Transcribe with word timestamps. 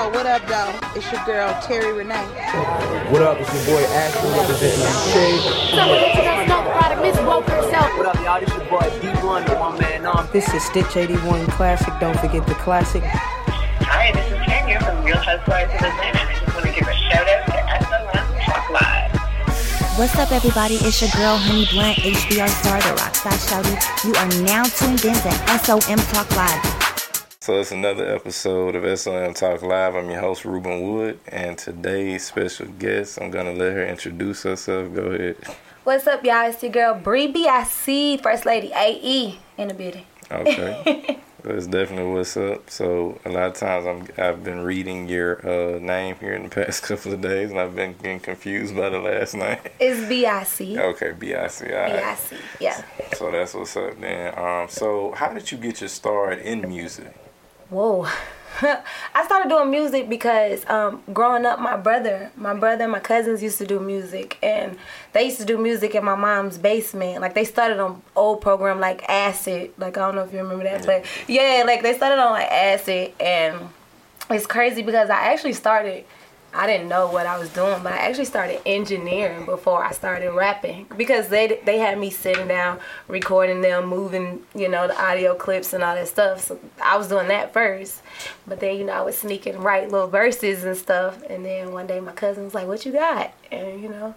Yo, 0.00 0.08
what 0.08 0.24
up, 0.24 0.40
though? 0.48 0.72
It's 0.96 1.12
your 1.12 1.22
girl, 1.26 1.52
Terry 1.60 1.92
Renee. 1.92 2.14
What 3.12 3.20
up? 3.20 3.36
It's 3.38 3.52
your 3.52 3.76
boy 3.76 3.84
Ashton 3.92 4.32
representing 4.32 4.80
What 7.98 8.06
up, 8.06 8.16
y'all? 8.24 8.40
This 8.40 8.48
your 8.48 8.64
boy 8.64 8.88
D1, 9.04 9.46
the 9.46 9.56
one 9.56 9.78
man 9.78 10.06
arm. 10.06 10.26
This 10.32 10.48
is 10.54 10.64
Stitch 10.64 10.96
81 10.96 11.44
Classic. 11.48 11.92
Don't 12.00 12.18
forget 12.18 12.46
the 12.46 12.54
classic. 12.54 13.02
Hi, 13.04 14.10
this 14.12 14.24
is 14.24 14.38
Tanya 14.48 14.80
from 14.80 15.04
Real 15.04 15.18
Housewives 15.18 15.74
of 15.74 15.82
Atlanta. 15.82 16.18
I 16.18 16.32
just 16.32 16.54
want 16.54 16.64
to 16.64 16.72
give 16.72 16.88
a 16.88 16.94
shout 16.94 17.28
out 17.28 17.44
to 17.44 17.60
SOM 17.84 18.24
Talk 18.40 18.70
Live. 18.70 19.98
What's 19.98 20.16
up, 20.16 20.32
everybody? 20.32 20.76
It's 20.76 21.02
your 21.02 21.10
girl, 21.10 21.36
Honey 21.36 21.68
Blunt, 21.70 21.98
HBR 21.98 22.48
star, 22.48 22.80
the 22.80 22.96
Rockstar 22.96 23.36
Shouty. 23.36 23.76
You 24.08 24.14
are 24.14 24.44
now 24.48 24.64
tuned 24.64 25.04
in 25.04 25.12
to 25.12 25.30
SOM 25.58 25.98
Talk 26.08 26.34
Live. 26.34 26.79
So 27.42 27.58
it's 27.58 27.72
another 27.72 28.04
episode 28.14 28.74
of 28.74 28.98
SOM 28.98 29.32
Talk 29.32 29.62
Live. 29.62 29.94
I'm 29.94 30.10
your 30.10 30.20
host 30.20 30.44
Ruben 30.44 30.82
Wood, 30.82 31.18
and 31.26 31.56
today's 31.56 32.26
special 32.26 32.66
guest, 32.66 33.18
I'm 33.18 33.30
gonna 33.30 33.54
let 33.54 33.72
her 33.72 33.86
introduce 33.86 34.42
herself. 34.42 34.94
Go 34.94 35.04
ahead. 35.04 35.36
What's 35.84 36.06
up, 36.06 36.22
y'all? 36.22 36.50
It's 36.50 36.62
your 36.62 36.70
girl 36.70 36.94
Bri 36.96 37.32
First 37.32 38.44
Lady 38.44 38.70
AE 38.76 39.38
in 39.56 39.68
the 39.68 39.72
building. 39.72 40.04
Okay, 40.30 41.18
that's 41.42 41.66
definitely 41.66 42.12
what's 42.12 42.36
up. 42.36 42.68
So 42.68 43.18
a 43.24 43.30
lot 43.30 43.46
of 43.46 43.54
times 43.54 43.86
I'm 43.86 44.22
I've 44.22 44.44
been 44.44 44.60
reading 44.60 45.08
your 45.08 45.40
uh, 45.48 45.78
name 45.78 46.16
here 46.16 46.34
in 46.34 46.42
the 46.42 46.48
past 46.54 46.82
couple 46.82 47.14
of 47.14 47.22
days, 47.22 47.50
and 47.50 47.58
I've 47.58 47.74
been 47.74 47.94
getting 47.94 48.20
confused 48.20 48.76
by 48.76 48.90
the 48.90 48.98
last 48.98 49.34
name. 49.34 49.56
It's 49.80 50.06
BIC. 50.06 50.76
Okay, 50.76 51.12
BIC. 51.12 51.72
All 51.72 51.78
right. 51.78 52.18
BIC, 52.30 52.38
yeah. 52.60 52.84
So 53.16 53.30
that's 53.30 53.54
what's 53.54 53.74
up 53.78 53.98
then. 53.98 54.38
Um, 54.38 54.68
so 54.68 55.12
how 55.12 55.32
did 55.32 55.50
you 55.50 55.56
get 55.56 55.80
your 55.80 55.88
start 55.88 56.38
in 56.40 56.68
music? 56.68 57.16
Whoa. 57.70 58.06
I 58.62 59.24
started 59.24 59.48
doing 59.48 59.70
music 59.70 60.08
because 60.08 60.68
um, 60.68 61.02
growing 61.12 61.46
up, 61.46 61.60
my 61.60 61.76
brother, 61.76 62.30
my 62.36 62.52
brother 62.52 62.82
and 62.82 62.92
my 62.92 62.98
cousins 62.98 63.42
used 63.42 63.58
to 63.58 63.66
do 63.66 63.78
music, 63.78 64.38
and 64.42 64.76
they 65.12 65.24
used 65.24 65.38
to 65.38 65.44
do 65.44 65.56
music 65.56 65.94
in 65.94 66.04
my 66.04 66.16
mom's 66.16 66.58
basement. 66.58 67.20
Like 67.20 67.34
they 67.34 67.44
started 67.44 67.78
on 67.78 68.02
old 68.16 68.40
program 68.40 68.80
like 68.80 69.08
Acid. 69.08 69.72
Like 69.78 69.96
I 69.96 70.00
don't 70.00 70.16
know 70.16 70.24
if 70.24 70.32
you 70.32 70.40
remember 70.40 70.64
that, 70.64 70.84
but 70.84 71.04
yeah, 71.28 71.62
like 71.64 71.82
they 71.82 71.94
started 71.94 72.20
on 72.20 72.32
like 72.32 72.50
Acid, 72.50 73.12
and 73.20 73.68
it's 74.28 74.46
crazy 74.46 74.82
because 74.82 75.08
I 75.08 75.32
actually 75.32 75.54
started. 75.54 76.04
I 76.52 76.66
didn't 76.66 76.88
know 76.88 77.08
what 77.08 77.26
I 77.26 77.38
was 77.38 77.48
doing, 77.50 77.82
but 77.82 77.92
I 77.92 77.98
actually 77.98 78.24
started 78.24 78.60
engineering 78.66 79.44
before 79.44 79.84
I 79.84 79.92
started 79.92 80.32
rapping 80.32 80.86
because 80.96 81.28
they 81.28 81.60
they 81.64 81.78
had 81.78 81.98
me 81.98 82.10
sitting 82.10 82.48
down, 82.48 82.80
recording 83.06 83.60
them, 83.60 83.86
moving, 83.86 84.42
you 84.54 84.68
know, 84.68 84.88
the 84.88 85.00
audio 85.00 85.34
clips 85.34 85.72
and 85.72 85.84
all 85.84 85.94
that 85.94 86.08
stuff. 86.08 86.40
So 86.40 86.58
I 86.82 86.96
was 86.96 87.08
doing 87.08 87.28
that 87.28 87.52
first, 87.52 88.02
but 88.46 88.58
then 88.58 88.76
you 88.76 88.84
know 88.84 88.94
I 88.94 89.02
was 89.02 89.16
sneaking 89.16 89.58
write 89.58 89.90
little 89.90 90.08
verses 90.08 90.64
and 90.64 90.76
stuff. 90.76 91.22
And 91.28 91.44
then 91.44 91.72
one 91.72 91.86
day 91.86 92.00
my 92.00 92.12
cousin 92.12 92.44
was 92.44 92.54
like, 92.54 92.66
"What 92.66 92.84
you 92.84 92.92
got?" 92.92 93.32
And 93.52 93.80
you 93.80 93.88
know, 93.88 94.14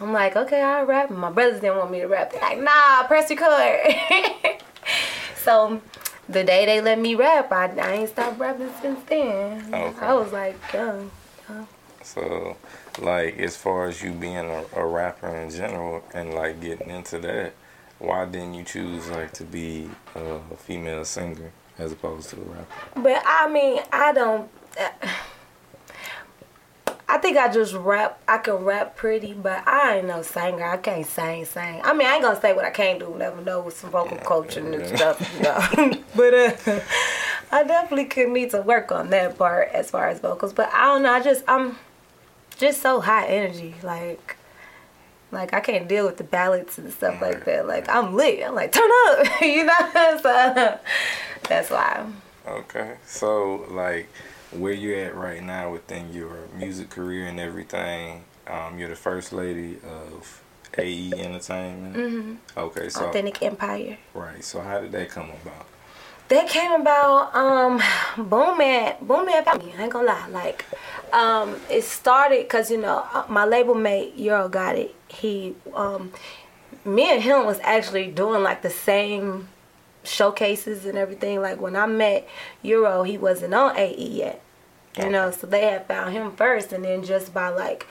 I'm 0.00 0.12
like, 0.12 0.36
"Okay, 0.36 0.62
I'll 0.62 0.86
rap." 0.86 1.10
And 1.10 1.18
my 1.18 1.30
brothers 1.30 1.60
didn't 1.60 1.78
want 1.78 1.90
me 1.90 2.00
to 2.00 2.06
rap. 2.06 2.32
They're 2.32 2.40
like, 2.40 2.60
"Nah, 2.60 3.06
press 3.08 3.28
record." 3.28 4.60
so 5.36 5.82
the 6.28 6.44
day 6.44 6.64
they 6.64 6.80
let 6.80 7.00
me 7.00 7.16
rap, 7.16 7.50
I, 7.50 7.66
I 7.66 7.92
ain't 7.92 8.08
stopped 8.08 8.38
rapping 8.38 8.70
since 8.80 9.00
then. 9.06 9.68
Oh, 9.72 9.76
okay. 9.76 10.06
I 10.06 10.14
was 10.14 10.32
like 10.32 10.56
young. 10.72 11.10
So, 12.02 12.56
like, 12.98 13.38
as 13.38 13.56
far 13.56 13.88
as 13.88 14.02
you 14.02 14.12
being 14.12 14.36
a, 14.36 14.64
a 14.74 14.84
rapper 14.84 15.28
in 15.28 15.50
general 15.50 16.04
and 16.14 16.34
like 16.34 16.60
getting 16.60 16.90
into 16.90 17.18
that, 17.20 17.54
why 17.98 18.24
didn't 18.24 18.54
you 18.54 18.64
choose 18.64 19.08
like 19.08 19.32
to 19.34 19.44
be 19.44 19.88
a 20.14 20.40
female 20.56 21.04
singer 21.04 21.52
as 21.78 21.92
opposed 21.92 22.30
to 22.30 22.36
a 22.36 22.44
rapper? 22.44 23.00
But 23.00 23.22
I 23.24 23.48
mean, 23.48 23.80
I 23.92 24.12
don't. 24.12 24.50
I 27.08 27.18
think 27.18 27.36
I 27.36 27.52
just 27.52 27.74
rap. 27.74 28.20
I 28.26 28.38
can 28.38 28.54
rap 28.54 28.96
pretty, 28.96 29.34
but 29.34 29.66
I 29.68 29.98
ain't 29.98 30.06
no 30.06 30.22
singer. 30.22 30.64
I 30.64 30.78
can't 30.78 31.06
sing, 31.06 31.44
sing. 31.44 31.80
I 31.84 31.92
mean, 31.92 32.08
I 32.08 32.14
ain't 32.14 32.22
gonna 32.22 32.40
say 32.40 32.54
what 32.54 32.64
I 32.64 32.70
can't 32.70 32.98
do. 32.98 33.14
Never 33.16 33.42
know 33.42 33.60
with 33.60 33.76
some 33.76 33.90
vocal 33.90 34.16
coaching 34.18 34.74
and 34.74 34.86
stuff. 34.86 35.20
You 35.36 35.42
know? 35.42 36.02
but 36.16 36.34
uh, 36.34 36.80
I 37.52 37.64
definitely 37.64 38.06
could 38.06 38.30
need 38.30 38.50
to 38.50 38.62
work 38.62 38.90
on 38.90 39.10
that 39.10 39.36
part 39.36 39.68
as 39.72 39.90
far 39.90 40.08
as 40.08 40.20
vocals. 40.20 40.52
But 40.52 40.70
I 40.72 40.86
don't 40.86 41.02
know. 41.02 41.12
I 41.12 41.20
just 41.22 41.44
I'm 41.46 41.76
just 42.56 42.80
so 42.80 43.00
high 43.00 43.26
energy. 43.26 43.74
Like 43.82 44.36
like 45.30 45.52
I 45.54 45.60
can't 45.60 45.88
deal 45.88 46.06
with 46.06 46.16
the 46.16 46.24
ballads 46.24 46.78
and 46.78 46.92
stuff 46.92 47.20
like 47.20 47.44
that. 47.44 47.66
Like 47.66 47.88
I'm 47.88 48.14
lit. 48.14 48.42
I'm 48.44 48.54
like 48.54 48.72
turn 48.72 48.90
up, 49.08 49.26
you 49.40 49.64
know. 49.64 50.18
so 50.22 50.78
that's 51.48 51.70
why. 51.70 52.06
Okay, 52.46 52.96
so 53.06 53.66
like, 53.70 54.08
where 54.50 54.72
you 54.72 54.96
at 54.96 55.14
right 55.14 55.42
now 55.42 55.70
within 55.72 56.12
your 56.12 56.48
music 56.56 56.90
career 56.90 57.26
and 57.26 57.38
everything? 57.38 58.24
Um, 58.48 58.78
you're 58.78 58.88
the 58.88 58.96
first 58.96 59.32
lady 59.32 59.78
of 59.88 60.42
AE 60.76 61.12
Entertainment. 61.16 61.94
hmm 61.94 62.34
Okay, 62.58 62.88
so 62.88 63.08
Authentic 63.08 63.42
Empire. 63.42 63.96
right. 64.14 64.42
So 64.42 64.60
how 64.60 64.80
did 64.80 64.90
that 64.92 65.08
come 65.10 65.30
about? 65.30 65.66
That 66.32 66.48
came 66.48 66.72
about 66.72 67.34
um 67.34 67.82
Boom 68.16 68.56
Man 68.56 68.96
Boom 69.02 69.26
Man 69.26 69.44
found 69.44 69.62
me, 69.62 69.74
I 69.76 69.82
ain't 69.82 69.92
gonna 69.92 70.06
lie. 70.06 70.28
Like 70.28 70.64
um 71.12 71.60
it 71.68 71.84
started 71.84 72.48
cause 72.48 72.70
you 72.70 72.78
know 72.78 73.06
uh, 73.12 73.26
my 73.28 73.44
label 73.44 73.74
mate 73.74 74.16
Euro 74.16 74.48
got 74.48 74.76
it. 74.76 74.94
He 75.08 75.54
um 75.74 76.10
me 76.86 77.12
and 77.12 77.22
him 77.22 77.44
was 77.44 77.60
actually 77.62 78.10
doing 78.10 78.42
like 78.42 78.62
the 78.62 78.70
same 78.70 79.48
showcases 80.04 80.86
and 80.86 80.96
everything. 80.96 81.42
Like 81.42 81.60
when 81.60 81.76
I 81.76 81.84
met 81.84 82.26
Euro, 82.62 83.02
he 83.02 83.18
wasn't 83.18 83.52
on 83.52 83.76
AE 83.76 84.08
yet. 84.08 84.42
You 84.98 85.10
know, 85.10 85.32
so 85.32 85.46
they 85.46 85.66
had 85.66 85.86
found 85.86 86.14
him 86.14 86.32
first 86.32 86.72
and 86.72 86.82
then 86.82 87.04
just 87.04 87.34
by 87.34 87.50
like 87.50 87.86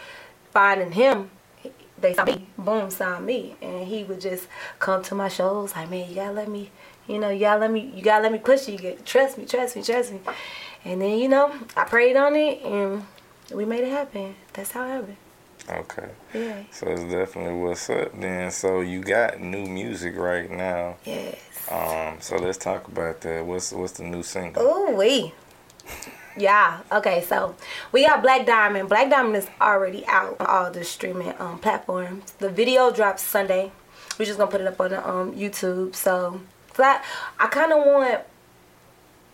finding 0.51 0.93
him 0.93 1.29
they 2.01 2.13
saw 2.13 2.25
me, 2.25 2.47
boom, 2.57 2.89
signed 2.89 3.25
me, 3.25 3.55
and 3.61 3.87
he 3.87 4.03
would 4.03 4.19
just 4.19 4.47
come 4.79 5.03
to 5.03 5.15
my 5.15 5.27
shows 5.27 5.75
like, 5.75 5.89
man, 5.89 6.09
you 6.09 6.15
gotta 6.15 6.33
let 6.33 6.49
me, 6.49 6.71
you 7.07 7.19
know, 7.19 7.29
you 7.29 7.39
gotta 7.39 7.59
let 7.59 7.71
me, 7.71 7.91
you 7.95 8.01
gotta 8.01 8.23
let 8.23 8.31
me 8.31 8.39
push 8.39 8.67
you, 8.67 8.73
you 8.73 8.79
gotta 8.79 9.03
trust 9.03 9.37
me, 9.37 9.45
trust 9.45 9.75
me, 9.75 9.83
trust 9.83 10.13
me, 10.13 10.19
and 10.85 11.01
then 11.01 11.17
you 11.17 11.27
know, 11.27 11.53
I 11.75 11.83
prayed 11.83 12.15
on 12.15 12.35
it 12.35 12.61
and 12.63 13.05
we 13.53 13.65
made 13.65 13.83
it 13.83 13.91
happen. 13.91 14.35
That's 14.53 14.71
how 14.71 14.85
it 14.85 14.89
happened. 14.89 15.17
Okay. 15.69 16.09
Yeah. 16.33 16.63
So 16.71 16.87
it's 16.87 17.03
definitely 17.03 17.59
what's 17.59 17.89
up 17.89 18.19
then. 18.19 18.51
So 18.51 18.81
you 18.81 19.01
got 19.01 19.39
new 19.39 19.65
music 19.65 20.17
right 20.17 20.49
now. 20.49 20.97
Yes. 21.05 21.37
Um. 21.69 22.17
So 22.19 22.37
let's 22.37 22.57
talk 22.57 22.87
about 22.87 23.21
that. 23.21 23.45
What's 23.45 23.71
what's 23.71 23.93
the 23.93 24.03
new 24.03 24.23
single? 24.23 24.63
Ooh 24.63 24.95
wee. 24.95 25.33
Yeah. 26.37 26.79
Okay. 26.91 27.21
So 27.21 27.55
we 27.91 28.05
got 28.05 28.21
Black 28.21 28.45
Diamond. 28.45 28.89
Black 28.89 29.09
Diamond 29.09 29.35
is 29.35 29.47
already 29.59 30.05
out 30.07 30.37
on 30.39 30.47
all 30.47 30.71
the 30.71 30.83
streaming 30.83 31.33
um, 31.39 31.59
platforms. 31.59 32.31
The 32.39 32.49
video 32.49 32.91
drops 32.91 33.21
Sunday. 33.21 33.71
We're 34.17 34.25
just 34.25 34.37
gonna 34.37 34.51
put 34.51 34.61
it 34.61 34.67
up 34.67 34.79
on 34.79 34.89
the 34.89 35.09
um, 35.09 35.33
YouTube. 35.33 35.95
So, 35.95 36.41
so 36.75 36.83
I, 36.83 37.01
I 37.39 37.47
kind 37.47 37.71
of 37.71 37.79
want. 37.85 38.21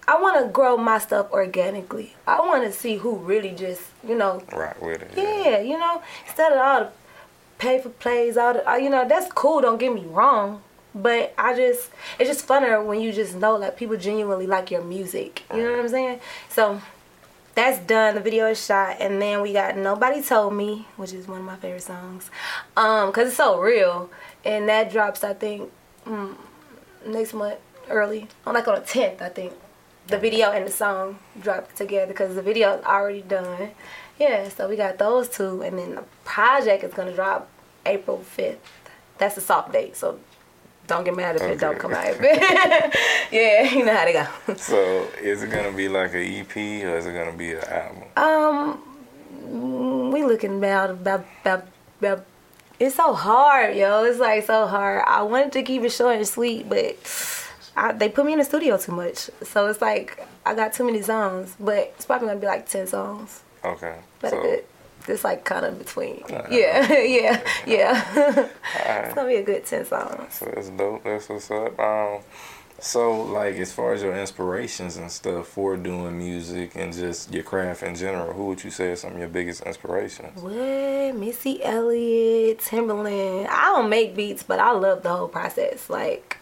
I 0.10 0.22
want 0.22 0.42
to 0.42 0.50
grow 0.50 0.78
my 0.78 1.00
stuff 1.00 1.30
organically. 1.32 2.14
I 2.26 2.40
want 2.40 2.64
to 2.64 2.72
see 2.72 2.96
who 2.96 3.18
really 3.18 3.52
just, 3.52 3.82
you 4.08 4.16
know, 4.16 4.42
right 4.54 4.82
with 4.82 5.02
it. 5.02 5.12
yeah, 5.18 5.60
you 5.60 5.78
know, 5.78 6.02
instead 6.26 6.54
of 6.54 6.60
all 6.60 6.80
the 6.80 6.92
pay 7.58 7.82
for 7.82 7.90
plays, 7.90 8.38
all 8.38 8.54
the, 8.54 8.64
you 8.82 8.90
know, 8.90 9.06
that's 9.06 9.30
cool. 9.34 9.60
Don't 9.60 9.78
get 9.78 9.94
me 9.94 10.06
wrong, 10.06 10.64
but 10.96 11.34
I 11.38 11.58
just, 11.58 11.90
it's 12.20 12.30
just 12.30 12.48
funner 12.48 12.86
when 12.86 13.02
you 13.02 13.12
just 13.12 13.36
know 13.36 13.58
like 13.58 13.76
people 13.76 13.98
genuinely 13.98 14.48
like 14.48 14.72
your 14.72 14.82
music. 14.82 15.44
You 15.54 15.64
know 15.64 15.72
what 15.72 15.80
I'm 15.82 15.90
saying? 15.90 16.20
So 16.48 16.82
that's 17.56 17.80
done. 17.80 18.16
The 18.16 18.22
video 18.22 18.48
is 18.48 18.64
shot, 18.64 18.98
and 19.00 19.22
then 19.22 19.42
we 19.42 19.52
got 19.52 19.76
Nobody 19.76 20.22
Told 20.22 20.54
Me, 20.54 20.88
which 20.96 21.12
is 21.12 21.28
one 21.28 21.40
of 21.40 21.46
my 21.46 21.56
favorite 21.58 21.82
songs, 21.82 22.30
um, 22.78 23.12
cause 23.12 23.28
it's 23.28 23.38
so 23.38 23.60
real, 23.60 24.10
and 24.46 24.70
that 24.70 24.92
drops 24.92 25.24
I 25.24 25.34
think 25.34 25.72
mm, 26.06 26.36
next 27.06 27.34
month 27.34 27.60
early, 27.90 28.28
on 28.46 28.54
like 28.54 28.68
on 28.68 28.76
the 28.76 28.82
10th 28.82 29.22
I 29.22 29.30
think. 29.30 29.54
The 30.08 30.18
video 30.18 30.52
and 30.52 30.66
the 30.66 30.72
song 30.72 31.20
dropped 31.42 31.76
together 31.76 32.08
because 32.08 32.36
the 32.36 32.42
video 32.42 32.78
is 32.78 32.86
already 32.86 33.22
done. 33.22 33.72
Yeah, 34.18 34.48
so 34.48 34.70
we 34.70 34.78
got 34.78 34.98
those 34.98 35.28
two, 35.28 35.62
and 35.62 35.78
then 35.78 35.96
the 35.96 36.04
project 36.24 36.84
is 36.84 36.94
gonna 36.94 37.14
drop 37.14 37.50
April 37.86 38.24
5th. 38.38 38.58
That's 39.18 39.36
the 39.36 39.42
soft 39.42 39.74
date, 39.74 39.98
so 39.98 40.20
don't 40.88 41.04
get 41.04 41.16
mad 41.16 41.36
if 41.36 41.42
it 41.42 41.60
don't 41.60 41.78
come 41.78 41.94
out. 41.94 42.16
yeah, 43.32 43.74
you 43.74 43.86
know 43.86 43.94
how 43.94 44.06
they 44.06 44.14
go. 44.14 44.56
So 44.56 45.08
is 45.22 45.44
it 45.44 45.52
gonna 45.52 45.74
be 45.74 45.90
like 45.90 46.14
an 46.14 46.22
EP 46.22 46.56
or 46.56 46.98
is 46.98 47.06
it 47.06 47.14
gonna 47.14 47.38
be 47.38 47.54
an 47.54 47.64
album? 47.66 48.04
Um, 48.16 50.12
we 50.12 50.24
looking 50.24 50.58
about 50.58 50.92
about 50.92 51.26
about, 51.42 51.68
about 52.00 52.26
it's 52.80 52.96
so 52.96 53.14
hard, 53.14 53.76
yo. 53.76 54.04
It's 54.04 54.20
like 54.20 54.46
so 54.46 54.68
hard. 54.68 55.04
I 55.08 55.24
wanted 55.24 55.52
to 55.54 55.64
keep 55.64 55.84
it 55.84 55.92
short 55.92 56.18
and 56.18 56.28
sweet, 56.28 56.70
but 56.70 56.98
I, 57.76 57.94
they 57.94 58.10
put 58.10 58.26
me 58.26 58.34
in 58.34 58.40
the 58.40 58.46
studio 58.46 58.78
too 58.78 58.92
much. 58.92 59.30
So 59.44 59.68
it's 59.68 59.82
like 59.82 60.26
I 60.46 60.56
got 60.56 60.74
too 60.74 60.86
many 60.86 61.02
songs, 61.02 61.56
but 61.60 61.94
it's 61.96 62.06
probably 62.06 62.28
gonna 62.28 62.40
be 62.40 62.48
like 62.48 62.68
ten 62.70 62.88
songs. 62.88 63.42
Okay. 63.64 63.98
But 64.20 64.30
so 64.32 64.44
it, 64.44 64.70
it's 65.08 65.24
like 65.24 65.44
kind 65.44 65.66
of 65.66 65.80
between. 65.80 66.24
Uh-huh. 66.30 66.48
Yeah, 66.52 66.92
yeah, 67.02 67.42
yeah. 67.66 68.06
alright. 68.16 69.06
it's 69.06 69.14
gonna 69.16 69.28
be 69.28 69.36
a 69.36 69.44
good 69.44 69.66
ten 69.66 69.86
songs. 69.86 70.34
So 70.34 70.46
that's 70.46 70.70
dope. 70.70 71.04
That's 71.04 71.30
what's 71.30 71.50
up. 71.52 71.80
Um, 71.80 72.20
So, 72.80 73.24
like, 73.24 73.56
as 73.56 73.74
far 73.74 73.94
as 73.94 74.04
your 74.04 74.16
inspirations 74.16 74.98
and 74.98 75.12
stuff 75.12 75.48
for 75.48 75.76
doing 75.78 76.16
music 76.16 76.76
and 76.76 76.94
just 76.94 77.34
your 77.34 77.44
craft 77.44 77.82
in 77.82 77.96
general, 77.96 78.34
who 78.34 78.46
would 78.46 78.64
you 78.64 78.70
say 78.70 78.92
are 78.92 78.96
some 78.96 79.14
of 79.14 79.20
your 79.20 79.28
biggest 79.28 79.64
inspirations? 79.64 80.40
What? 80.42 81.16
Missy 81.16 81.64
Elliott, 81.64 82.60
Timbaland. 82.60 83.48
I 83.50 83.66
don't 83.74 83.90
make 83.90 84.16
beats, 84.16 84.44
but 84.44 84.60
I 84.60 84.72
love 84.74 85.02
the 85.02 85.10
whole 85.10 85.28
process. 85.28 85.90
Like 85.90 86.38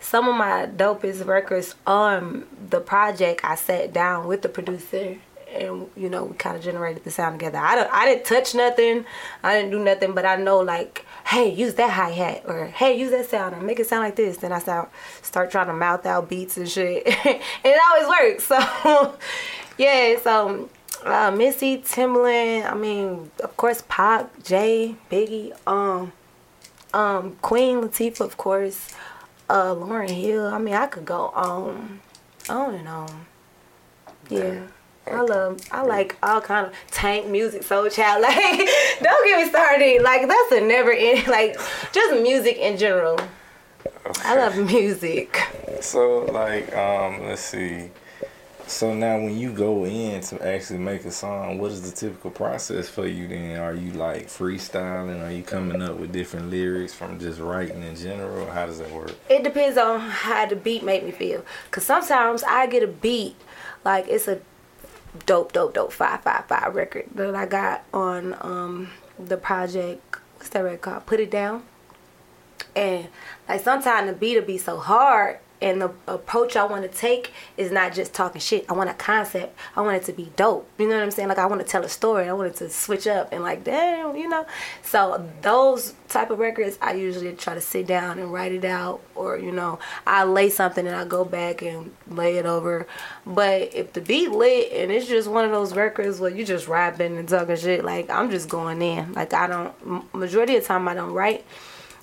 some 0.00 0.28
of 0.28 0.34
my 0.34 0.66
dopest 0.66 1.24
records 1.24 1.76
on 1.86 2.46
the 2.70 2.80
project, 2.80 3.42
I 3.44 3.54
sat 3.54 3.92
down 3.92 4.26
with 4.26 4.42
the 4.42 4.48
producer 4.48 5.18
and 5.54 5.88
you 5.96 6.10
know 6.10 6.24
we 6.24 6.36
kind 6.36 6.56
of 6.56 6.62
generated 6.62 7.04
the 7.04 7.10
sound 7.12 7.38
together. 7.38 7.58
I 7.58 7.76
don't, 7.76 7.92
I 7.92 8.06
didn't 8.06 8.24
touch 8.24 8.54
nothing, 8.54 9.04
I 9.44 9.54
didn't 9.54 9.70
do 9.70 9.78
nothing, 9.78 10.14
but 10.14 10.26
I 10.26 10.36
know 10.36 10.58
like, 10.58 11.05
hey, 11.26 11.52
use 11.52 11.74
that 11.74 11.90
hi 11.90 12.10
hat 12.10 12.42
or 12.46 12.66
hey, 12.66 12.98
use 12.98 13.10
that 13.10 13.28
sound 13.28 13.54
and 13.54 13.66
make 13.66 13.80
it 13.80 13.86
sound 13.86 14.04
like 14.04 14.16
this. 14.16 14.38
Then 14.38 14.52
I 14.52 14.58
start 14.60 14.90
start 15.22 15.50
trying 15.50 15.66
to 15.66 15.72
mouth 15.72 16.06
out 16.06 16.28
beats 16.28 16.56
and 16.56 16.68
shit, 16.68 17.06
and 17.26 17.40
it 17.64 17.80
always 17.90 18.08
works. 18.08 18.44
So 18.44 19.16
yeah, 19.78 20.18
so 20.22 20.68
uh, 21.04 21.30
Missy, 21.30 21.78
Timbaland, 21.78 22.70
I 22.70 22.74
mean, 22.74 23.30
of 23.42 23.56
course, 23.56 23.82
Pop, 23.88 24.30
Jay, 24.42 24.96
Biggie, 25.10 25.52
um, 25.66 26.12
um, 26.94 27.36
Queen 27.42 27.80
Latifah, 27.80 28.20
of 28.20 28.36
course, 28.36 28.94
uh, 29.48 29.74
Lauryn 29.74 30.10
Hill. 30.10 30.46
I 30.46 30.58
mean, 30.58 30.74
I 30.74 30.86
could 30.86 31.04
go 31.04 31.28
on, 31.28 32.00
on 32.48 32.74
and 32.74 32.88
on. 32.88 33.26
Yeah. 34.28 34.62
I 35.06 35.20
love, 35.20 35.60
I 35.70 35.82
like 35.82 36.16
all 36.22 36.40
kind 36.40 36.66
of 36.66 36.72
tank 36.90 37.26
Musiq 37.26 37.64
Soulchild. 37.64 38.20
Like, 38.26 38.68
don't 39.02 39.26
get 39.26 39.44
me 39.44 39.48
started. 39.48 40.02
Like, 40.02 40.26
that's 40.26 40.52
a 40.52 40.60
never 40.60 40.92
end. 40.92 41.26
Like, 41.28 41.56
just 41.92 42.22
music 42.22 42.56
in 42.56 42.76
general. 42.76 43.18
I 44.24 44.36
love 44.36 44.56
music. 44.56 45.40
So, 45.80 46.24
like, 46.24 46.74
um, 46.74 47.24
let's 47.24 47.42
see. 47.42 47.90
So 48.66 48.92
now, 48.92 49.18
when 49.18 49.38
you 49.38 49.52
go 49.52 49.84
in 49.86 50.20
to 50.22 50.44
actually 50.44 50.80
make 50.80 51.04
a 51.04 51.12
song, 51.12 51.58
what 51.58 51.70
is 51.70 51.88
the 51.88 51.96
typical 51.96 52.32
process 52.32 52.88
for 52.88 53.06
you? 53.06 53.28
Then, 53.28 53.60
are 53.60 53.74
you 53.74 53.92
like 53.92 54.26
freestyling? 54.26 55.24
Are 55.24 55.30
you 55.30 55.44
coming 55.44 55.82
up 55.82 55.96
with 55.98 56.10
different 56.10 56.50
lyrics 56.50 56.92
from 56.92 57.20
just 57.20 57.38
writing 57.38 57.84
in 57.84 57.94
general? 57.94 58.50
How 58.50 58.66
does 58.66 58.80
that 58.80 58.90
work? 58.90 59.12
It 59.30 59.44
depends 59.44 59.78
on 59.78 60.00
how 60.00 60.46
the 60.46 60.56
beat 60.56 60.82
make 60.82 61.04
me 61.04 61.12
feel. 61.12 61.44
Cause 61.70 61.84
sometimes 61.84 62.42
I 62.42 62.66
get 62.66 62.82
a 62.82 62.88
beat, 62.88 63.36
like 63.84 64.08
it's 64.08 64.26
a 64.26 64.40
dope, 65.24 65.52
dope, 65.52 65.74
dope 65.74 65.92
five 65.92 66.22
five 66.22 66.46
five 66.46 66.74
record 66.74 67.06
that 67.14 67.34
I 67.34 67.46
got 67.46 67.84
on 67.92 68.36
um 68.40 68.90
the 69.18 69.36
project. 69.36 70.16
What's 70.36 70.50
that 70.50 70.60
record 70.60 70.80
called? 70.80 71.06
Put 71.06 71.20
it 71.20 71.30
down. 71.30 71.62
And 72.74 73.08
like 73.48 73.62
sometimes 73.62 74.10
the 74.10 74.16
beat 74.16 74.38
will 74.38 74.46
be 74.46 74.58
so 74.58 74.78
hard 74.78 75.38
and 75.60 75.80
the 75.80 75.90
approach 76.06 76.56
I 76.56 76.64
want 76.64 76.82
to 76.82 76.88
take 76.88 77.32
is 77.56 77.70
not 77.70 77.94
just 77.94 78.12
talking 78.12 78.40
shit. 78.40 78.66
I 78.68 78.74
want 78.74 78.90
a 78.90 78.94
concept. 78.94 79.56
I 79.74 79.80
want 79.80 79.96
it 79.96 80.04
to 80.04 80.12
be 80.12 80.30
dope. 80.36 80.68
You 80.78 80.88
know 80.88 80.94
what 80.94 81.02
I'm 81.02 81.10
saying? 81.10 81.28
Like 81.28 81.38
I 81.38 81.46
want 81.46 81.60
to 81.60 81.66
tell 81.66 81.84
a 81.84 81.88
story. 81.88 82.28
I 82.28 82.32
want 82.32 82.48
it 82.48 82.56
to 82.56 82.70
switch 82.70 83.06
up 83.06 83.32
and 83.32 83.42
like 83.42 83.64
damn, 83.64 84.16
you 84.16 84.28
know. 84.28 84.46
So 84.82 85.28
those 85.42 85.94
type 86.08 86.30
of 86.30 86.38
records, 86.38 86.78
I 86.80 86.92
usually 86.94 87.32
try 87.34 87.54
to 87.54 87.60
sit 87.60 87.86
down 87.86 88.18
and 88.18 88.32
write 88.32 88.52
it 88.52 88.64
out, 88.64 89.00
or 89.14 89.38
you 89.38 89.52
know, 89.52 89.78
I 90.06 90.24
lay 90.24 90.50
something 90.50 90.86
and 90.86 90.96
I 90.96 91.04
go 91.04 91.24
back 91.24 91.62
and 91.62 91.94
lay 92.08 92.36
it 92.36 92.46
over. 92.46 92.86
But 93.26 93.74
if 93.74 93.92
the 93.92 94.00
beat 94.00 94.30
lit 94.30 94.72
and 94.72 94.92
it's 94.92 95.06
just 95.06 95.28
one 95.28 95.44
of 95.44 95.50
those 95.50 95.74
records 95.74 96.20
where 96.20 96.30
you 96.30 96.44
just 96.44 96.68
rapping 96.68 97.16
and 97.16 97.28
talking 97.28 97.56
shit, 97.56 97.84
like 97.84 98.10
I'm 98.10 98.30
just 98.30 98.48
going 98.48 98.82
in. 98.82 99.12
Like 99.14 99.32
I 99.32 99.46
don't. 99.46 100.14
Majority 100.14 100.56
of 100.56 100.62
the 100.62 100.68
time 100.68 100.88
I 100.88 100.94
don't 100.94 101.12
write. 101.12 101.44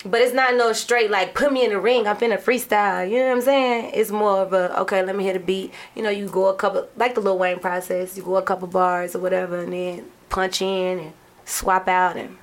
But 0.04 0.20
it's 0.20 0.34
not 0.34 0.54
no 0.54 0.72
straight 0.72 1.10
like 1.10 1.34
put 1.34 1.52
me 1.52 1.64
in 1.64 1.70
the 1.70 1.80
ring. 1.80 2.06
I'm 2.06 2.16
finna 2.16 2.38
freestyle. 2.38 3.08
You 3.08 3.18
know 3.18 3.26
what 3.28 3.36
I'm 3.36 3.40
saying? 3.40 3.92
It's 3.94 4.10
more 4.10 4.42
of 4.42 4.52
a 4.52 4.80
okay. 4.80 5.02
Let 5.02 5.16
me 5.16 5.24
hit 5.24 5.36
a 5.36 5.40
beat. 5.40 5.72
You 5.94 6.02
know, 6.02 6.10
you 6.10 6.28
go 6.28 6.48
a 6.48 6.54
couple 6.54 6.86
like 6.96 7.14
the 7.14 7.20
Lil 7.20 7.38
Wayne 7.38 7.58
process. 7.58 8.16
You 8.16 8.22
go 8.22 8.36
a 8.36 8.42
couple 8.42 8.68
bars 8.68 9.14
or 9.16 9.20
whatever, 9.20 9.60
and 9.60 9.72
then 9.72 10.04
punch 10.28 10.60
in 10.60 10.98
and 10.98 11.12
swap 11.46 11.88
out 11.88 12.16
and 12.16 12.36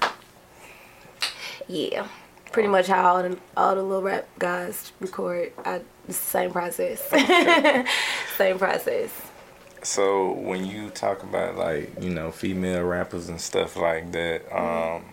yeah, 1.68 2.08
pretty 2.52 2.68
much 2.68 2.88
how 2.88 3.16
all 3.16 3.24
the 3.24 3.38
all 3.56 3.76
the 3.76 3.84
little 3.84 4.02
rap 4.02 4.28
guys 4.40 4.92
record. 5.00 5.54
I, 5.64 5.82
it's 6.08 6.18
the 6.20 6.26
same 6.38 6.52
process. 6.52 7.02
same 8.38 8.58
process. 8.58 9.12
So 9.84 10.34
when 10.34 10.66
you 10.66 10.90
talk 10.90 11.24
about 11.24 11.58
like 11.58 11.92
you 12.02 12.10
know 12.10 12.32
female 12.32 12.84
rappers 12.84 13.30
and 13.30 13.40
stuff 13.40 13.76
like 13.76 14.12
that, 14.12 14.52
um, 14.56 15.06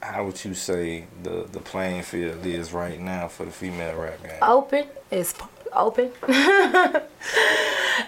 how 0.00 0.24
would 0.24 0.44
you 0.44 0.54
say 0.54 1.06
the 1.22 1.46
the 1.50 1.60
playing 1.60 2.02
field 2.02 2.44
is 2.46 2.72
right 2.72 3.00
now 3.00 3.28
for 3.28 3.44
the 3.44 3.50
female 3.50 3.96
rap 3.96 4.22
game? 4.22 4.38
Open. 4.42 4.84
It's 5.10 5.34
open. 5.72 6.12
I, 6.28 7.02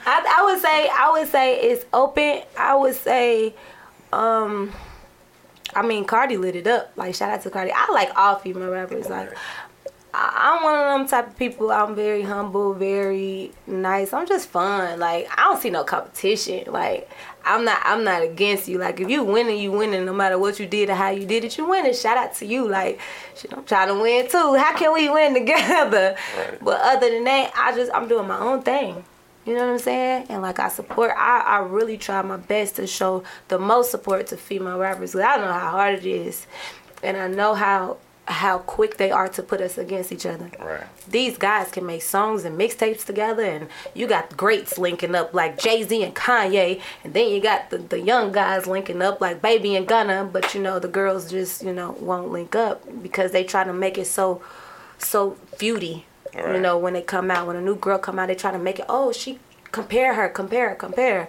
I 0.07 0.45
would 0.45 0.61
say 0.61 0.89
I 0.93 1.11
would 1.13 1.29
say 1.29 1.61
it's 1.61 1.85
open. 1.93 2.43
I 2.59 2.75
would 2.77 2.95
say, 2.95 3.55
um, 4.13 4.73
I 5.75 5.83
mean 5.83 6.05
Cardi 6.05 6.37
lit 6.37 6.57
it 6.57 6.67
up. 6.67 6.93
Like 6.97 7.15
shout 7.15 7.31
out 7.31 7.43
to 7.43 7.51
Cardi. 7.51 7.73
I 7.75 7.91
like 7.93 8.11
all 8.17 8.37
female 8.37 8.71
rappers. 8.71 9.09
Like 9.09 9.31
I- 9.33 10.57
I'm 10.59 10.63
one 10.65 10.75
of 10.75 10.99
them 10.99 11.09
type 11.09 11.29
of 11.29 11.37
people. 11.39 11.71
I'm 11.71 11.95
very 11.95 12.23
humble, 12.23 12.75
very 12.75 13.53
nice. 13.67 14.13
I'm 14.13 14.27
just 14.27 14.49
fun. 14.49 14.99
Like 14.99 15.29
I 15.37 15.45
don't 15.45 15.61
see 15.61 15.71
no 15.71 15.85
competition. 15.85 16.73
Like 16.73 17.09
I'm 17.45 17.65
not. 17.65 17.81
I'm 17.85 18.05
not 18.05 18.23
against 18.23 18.69
you. 18.69 18.79
Like 18.79 19.01
if 19.01 19.09
you 19.09 19.25
winning, 19.25 19.59
you 19.59 19.73
winning. 19.73 20.05
No 20.05 20.13
matter 20.13 20.39
what 20.39 20.61
you 20.61 20.67
did 20.67 20.91
or 20.91 20.95
how 20.95 21.11
you 21.11 21.27
did 21.27 21.45
it, 21.45 21.57
you 21.59 21.67
winning. 21.69 21.95
Shout 21.95 22.17
out 22.17 22.35
to 22.37 22.47
you. 22.47 22.69
Like 22.69 23.01
shit, 23.37 23.53
I'm 23.53 23.65
trying 23.65 23.89
to 23.89 23.95
win 24.01 24.29
too. 24.29 24.55
How 24.55 24.77
can 24.77 24.93
we 24.93 25.09
win 25.09 25.35
together? 25.35 26.17
Right. 26.37 26.59
But 26.65 26.81
other 26.83 27.11
than 27.11 27.25
that, 27.25 27.53
I 27.57 27.75
just 27.75 27.91
I'm 27.95 28.09
doing 28.09 28.29
my 28.29 28.39
own 28.39 28.63
thing. 28.63 29.05
You 29.47 29.55
know 29.55 29.67
what 29.67 29.73
I'm 29.73 29.79
saying? 29.79 30.27
And 30.29 30.43
like 30.43 30.59
I 30.59 30.69
support, 30.69 31.13
I, 31.17 31.41
I 31.41 31.59
really 31.61 31.97
try 31.97 32.21
my 32.23 32.37
best 32.37 32.77
to 32.77 32.87
show 32.87 33.25
the 33.49 33.59
most 33.59 33.91
support 33.91 34.27
to 34.29 34.37
female 34.37 34.79
rappers. 34.79 35.13
'cause 35.13 35.23
I 35.23 35.37
know 35.39 35.51
how 35.53 35.71
hard 35.71 35.95
it 35.95 36.07
is, 36.07 36.47
and 37.03 37.17
I 37.17 37.27
know 37.27 37.55
how 37.55 37.97
how 38.31 38.59
quick 38.59 38.97
they 38.97 39.11
are 39.11 39.29
to 39.29 39.43
put 39.43 39.61
us 39.61 39.77
against 39.77 40.13
each 40.13 40.25
other. 40.25 40.51
Right. 40.59 40.85
These 41.09 41.37
guys 41.37 41.71
can 41.71 41.85
make 41.85 42.03
songs 42.03 42.45
and 42.45 42.59
mixtapes 42.59 43.05
together, 43.05 43.43
and 43.43 43.69
you 43.93 44.07
got 44.07 44.37
greats 44.37 44.79
linking 44.79 45.15
up 45.15 45.35
like 45.35 45.59
Jay 45.59 45.83
Z 45.83 46.03
and 46.03 46.15
Kanye, 46.15 46.81
and 47.03 47.13
then 47.13 47.31
you 47.31 47.41
got 47.41 47.71
the, 47.71 47.79
the 47.79 48.01
young 48.01 48.31
guys 48.31 48.67
linking 48.67 49.03
up 49.03 49.21
like 49.21 49.43
Baby 49.43 49.75
and 49.75 49.87
Gunna, 49.87 50.29
but 50.33 50.55
you 50.55 50.63
know 50.63 50.79
the 50.79 50.89
girls 50.89 51.31
just 51.31 51.63
you 51.63 51.73
know 51.73 51.97
won't 52.01 52.31
link 52.31 52.55
up 52.55 53.03
because 53.03 53.33
they 53.33 53.43
try 53.43 53.65
to 53.65 53.73
make 53.73 53.99
it 53.99 54.07
so 54.07 54.43
so 54.99 55.37
feudy. 55.57 56.05
You 56.37 56.61
know 56.61 56.79
when 56.79 56.93
they 56.93 57.03
come 57.03 57.31
out, 57.31 57.49
when 57.49 57.57
a 57.57 57.61
new 57.61 57.75
girl 57.75 57.99
come 57.99 58.19
out, 58.21 58.29
they 58.29 58.37
try 58.37 58.53
to 58.53 58.59
make 58.59 58.79
it 58.79 58.87
oh 58.89 59.11
she 59.13 59.41
compare 59.73 60.15
her, 60.15 60.29
compare 60.29 60.71
her, 60.71 60.75
compare. 60.77 61.29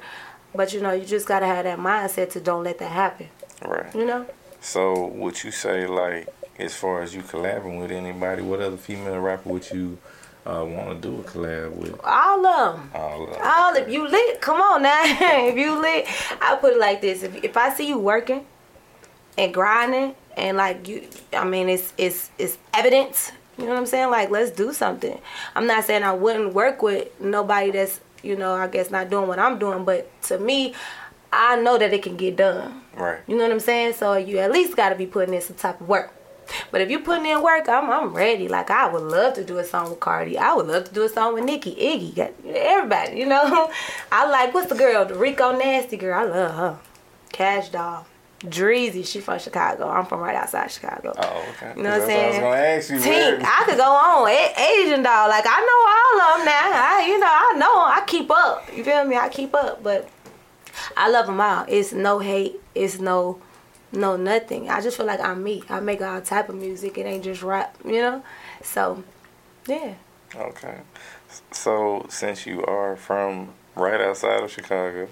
But 0.53 0.73
you 0.73 0.81
know 0.81 0.91
you 0.91 1.05
just 1.05 1.27
gotta 1.27 1.47
have 1.47 1.63
that 1.63 1.79
mindset 1.79 2.29
to 2.31 2.39
don't 2.39 2.63
let 2.63 2.77
that 2.77 2.91
happen. 2.91 3.29
Right. 3.65 3.93
You 3.95 4.05
know. 4.05 4.27
So 4.59 5.07
would 5.07 5.43
you 5.43 5.49
say 5.49 5.87
like 5.87 6.27
as 6.61 6.75
far 6.75 7.01
as 7.01 7.13
you 7.15 7.21
collabing 7.21 7.79
with 7.79 7.91
anybody, 7.91 8.41
what 8.41 8.61
other 8.61 8.77
female 8.77 9.19
rapper 9.19 9.49
would 9.49 9.69
you 9.71 9.97
uh, 10.45 10.65
want 10.67 10.89
to 10.89 11.09
do 11.09 11.19
a 11.19 11.23
collab 11.23 11.73
with? 11.73 11.99
All 12.03 12.45
of 12.45 12.77
them. 12.77 12.91
All 12.93 13.27
of 13.27 13.37
All 13.43 13.75
if 13.75 13.89
you 13.89 14.07
lit, 14.07 14.41
come 14.41 14.61
on 14.61 14.83
now. 14.83 15.01
if 15.05 15.57
you 15.57 15.79
lit, 15.79 16.07
I 16.41 16.55
put 16.55 16.73
it 16.73 16.79
like 16.79 17.01
this: 17.01 17.23
if 17.23 17.43
if 17.43 17.57
I 17.57 17.73
see 17.73 17.87
you 17.87 17.99
working 17.99 18.45
and 19.37 19.53
grinding, 19.53 20.15
and 20.37 20.57
like 20.57 20.87
you, 20.87 21.07
I 21.33 21.43
mean, 21.45 21.69
it's 21.69 21.93
it's 21.97 22.29
it's 22.37 22.57
evidence. 22.73 23.31
You 23.57 23.65
know 23.65 23.71
what 23.71 23.79
I'm 23.79 23.85
saying? 23.85 24.09
Like, 24.09 24.31
let's 24.31 24.49
do 24.49 24.73
something. 24.73 25.19
I'm 25.55 25.67
not 25.67 25.83
saying 25.83 26.03
I 26.03 26.13
wouldn't 26.13 26.53
work 26.53 26.81
with 26.81 27.09
nobody 27.19 27.69
that's 27.69 27.99
you 28.23 28.35
know, 28.35 28.53
I 28.53 28.67
guess 28.67 28.91
not 28.91 29.09
doing 29.09 29.27
what 29.27 29.39
I'm 29.39 29.59
doing, 29.59 29.83
but 29.83 30.09
to 30.23 30.37
me, 30.37 30.73
I 31.31 31.59
know 31.61 31.77
that 31.77 31.93
it 31.93 32.03
can 32.03 32.17
get 32.17 32.35
done. 32.35 32.81
Right. 32.95 33.19
You 33.27 33.37
know 33.37 33.43
what 33.43 33.51
I'm 33.51 33.59
saying? 33.59 33.93
So 33.93 34.15
you 34.15 34.39
at 34.39 34.51
least 34.51 34.75
got 34.75 34.89
to 34.89 34.95
be 34.95 35.05
putting 35.05 35.33
in 35.33 35.41
some 35.41 35.55
type 35.55 35.79
of 35.81 35.87
work. 35.87 36.13
But 36.71 36.81
if 36.81 36.89
you 36.89 36.99
putting 36.99 37.25
in 37.25 37.41
work, 37.41 37.67
I'm 37.69 37.89
I'm 37.89 38.13
ready. 38.13 38.47
Like 38.47 38.69
I 38.69 38.91
would 38.91 39.03
love 39.03 39.33
to 39.35 39.43
do 39.43 39.57
a 39.57 39.63
song 39.63 39.89
with 39.89 39.99
Cardi. 39.99 40.37
I 40.37 40.53
would 40.53 40.67
love 40.67 40.85
to 40.85 40.93
do 40.93 41.03
a 41.03 41.09
song 41.09 41.33
with 41.33 41.43
Nicki, 41.43 41.75
Iggy, 41.75 42.31
everybody. 42.55 43.17
You 43.19 43.25
know, 43.27 43.71
I 44.11 44.29
like 44.29 44.53
what's 44.53 44.67
the 44.69 44.75
girl, 44.75 45.05
the 45.05 45.15
Rico 45.15 45.57
Nasty 45.57 45.97
girl. 45.97 46.19
I 46.19 46.23
love 46.23 46.55
her. 46.55 46.79
Kash 47.31 47.69
Doll, 47.69 48.05
Dreezy. 48.43 49.05
She 49.05 49.19
from 49.21 49.39
Chicago. 49.39 49.87
I'm 49.89 50.05
from 50.05 50.19
right 50.19 50.35
outside 50.35 50.69
Chicago. 50.71 51.13
Oh, 51.17 51.45
okay. 51.55 51.73
You 51.77 51.83
know 51.83 51.91
what 51.91 52.01
I'm 52.01 52.07
saying? 52.07 52.25
I 52.25 52.27
was 52.27 52.37
gonna 52.37 52.55
ask 52.55 52.89
you. 52.89 52.97
Tink, 52.97 53.43
I 53.45 53.63
could 53.65 53.77
go 53.77 53.83
on. 53.91 54.27
A- 54.29 54.81
Asian 54.81 55.03
doll, 55.03 55.29
like 55.29 55.45
I 55.47 55.59
know 55.61 56.21
all 56.21 56.21
of 56.33 56.37
them 56.37 56.45
now. 56.45 56.71
I, 56.73 57.05
you 57.07 57.19
know, 57.19 57.27
I 57.27 57.55
know. 57.57 57.85
I 57.85 58.03
keep 58.05 58.29
up. 58.29 58.67
You 58.75 58.83
feel 58.83 59.05
me? 59.05 59.15
I 59.15 59.29
keep 59.29 59.53
up, 59.55 59.81
but 59.81 60.09
I 60.97 61.09
love 61.09 61.27
them 61.27 61.39
all. 61.39 61.65
It's 61.67 61.93
no 61.93 62.19
hate. 62.19 62.55
It's 62.75 62.99
no, 62.99 63.39
no 63.91 64.15
nothing. 64.15 64.69
I 64.69 64.81
just 64.81 64.97
feel 64.97 65.05
like 65.05 65.19
I'm 65.19 65.43
me. 65.43 65.63
I 65.69 65.79
make 65.79 66.01
all 66.01 66.21
type 66.21 66.49
of 66.49 66.55
music. 66.55 66.97
It 66.97 67.05
ain't 67.05 67.23
just 67.23 67.41
rap, 67.43 67.77
you 67.85 68.01
know. 68.01 68.23
So, 68.63 69.03
yeah. 69.67 69.95
Okay. 70.35 70.81
So 71.51 72.05
since 72.09 72.45
you 72.45 72.63
are 72.65 72.95
from 72.95 73.53
right 73.75 74.01
outside 74.01 74.43
of 74.43 74.51
Chicago, 74.51 75.07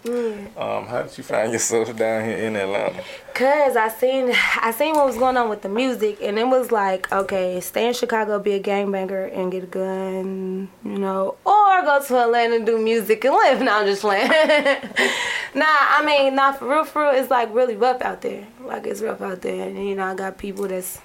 um, 0.57 0.85
how 0.87 1.03
did 1.03 1.17
you 1.17 1.23
find 1.23 1.51
yourself 1.53 1.95
down 1.95 2.25
here 2.25 2.37
in 2.37 2.55
Atlanta? 2.55 3.03
Cause 3.33 3.77
I 3.77 3.87
seen 3.87 4.33
I 4.61 4.71
seen 4.71 4.95
what 4.95 5.05
was 5.05 5.17
going 5.17 5.37
on 5.37 5.49
with 5.49 5.61
the 5.61 5.69
music 5.69 6.19
and 6.21 6.37
it 6.37 6.47
was 6.47 6.71
like, 6.71 7.09
okay, 7.11 7.59
stay 7.61 7.87
in 7.87 7.93
Chicago, 7.93 8.37
be 8.37 8.53
a 8.53 8.59
gangbanger 8.59 9.35
and 9.35 9.49
get 9.51 9.63
a 9.63 9.67
gun, 9.67 10.69
you 10.83 10.99
know, 10.99 11.35
or 11.45 11.81
go 11.83 12.03
to 12.05 12.23
Atlanta 12.23 12.55
and 12.55 12.65
do 12.65 12.77
music 12.77 13.23
and 13.23 13.33
live. 13.33 13.61
Now 13.69 13.79
I'm 13.79 13.85
just 13.85 14.01
playing. 14.01 14.27
nah, 15.53 15.65
I 15.65 16.03
mean, 16.05 16.35
nah, 16.35 16.53
for 16.53 16.67
real, 16.67 16.83
for 16.83 17.03
real, 17.03 17.21
it's 17.21 17.31
like 17.31 17.53
really 17.53 17.75
rough 17.75 18.01
out 18.01 18.21
there. 18.21 18.45
Like 18.61 18.85
it's 18.87 19.01
rough 19.01 19.21
out 19.21 19.41
there, 19.41 19.67
and 19.67 19.87
you 19.87 19.95
know, 19.95 20.05
I 20.05 20.15
got 20.15 20.37
people 20.37 20.67
that's, 20.67 20.99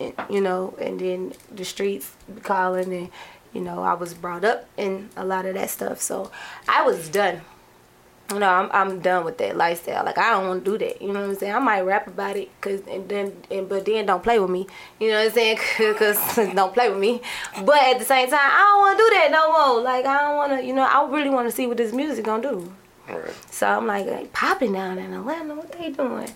you 0.00 0.40
know, 0.40 0.74
and 0.80 0.98
then 0.98 1.32
the 1.54 1.64
streets 1.64 2.12
calling, 2.42 2.92
and 2.92 3.10
you 3.58 3.64
know, 3.64 3.82
I 3.82 3.94
was 3.94 4.14
brought 4.14 4.44
up 4.44 4.66
in 4.76 5.10
a 5.16 5.24
lot 5.24 5.44
of 5.46 5.54
that 5.54 5.70
stuff, 5.70 6.00
so 6.00 6.30
I 6.68 6.82
was 6.82 7.08
done 7.08 7.40
you 8.32 8.38
know, 8.38 8.48
I'm 8.48 8.70
I'm 8.72 9.00
done 9.00 9.24
with 9.24 9.38
that 9.38 9.56
lifestyle. 9.56 10.04
Like 10.04 10.18
I 10.18 10.30
don't 10.32 10.48
want 10.48 10.64
to 10.64 10.70
do 10.72 10.78
that. 10.84 11.00
You 11.00 11.08
know 11.12 11.20
what 11.20 11.30
I'm 11.30 11.34
saying? 11.36 11.54
I 11.54 11.58
might 11.58 11.80
rap 11.80 12.06
about 12.06 12.36
it, 12.36 12.50
cause 12.60 12.82
and 12.86 13.08
then 13.08 13.32
and 13.50 13.68
but 13.68 13.86
then 13.86 14.04
don't 14.04 14.22
play 14.22 14.38
with 14.38 14.50
me. 14.50 14.66
You 15.00 15.08
know 15.08 15.18
what 15.18 15.28
I'm 15.28 15.32
saying? 15.32 15.58
Cause 15.96 16.36
don't 16.54 16.74
play 16.74 16.90
with 16.90 16.98
me. 16.98 17.22
But 17.64 17.82
at 17.82 17.98
the 17.98 18.04
same 18.04 18.28
time, 18.28 18.38
I 18.40 18.58
don't 18.58 18.80
want 18.80 18.98
to 18.98 19.04
do 19.04 19.10
that 19.14 19.30
no 19.30 19.52
more. 19.52 19.82
Like 19.82 20.04
I 20.04 20.20
don't 20.20 20.36
want 20.36 20.52
to. 20.60 20.66
You 20.66 20.74
know, 20.74 20.82
I 20.82 21.08
really 21.10 21.30
want 21.30 21.48
to 21.48 21.56
see 21.56 21.66
what 21.66 21.78
this 21.78 21.94
music 21.94 22.26
gonna 22.26 22.42
do. 22.42 22.72
Right. 23.08 23.34
So 23.50 23.66
I'm 23.66 23.86
like, 23.86 24.30
popping 24.34 24.74
down 24.74 24.98
in 24.98 25.14
Atlanta. 25.14 25.54
What 25.54 25.72
they 25.72 25.90
doing? 25.90 26.30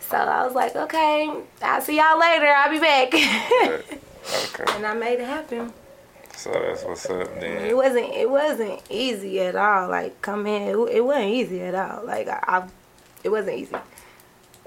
So 0.00 0.16
I 0.16 0.46
was 0.46 0.54
like, 0.54 0.74
okay, 0.74 1.30
I'll 1.60 1.82
see 1.82 1.98
y'all 1.98 2.18
later. 2.18 2.46
I'll 2.46 2.70
be 2.70 2.78
back. 2.78 3.12
Right. 4.28 4.60
Okay. 4.60 4.64
and 4.74 4.84
I 4.84 4.94
made 4.94 5.20
it 5.20 5.26
happen. 5.26 5.72
So 6.36 6.50
that's 6.52 6.84
what's 6.84 7.08
up 7.08 7.40
then. 7.40 7.64
It 7.64 7.74
wasn't 7.74 8.12
it 8.12 8.28
wasn't 8.28 8.82
easy 8.90 9.40
at 9.40 9.56
all. 9.56 9.88
Like 9.88 10.20
come 10.20 10.46
in, 10.46 10.62
it, 10.62 10.76
it 10.96 11.00
wasn't 11.04 11.30
easy 11.30 11.62
at 11.62 11.74
all. 11.74 12.04
Like 12.04 12.28
I, 12.28 12.40
I, 12.46 12.68
it 13.24 13.30
wasn't 13.30 13.58
easy 13.58 13.76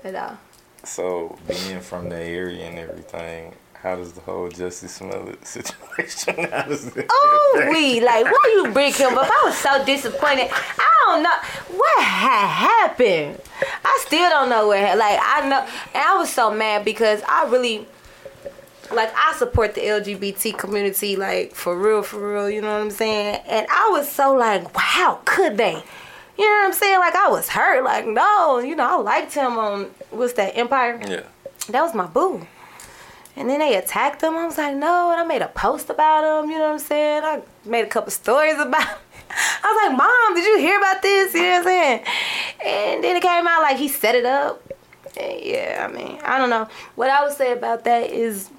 at 0.04 0.16
all. 0.16 0.38
So 0.84 1.38
being 1.48 1.80
from 1.82 2.10
the 2.10 2.20
area 2.20 2.66
and 2.66 2.80
everything, 2.80 3.54
how 3.74 3.96
does 3.96 4.14
the 4.14 4.22
whole 4.22 4.50
Jussie 4.50 4.90
Smollett 4.90 5.46
situation? 5.56 6.46
How 6.52 6.64
does 6.64 6.88
it 6.88 7.06
Oh, 7.10 7.68
we 7.72 8.02
like 8.02 8.26
why 8.26 8.52
you 8.56 8.72
bring 8.74 8.92
him 8.94 9.18
up? 9.18 9.30
I 9.30 9.42
was 9.46 9.58
so 9.58 9.86
disappointed. 9.86 10.50
I 10.52 10.90
don't 11.06 11.24
know 11.24 11.78
what 11.78 12.04
had 12.04 12.48
happened. 12.48 13.40
I 13.86 14.04
still 14.08 14.30
don't 14.30 14.50
know 14.50 14.68
what. 14.68 14.98
Like 14.98 15.20
I 15.22 15.48
know, 15.48 15.62
and 15.94 16.04
I 16.04 16.18
was 16.18 16.32
so 16.34 16.52
mad 16.52 16.84
because 16.84 17.22
I 17.28 17.46
really. 17.48 17.88
Like 18.92 19.14
I 19.16 19.34
support 19.34 19.76
the 19.76 19.82
LGBT 19.82 20.58
community, 20.58 21.16
like 21.16 21.54
for 21.54 21.78
real, 21.78 22.02
for 22.02 22.34
real. 22.34 22.50
You 22.50 22.62
know 22.62 22.74
what 22.74 22.82
I'm 22.82 22.92
saying? 22.92 23.42
And 23.48 23.68
I 23.70 23.90
was 23.92 24.10
so 24.10 24.34
like, 24.34 24.76
wow, 24.76 25.20
could 25.26 25.58
they? 25.58 25.84
You 26.38 26.46
know 26.46 26.58
what 26.58 26.66
I'm 26.66 26.74
saying? 26.74 27.00
Like 27.00 27.16
I 27.16 27.28
was 27.30 27.50
hurt. 27.50 27.84
Like 27.84 28.08
no, 28.08 28.60
you 28.60 28.76
know 28.76 28.86
I 28.86 28.96
liked 29.02 29.34
him 29.34 29.58
on 29.58 29.86
what's 30.10 30.34
that 30.34 30.58
Empire? 30.58 31.00
Yeah. 31.08 31.24
that 31.70 31.82
was 31.82 31.94
my 31.94 32.08
boo. 32.08 32.48
And 33.36 33.50
then 33.50 33.60
they 33.60 33.76
attacked 33.76 34.22
him. 34.22 34.36
I 34.36 34.46
was 34.46 34.58
like, 34.58 34.76
no. 34.76 35.12
And 35.12 35.22
I 35.22 35.24
made 35.24 35.42
a 35.42 35.48
post 35.48 35.90
about 35.90 36.44
him. 36.44 36.50
You 36.50 36.58
know 36.58 36.66
what 36.66 36.74
I'm 36.74 36.80
saying? 36.80 37.24
I 37.24 37.42
made 37.66 37.86
a 37.86 37.88
couple 37.88 38.12
stories 38.12 38.56
about 38.60 38.86
him. 38.88 38.98
I 39.32 39.64
was 39.64 39.90
like, 39.90 39.98
mom, 39.98 40.36
did 40.36 40.46
you 40.46 40.60
hear 40.60 40.78
about 40.78 41.02
this? 41.02 41.34
You 41.34 41.42
know 41.44 41.50
what 41.50 41.58
I'm 41.60 41.64
saying? 41.64 42.04
And 42.66 43.04
then 43.04 43.16
it 43.16 43.22
came 43.22 43.48
out 43.48 43.62
like 43.62 43.78
he 43.78 43.88
set 43.88 44.16
it 44.16 44.26
up. 44.26 44.62
And 45.18 45.42
yeah, 45.42 45.88
I 45.88 45.94
mean, 45.94 46.20
I 46.24 46.38
don't 46.38 46.50
know. 46.50 46.68
What 46.96 47.10
I 47.10 47.24
would 47.24 47.34
say 47.34 47.54
about 47.54 47.84
that 47.86 48.10
is 48.12 48.50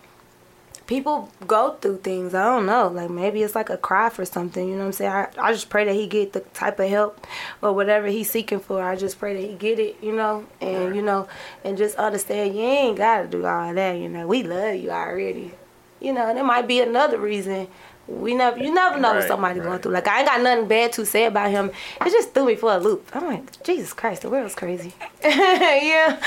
people 0.90 1.30
go 1.46 1.74
through 1.80 1.98
things. 1.98 2.34
I 2.34 2.44
don't 2.44 2.66
know. 2.66 2.88
Like 2.88 3.10
maybe 3.10 3.44
it's 3.44 3.54
like 3.54 3.70
a 3.70 3.76
cry 3.76 4.10
for 4.10 4.24
something. 4.24 4.68
You 4.68 4.74
know 4.74 4.80
what 4.80 4.86
I'm 4.86 4.92
saying? 4.92 5.12
I, 5.12 5.28
I 5.38 5.52
just 5.52 5.70
pray 5.70 5.84
that 5.84 5.94
he 5.94 6.08
get 6.08 6.32
the 6.32 6.40
type 6.40 6.80
of 6.80 6.88
help 6.88 7.26
or 7.62 7.72
whatever 7.72 8.08
he's 8.08 8.28
seeking 8.28 8.58
for. 8.58 8.82
I 8.82 8.96
just 8.96 9.18
pray 9.20 9.40
that 9.40 9.48
he 9.48 9.54
get 9.54 9.78
it. 9.78 9.96
You 10.02 10.12
know, 10.12 10.44
and 10.60 10.94
you 10.96 11.00
know, 11.00 11.28
and 11.64 11.78
just 11.78 11.94
understand 11.94 12.56
you 12.56 12.62
ain't 12.62 12.98
gotta 12.98 13.28
do 13.28 13.46
all 13.46 13.72
that. 13.72 13.92
You 13.92 14.08
know, 14.08 14.26
we 14.26 14.42
love 14.42 14.74
you 14.74 14.90
already. 14.90 15.52
You 16.00 16.12
know, 16.12 16.28
and 16.28 16.38
it 16.38 16.44
might 16.44 16.66
be 16.66 16.80
another 16.80 17.18
reason. 17.18 17.68
We 18.10 18.34
never, 18.34 18.58
you 18.58 18.74
never 18.74 18.98
know 18.98 19.10
what 19.10 19.18
Right, 19.18 19.28
somebody 19.28 19.60
going 19.60 19.78
through. 19.78 19.92
Like 19.92 20.08
I 20.08 20.18
ain't 20.18 20.26
got 20.28 20.40
nothing 20.42 20.66
bad 20.68 20.92
to 20.94 21.06
say 21.06 21.26
about 21.26 21.50
him. 21.50 21.70
It 22.04 22.10
just 22.10 22.34
threw 22.34 22.46
me 22.46 22.56
for 22.56 22.72
a 22.72 22.78
loop. 22.78 23.08
I'm 23.14 23.24
like, 23.26 23.62
Jesus 23.62 23.92
Christ, 23.92 24.22
the 24.22 24.30
world's 24.30 24.54
crazy. 24.56 24.92
yeah, 25.22 26.20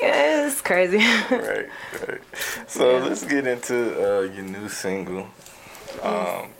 yeah, 0.00 0.46
it's 0.46 0.60
crazy. 0.60 0.98
right, 0.98 1.66
right. 2.08 2.20
So 2.68 2.98
let's 2.98 3.24
get 3.24 3.46
into 3.46 3.74
uh, 3.96 4.20
your 4.22 4.44
new 4.44 4.68
single. 4.68 5.26
Um, 6.02 6.50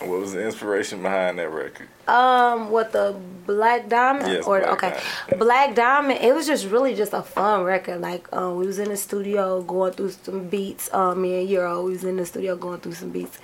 what 0.00 0.20
was 0.20 0.32
the 0.32 0.44
inspiration 0.44 1.02
behind 1.02 1.38
that 1.38 1.50
record? 1.50 1.88
Um, 2.06 2.70
what 2.70 2.92
the 2.92 3.16
Black 3.46 3.88
Diamond 3.88 4.32
Yes, 4.32 4.46
or 4.46 4.60
Black 4.60 4.72
okay, 4.72 4.90
Diamond. 4.90 5.40
Black 5.40 5.74
Diamond. 5.74 6.20
It 6.20 6.34
was 6.34 6.46
just 6.46 6.66
really 6.66 6.94
just 6.94 7.12
a 7.12 7.22
fun 7.22 7.64
record. 7.64 8.00
Like 8.00 8.32
um, 8.32 8.56
we 8.56 8.66
was 8.66 8.78
in 8.78 8.88
the 8.90 8.96
studio 8.96 9.62
going 9.62 9.92
through 9.92 10.10
some 10.10 10.48
beats. 10.48 10.92
Um, 10.94 11.22
me 11.22 11.40
and 11.40 11.50
Euro, 11.50 11.82
we 11.82 11.92
was 11.92 12.04
in 12.04 12.16
the 12.16 12.26
studio 12.26 12.56
going 12.56 12.80
through 12.80 12.94
some 12.94 13.10
beats. 13.10 13.38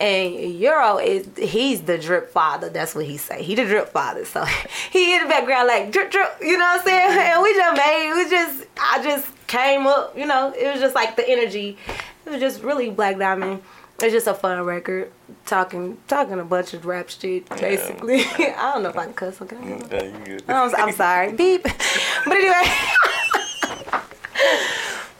And 0.00 0.34
Euro 0.34 0.98
is 0.98 1.28
he's 1.38 1.82
the 1.82 1.96
drip 1.96 2.32
father. 2.32 2.68
That's 2.68 2.94
what 2.94 3.06
he 3.06 3.16
say. 3.16 3.42
He 3.42 3.54
the 3.54 3.64
drip 3.64 3.90
father. 3.90 4.24
So 4.24 4.44
he 4.90 5.14
in 5.14 5.22
the 5.22 5.28
background 5.28 5.68
like 5.68 5.92
drip 5.92 6.10
drip. 6.10 6.38
You 6.40 6.58
know 6.58 6.64
what 6.64 6.80
I'm 6.80 6.86
saying? 6.86 7.18
And 7.18 7.42
we 7.42 7.54
just 7.54 7.76
made. 7.76 8.12
We 8.14 8.30
just 8.30 8.66
I 8.80 9.02
just 9.02 9.46
came 9.46 9.86
up. 9.86 10.18
You 10.18 10.26
know, 10.26 10.52
it 10.58 10.72
was 10.72 10.80
just 10.80 10.96
like 10.96 11.14
the 11.14 11.28
energy. 11.28 11.78
It 12.26 12.30
was 12.30 12.40
just 12.40 12.62
really 12.62 12.90
Black 12.90 13.18
Diamond. 13.18 13.62
It's 14.00 14.12
just 14.12 14.26
a 14.26 14.34
fun 14.34 14.60
record. 14.64 15.12
Talking 15.46 15.98
talking 16.08 16.40
a 16.40 16.44
bunch 16.44 16.74
of 16.74 16.84
rap 16.84 17.08
shit 17.08 17.48
basically. 17.48 18.20
I 18.38 18.72
don't 18.74 18.82
know 18.82 18.88
if 18.90 18.98
I 18.98 19.04
can 19.04 19.14
cuss. 19.14 19.40
Okay. 19.40 19.56
Yeah, 19.56 20.02
you 20.02 20.24
good. 20.24 20.44
I'm, 20.48 20.74
I'm 20.74 20.92
sorry. 20.92 21.32
Beep. 21.32 21.66
But 22.24 22.36
anyway. 22.36 22.54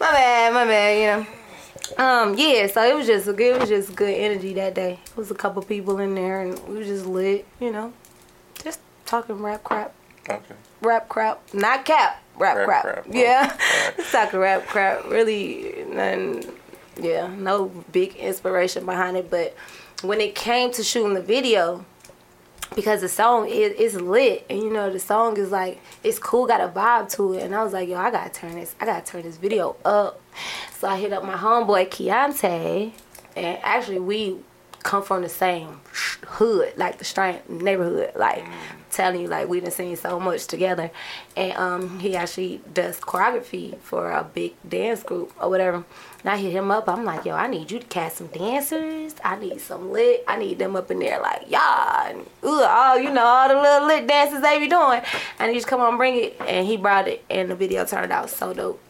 my 0.01 0.11
bad, 0.11 0.55
my 0.55 0.65
bad, 0.65 0.99
you 0.99 1.07
know. 1.07 2.05
Um, 2.05 2.35
yeah, 2.37 2.67
so 2.67 2.83
it 2.83 2.95
was 2.97 3.07
just 3.07 3.29
it 3.29 3.61
was 3.61 3.69
just 3.69 3.95
good 3.95 4.15
energy 4.15 4.55
that 4.55 4.75
day. 4.75 4.99
It 5.07 5.17
was 5.17 5.31
a 5.31 5.35
couple 5.35 5.63
people 5.63 5.99
in 6.01 6.15
there 6.15 6.41
and 6.41 6.59
we 6.67 6.79
was 6.79 6.87
just 6.87 7.07
lit, 7.07 7.47
you 7.61 7.71
know. 7.71 7.93
Just 8.63 8.81
talking 9.07 9.37
rap 9.37 9.63
crap. 9.63 9.93
Okay. 10.29 10.55
Rap 10.81 11.09
crap. 11.09 11.41
Not 11.55 11.85
cap. 11.85 12.23
Rap, 12.37 12.57
Rap 12.57 12.67
crap. 12.67 12.83
crap. 12.83 13.07
Yeah. 13.09 13.57
Just 13.97 14.11
talking 14.11 14.41
rap 14.41 14.67
crap. 14.67 15.05
Really 15.09 15.85
none 15.89 16.43
yeah, 17.01 17.27
no 17.27 17.67
big 17.93 18.17
inspiration 18.17 18.87
behind 18.87 19.17
it. 19.17 19.31
But 19.31 19.55
when 20.03 20.21
it 20.21 20.35
came 20.35 20.73
to 20.73 20.83
shooting 20.83 21.15
the 21.15 21.23
video, 21.23 21.85
because 22.75 23.01
the 23.01 23.09
song 23.09 23.49
is, 23.49 23.73
is 23.75 24.01
lit 24.01 24.45
and 24.51 24.59
you 24.59 24.71
know 24.71 24.91
the 24.91 24.99
song 24.99 25.37
is 25.37 25.51
like 25.51 25.81
it's 26.03 26.19
cool 26.19 26.47
got 26.47 26.61
a 26.61 26.69
vibe 26.69 27.11
to 27.11 27.35
it 27.35 27.43
and 27.43 27.55
i 27.55 27.63
was 27.63 27.73
like 27.73 27.89
yo 27.89 27.97
i 27.97 28.11
gotta 28.11 28.31
turn 28.31 28.55
this 28.55 28.75
i 28.81 28.87
gotta 28.87 29.05
turn 29.05 29.23
this 29.23 29.37
video 29.37 29.77
up 29.85 30.21
so 30.73 30.89
i 30.89 30.97
hit 30.97 31.13
up 31.13 31.25
my 31.25 31.35
homeboy 31.35 31.87
Keontae 31.89 32.91
and 33.37 33.59
actually 33.63 34.01
we 34.01 34.39
come 34.83 35.03
from 35.03 35.23
the 35.23 35.29
same 35.29 35.81
hood 36.27 36.73
like 36.77 36.99
the 36.99 37.05
same 37.05 37.39
neighborhood 37.49 38.11
like 38.17 38.45
telling 38.95 39.21
you 39.21 39.29
like 39.29 39.49
we 39.49 39.61
done 39.61 39.71
seen 39.71 39.97
so 39.97 40.19
much 40.21 40.47
together. 40.47 40.91
And 41.37 41.53
um 41.57 41.99
he 42.01 42.17
actually 42.17 42.61
does 42.73 43.01
choreography 43.01 43.79
for 43.79 44.11
a 44.11 44.25
big 44.25 44.55
dance 44.69 45.03
group 45.03 45.33
or 45.41 45.51
whatever. 45.51 45.85
And 46.21 46.31
i 46.31 46.37
hit 46.37 46.53
him 46.53 46.71
up. 46.71 46.89
I'm 46.89 47.05
like 47.05 47.25
yo 47.25 47.35
i 47.35 47.47
need 47.47 47.71
you 47.71 47.79
to 47.79 47.87
cast 47.87 48.17
some 48.17 48.29
dancers. 48.29 49.15
I 49.25 49.37
need 49.37 49.61
some 49.61 49.91
lit. 49.91 50.25
I 50.27 50.37
need 50.37 50.59
them 50.59 50.77
up 50.77 50.91
in 50.91 50.99
there 51.01 51.21
like 51.21 51.45
yeah 51.49 52.11
and 52.11 52.21
ooh, 52.45 52.63
all 52.63 52.99
you 52.99 53.11
know 53.11 53.25
all 53.25 53.49
the 53.49 53.61
little 53.61 53.89
lit 53.89 54.07
dances 54.07 54.41
they 54.41 54.59
be 54.59 54.69
doing. 54.69 55.03
And 55.39 55.51
he 55.51 55.57
just 55.57 55.67
come 55.67 55.81
on 55.81 55.97
bring 55.97 56.17
it. 56.17 56.37
And 56.41 56.67
he 56.67 56.77
brought 56.77 57.09
it. 57.09 57.25
And 57.29 57.51
the 57.51 57.57
video 57.57 57.85
turned 57.85 58.13
out 58.13 58.31
so 58.31 58.55
dope. 58.55 58.81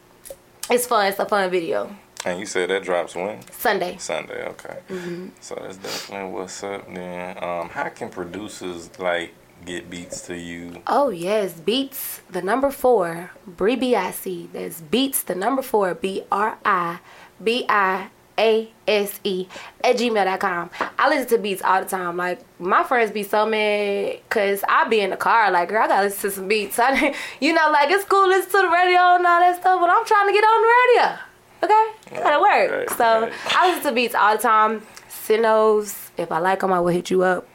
It's 0.69 0.87
fun. 0.87 1.07
It's 1.07 1.19
a 1.19 1.25
fun 1.25 1.49
video. 1.51 1.95
And 2.25 2.39
you 2.39 2.47
said 2.47 2.71
that 2.71 2.83
drops 2.83 3.13
when? 3.13 3.39
sunday. 3.51 3.97
Sunday, 3.99 4.47
okay. 4.47 4.79
Mm-hmm. 4.89 5.27
So 5.41 5.55
that's 5.61 5.77
definitely 5.77 6.31
what's 6.31 6.63
up 6.63 6.91
then. 6.91 7.37
Um, 7.43 7.69
how 7.69 7.89
can 7.89 8.09
producers 8.09 8.89
like 8.97 9.31
get 9.65 9.89
beats 9.89 10.21
to 10.27 10.37
you? 10.37 10.81
Oh 10.87 11.09
yes, 11.09 11.53
Beats 11.59 12.21
the 12.29 12.41
number 12.41 12.71
four, 12.71 13.31
Bri 13.45 13.75
B 13.75 13.95
I 13.95 14.11
C. 14.11 14.49
That's 14.53 14.81
Beats 14.81 15.23
the 15.23 15.35
number 15.35 15.61
four, 15.61 15.93
B 15.95 16.23
R 16.31 16.57
I 16.63 16.99
B 17.43 17.65
I 17.67 18.09
A 18.37 18.71
S 18.87 19.19
E 19.23 19.47
at 19.83 19.97
gmail.com. 19.97 20.69
I 20.97 21.09
listen 21.09 21.29
to 21.29 21.37
beats 21.39 21.61
all 21.61 21.81
the 21.81 21.89
time. 21.89 22.17
Like 22.17 22.39
my 22.59 22.83
friends 22.83 23.11
be 23.11 23.23
so 23.23 23.45
mad 23.45 24.19
because 24.29 24.63
I 24.67 24.87
be 24.87 24.99
in 25.01 25.09
the 25.09 25.17
car. 25.17 25.51
Like 25.51 25.69
girl, 25.69 25.83
I 25.83 25.87
gotta 25.87 26.03
listen 26.03 26.29
to 26.29 26.35
some 26.35 26.47
beats. 26.47 26.77
I, 26.79 27.15
you 27.39 27.53
know, 27.53 27.69
like 27.71 27.89
it's 27.89 28.05
cool 28.05 28.27
listen 28.27 28.51
to 28.51 28.61
the 28.61 28.69
radio 28.69 29.15
and 29.15 29.25
all 29.25 29.39
that 29.39 29.59
stuff, 29.59 29.79
but 29.79 29.89
I'm 29.89 30.05
trying 30.05 30.27
to 30.27 30.33
get 30.33 30.43
on 30.43 30.61
the 30.61 30.73
radio. 30.77 31.19
Okay, 31.63 32.21
gotta 32.21 32.39
work. 32.39 32.71
Right, 32.71 32.89
so 32.97 33.21
right. 33.21 33.33
I 33.57 33.69
listen 33.69 33.83
to 33.89 33.91
beats 33.95 34.15
all 34.15 34.35
the 34.35 34.41
time. 34.41 34.81
Sinos. 35.09 36.11
If 36.17 36.31
I 36.31 36.37
like 36.39 36.59
them, 36.59 36.71
I 36.71 36.79
will 36.79 36.93
hit 36.93 37.09
you 37.09 37.23
up. 37.23 37.47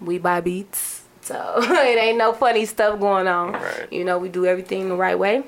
We 0.00 0.18
buy 0.18 0.40
beats. 0.40 0.93
So 1.24 1.54
it 1.58 1.98
ain't 1.98 2.18
no 2.18 2.32
funny 2.32 2.64
stuff 2.66 3.00
going 3.00 3.26
on. 3.26 3.52
Right. 3.54 3.88
You 3.92 4.04
know, 4.04 4.18
we 4.18 4.28
do 4.28 4.46
everything 4.46 4.88
the 4.88 4.96
right 4.96 5.18
way. 5.18 5.42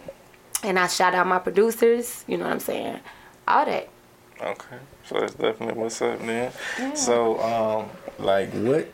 And 0.65 0.79
I 0.79 0.87
shout 0.89 1.15
out 1.15 1.27
my 1.27 1.39
producers, 1.39 2.25
you 2.27 2.39
know 2.39 2.45
what 2.45 2.55
I'm 2.55 2.61
saying? 2.61 2.99
All 3.47 3.65
that. 3.67 3.89
Okay, 4.41 4.77
so 5.05 5.21
that's 5.21 5.35
definitely 5.35 5.81
what's 5.81 6.01
up 6.03 6.19
then. 6.21 6.53
So, 6.95 7.41
um, 7.43 7.89
like, 8.19 8.51
what 8.53 8.89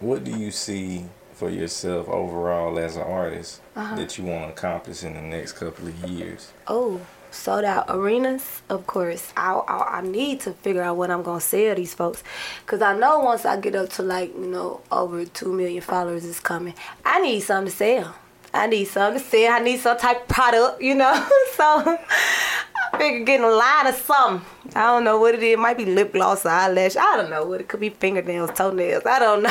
what 0.00 0.22
do 0.24 0.30
you 0.32 0.50
see 0.50 1.04
for 1.32 1.50
yourself 1.50 2.08
overall 2.08 2.78
as 2.78 2.94
an 2.96 3.02
artist 3.02 3.60
Uh-huh. 3.74 3.96
that 3.96 4.18
you 4.18 4.24
want 4.24 4.44
to 4.44 4.48
accomplish 4.52 5.02
in 5.02 5.14
the 5.14 5.20
next 5.22 5.52
couple 5.52 5.88
of 5.88 5.96
years? 6.04 6.52
Oh, 6.68 7.00
sold 7.34 7.64
out 7.64 7.86
arenas, 7.88 8.62
of 8.68 8.86
course. 8.86 9.32
I, 9.36 9.52
I 9.52 9.98
I 9.98 10.00
need 10.02 10.40
to 10.40 10.52
figure 10.52 10.82
out 10.82 10.96
what 10.96 11.10
I'm 11.10 11.22
gonna 11.22 11.40
sell 11.40 11.74
these 11.74 11.94
folks, 11.94 12.22
cause 12.66 12.80
I 12.82 12.96
know 12.96 13.20
once 13.20 13.44
I 13.44 13.60
get 13.60 13.74
up 13.74 13.90
to 13.90 14.02
like 14.02 14.34
you 14.34 14.46
know 14.46 14.80
over 14.90 15.24
two 15.24 15.52
million 15.52 15.82
followers 15.82 16.24
is 16.24 16.40
coming. 16.40 16.74
I 17.04 17.20
need 17.20 17.40
something 17.40 17.70
to 17.70 17.76
sell. 17.76 18.14
I 18.52 18.68
need 18.68 18.84
something 18.84 19.20
to 19.20 19.28
sell. 19.28 19.52
I 19.52 19.58
need 19.58 19.80
some 19.80 19.98
type 19.98 20.22
of 20.22 20.28
product, 20.28 20.80
you 20.80 20.94
know. 20.94 21.12
so 21.54 21.64
I 21.64 22.98
figure 22.98 23.24
getting 23.24 23.44
a 23.44 23.50
line 23.50 23.88
of 23.88 23.96
something. 23.96 24.46
I 24.76 24.86
don't 24.86 25.02
know 25.02 25.18
what 25.18 25.34
it 25.34 25.42
is. 25.42 25.54
It 25.54 25.58
might 25.58 25.76
be 25.76 25.84
lip 25.86 26.12
gloss 26.12 26.46
or 26.46 26.50
eyelash. 26.50 26.96
I 26.96 27.16
don't 27.16 27.30
know 27.30 27.44
what 27.44 27.60
it 27.60 27.68
could 27.68 27.80
be. 27.80 27.90
Fingernails, 27.90 28.50
toenails. 28.54 29.04
I 29.04 29.18
don't 29.18 29.42
know. 29.44 29.50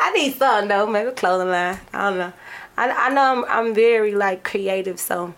I 0.00 0.12
need 0.14 0.34
something 0.34 0.68
though. 0.68 0.86
Maybe 0.86 1.10
a 1.10 1.12
clothing 1.12 1.48
line. 1.48 1.78
I 1.92 2.10
don't 2.10 2.18
know. 2.18 2.32
I, 2.76 2.90
I 2.90 3.08
know 3.10 3.22
I'm, 3.22 3.44
I'm 3.48 3.74
very 3.74 4.14
like 4.14 4.44
creative, 4.44 5.00
so 5.00 5.34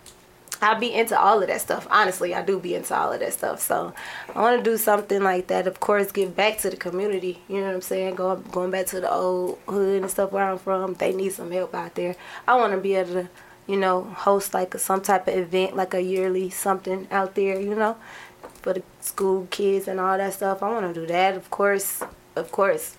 I 0.61 0.75
be 0.75 0.93
into 0.93 1.19
all 1.19 1.41
of 1.41 1.49
that 1.49 1.61
stuff. 1.61 1.87
Honestly, 1.91 2.35
I 2.35 2.43
do 2.43 2.59
be 2.59 2.75
into 2.75 2.97
all 2.97 3.13
of 3.13 3.21
that 3.21 3.33
stuff. 3.33 3.61
So 3.61 3.95
I 4.35 4.41
want 4.41 4.63
to 4.63 4.71
do 4.71 4.77
something 4.77 5.23
like 5.23 5.47
that. 5.49 5.67
Of 5.67 5.81
course, 5.81 6.11
give 6.11 6.35
back 6.35 6.59
to 6.59 6.71
the 6.71 6.77
community. 6.77 7.43
You 7.49 7.61
know 7.61 7.67
what 7.69 7.75
I'm 7.77 7.83
saying? 7.83 8.17
Going 8.17 8.43
going 8.51 8.71
back 8.71 8.87
to 8.87 9.01
the 9.01 9.11
old 9.11 9.59
hood 9.69 10.03
and 10.03 10.11
stuff 10.11 10.33
where 10.33 10.45
I'm 10.45 10.59
from. 10.59 10.95
They 10.95 11.15
need 11.15 11.33
some 11.33 11.51
help 11.51 11.75
out 11.75 11.95
there. 11.95 12.17
I 12.47 12.57
want 12.57 12.73
to 12.73 12.81
be 12.81 12.95
able 12.95 13.13
to, 13.15 13.29
you 13.67 13.77
know, 13.77 14.03
host 14.03 14.53
like 14.53 14.77
some 14.79 15.01
type 15.01 15.29
of 15.29 15.35
event, 15.35 15.77
like 15.77 15.95
a 15.95 16.03
yearly 16.03 16.51
something 16.51 17.07
out 17.11 17.35
there. 17.35 17.61
You 17.61 17.75
know, 17.75 17.97
for 18.61 18.75
the 18.75 18.83
school 19.01 19.47
kids 19.51 19.89
and 19.89 20.01
all 20.01 20.19
that 20.19 20.35
stuff. 20.35 20.63
I 20.63 20.71
want 20.71 20.93
to 20.93 21.01
do 21.01 21.07
that. 21.07 21.37
Of 21.37 21.51
course, 21.51 22.03
of 22.37 22.53
course. 22.53 22.98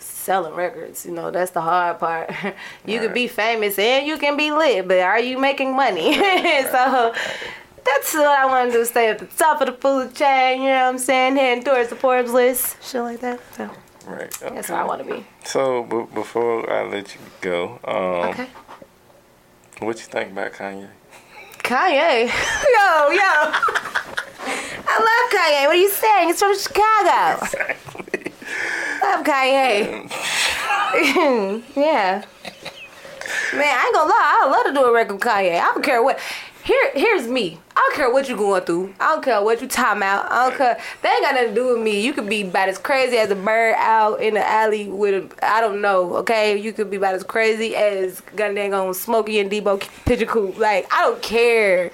Selling 0.00 0.54
records, 0.54 1.06
you 1.06 1.12
know, 1.12 1.30
that's 1.30 1.52
the 1.52 1.60
hard 1.60 1.98
part. 1.98 2.30
you 2.86 3.00
could 3.00 3.14
be 3.14 3.26
famous 3.28 3.78
and 3.78 4.06
you 4.06 4.18
can 4.18 4.36
be 4.36 4.50
lit, 4.52 4.86
but 4.86 4.98
are 5.00 5.18
you 5.20 5.38
making 5.38 5.74
money? 5.74 6.14
so 6.70 7.14
that's 7.84 8.12
what 8.14 8.26
I 8.28 8.44
want 8.46 8.72
to 8.72 8.78
do. 8.78 8.84
Stay 8.84 9.08
at 9.08 9.18
the 9.18 9.26
top 9.26 9.60
of 9.62 9.66
the 9.68 9.72
food 9.72 10.14
chain. 10.14 10.60
You 10.62 10.68
know 10.68 10.74
what 10.84 10.88
I'm 10.90 10.98
saying? 10.98 11.36
Heading 11.36 11.64
towards 11.64 11.88
the 11.88 11.96
Forbes 11.96 12.32
list, 12.32 12.76
shit 12.82 13.00
like 13.02 13.20
that. 13.20 13.40
So 13.56 13.70
Right. 14.06 14.42
Okay. 14.42 14.54
that's 14.54 14.68
where 14.70 14.80
I 14.80 14.84
want 14.84 15.06
to 15.06 15.14
be. 15.14 15.26
So, 15.44 15.82
b- 15.84 16.06
before 16.14 16.70
I 16.72 16.84
let 16.88 17.14
you 17.14 17.20
go, 17.42 17.78
um, 17.84 18.30
Okay. 18.30 18.46
what 19.80 19.96
you 19.98 20.04
think 20.04 20.32
about 20.32 20.52
Kanye? 20.52 20.88
Kanye, 21.58 22.26
yo, 22.74 23.10
yo. 23.10 23.52
I 24.90 24.96
love 24.98 25.30
Kanye. 25.32 25.66
What 25.66 25.70
are 25.70 25.74
you 25.74 25.90
saying? 25.90 26.30
It's 26.30 26.38
from 26.40 26.56
Chicago. 26.58 27.46
Love 29.02 29.24
Kanye. 29.24 30.10
yeah. 31.76 32.24
Man, 33.52 33.62
I 33.62 33.84
ain't 33.86 33.94
gonna 33.94 34.08
lie. 34.08 34.34
I 34.42 34.48
love 34.50 34.66
to 34.66 34.72
do 34.72 34.86
a 34.86 34.92
record 34.92 35.14
with 35.14 35.22
Kanye. 35.22 35.58
I 35.58 35.72
don't 35.72 35.82
care 35.82 36.02
what. 36.02 36.18
Here, 36.64 36.90
here's 36.92 37.26
me. 37.26 37.58
I 37.74 37.80
don't 37.88 37.96
care 37.96 38.12
what 38.12 38.28
you're 38.28 38.36
going 38.36 38.62
through. 38.62 38.92
I 39.00 39.14
don't 39.14 39.24
care 39.24 39.42
what 39.42 39.62
you 39.62 39.68
time 39.68 40.02
out. 40.02 40.30
I 40.30 40.48
don't 40.50 40.58
care. 40.58 40.78
That 41.00 41.14
ain't 41.14 41.22
got 41.22 41.34
nothing 41.34 41.48
to 41.48 41.54
do 41.54 41.74
with 41.74 41.82
me. 41.82 42.02
You 42.02 42.12
could 42.12 42.28
be 42.28 42.42
about 42.42 42.68
as 42.68 42.76
crazy 42.76 43.16
as 43.16 43.30
a 43.30 43.34
bird 43.34 43.74
out 43.78 44.20
in 44.20 44.34
the 44.34 44.46
alley 44.46 44.86
with 44.86 45.14
a, 45.14 45.46
I 45.46 45.62
don't 45.62 45.80
know, 45.80 46.16
okay? 46.16 46.58
You 46.58 46.74
could 46.74 46.90
be 46.90 46.98
about 46.98 47.14
as 47.14 47.24
crazy 47.24 47.74
as 47.74 48.20
goddamn 48.36 48.74
on 48.74 48.92
Smokey 48.92 49.38
and 49.38 49.50
Debo 49.50 49.80
Pigeon 50.04 50.28
Coop. 50.28 50.58
Like, 50.58 50.86
I 50.92 51.04
don't 51.04 51.22
care. 51.22 51.90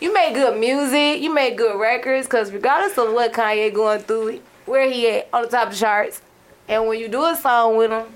You 0.00 0.12
make 0.12 0.34
good 0.34 0.58
music. 0.58 1.22
You 1.22 1.32
make 1.32 1.56
good 1.56 1.78
records. 1.78 2.26
Because 2.26 2.50
regardless 2.50 2.98
of 2.98 3.12
what 3.12 3.32
Kanye 3.32 3.72
going 3.72 4.00
through, 4.00 4.40
where 4.66 4.88
he 4.90 5.08
at 5.08 5.28
on 5.32 5.42
the 5.42 5.48
top 5.48 5.68
of 5.68 5.72
the 5.74 5.78
charts, 5.78 6.20
and 6.68 6.86
when 6.86 6.98
you 7.00 7.08
do 7.08 7.24
a 7.24 7.36
song 7.36 7.76
with 7.76 7.90
him, 7.90 8.06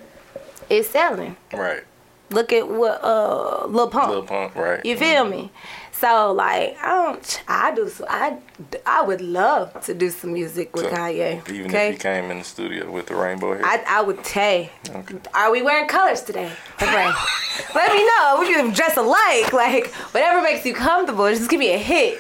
it's 0.69 0.88
selling. 0.88 1.37
Right. 1.52 1.83
Look 2.30 2.52
at 2.52 2.69
what 2.69 3.02
uh 3.02 3.66
Lil 3.66 3.88
Pump. 3.88 4.11
Lil 4.11 4.23
Pump, 4.23 4.54
right? 4.54 4.85
You 4.85 4.97
feel 4.97 5.25
me? 5.25 5.50
So 5.92 6.33
like 6.33 6.76
I 6.80 6.88
don't 7.04 7.42
I 7.49 7.75
do 7.75 7.88
so 7.88 8.07
I 8.09 8.38
I 8.87 9.02
would 9.02 9.21
love 9.21 9.85
to 9.85 9.95
do 9.95 10.09
some 10.11 10.33
music 10.33 10.75
with 10.75 10.85
So, 10.87 10.92
Kanye. 10.92 11.47
Even 11.50 11.71
okay. 11.71 11.88
if 11.88 11.95
he 11.97 11.99
came 12.00 12.30
in 12.30 12.38
the 12.38 12.45
studio 12.45 12.90
with 12.90 13.07
the 13.07 13.16
rainbow 13.16 13.54
hair. 13.54 13.66
I, 13.66 13.85
I 13.87 14.00
would 14.02 14.25
say, 14.25 14.71
Okay. 14.88 15.16
are 15.35 15.50
we 15.50 15.61
wearing 15.62 15.88
colors 15.88 16.23
today? 16.23 16.50
Okay. 16.80 17.11
Let 17.75 17.92
me 17.92 18.07
know. 18.07 18.36
We 18.41 18.47
can 18.54 18.73
dress 18.73 18.97
alike. 18.97 19.52
Like 19.52 19.93
whatever 20.15 20.41
makes 20.41 20.65
you 20.65 20.73
comfortable. 20.73 21.28
Just 21.30 21.50
give 21.50 21.58
me 21.60 21.75
a 21.75 21.78
hit. 21.78 22.19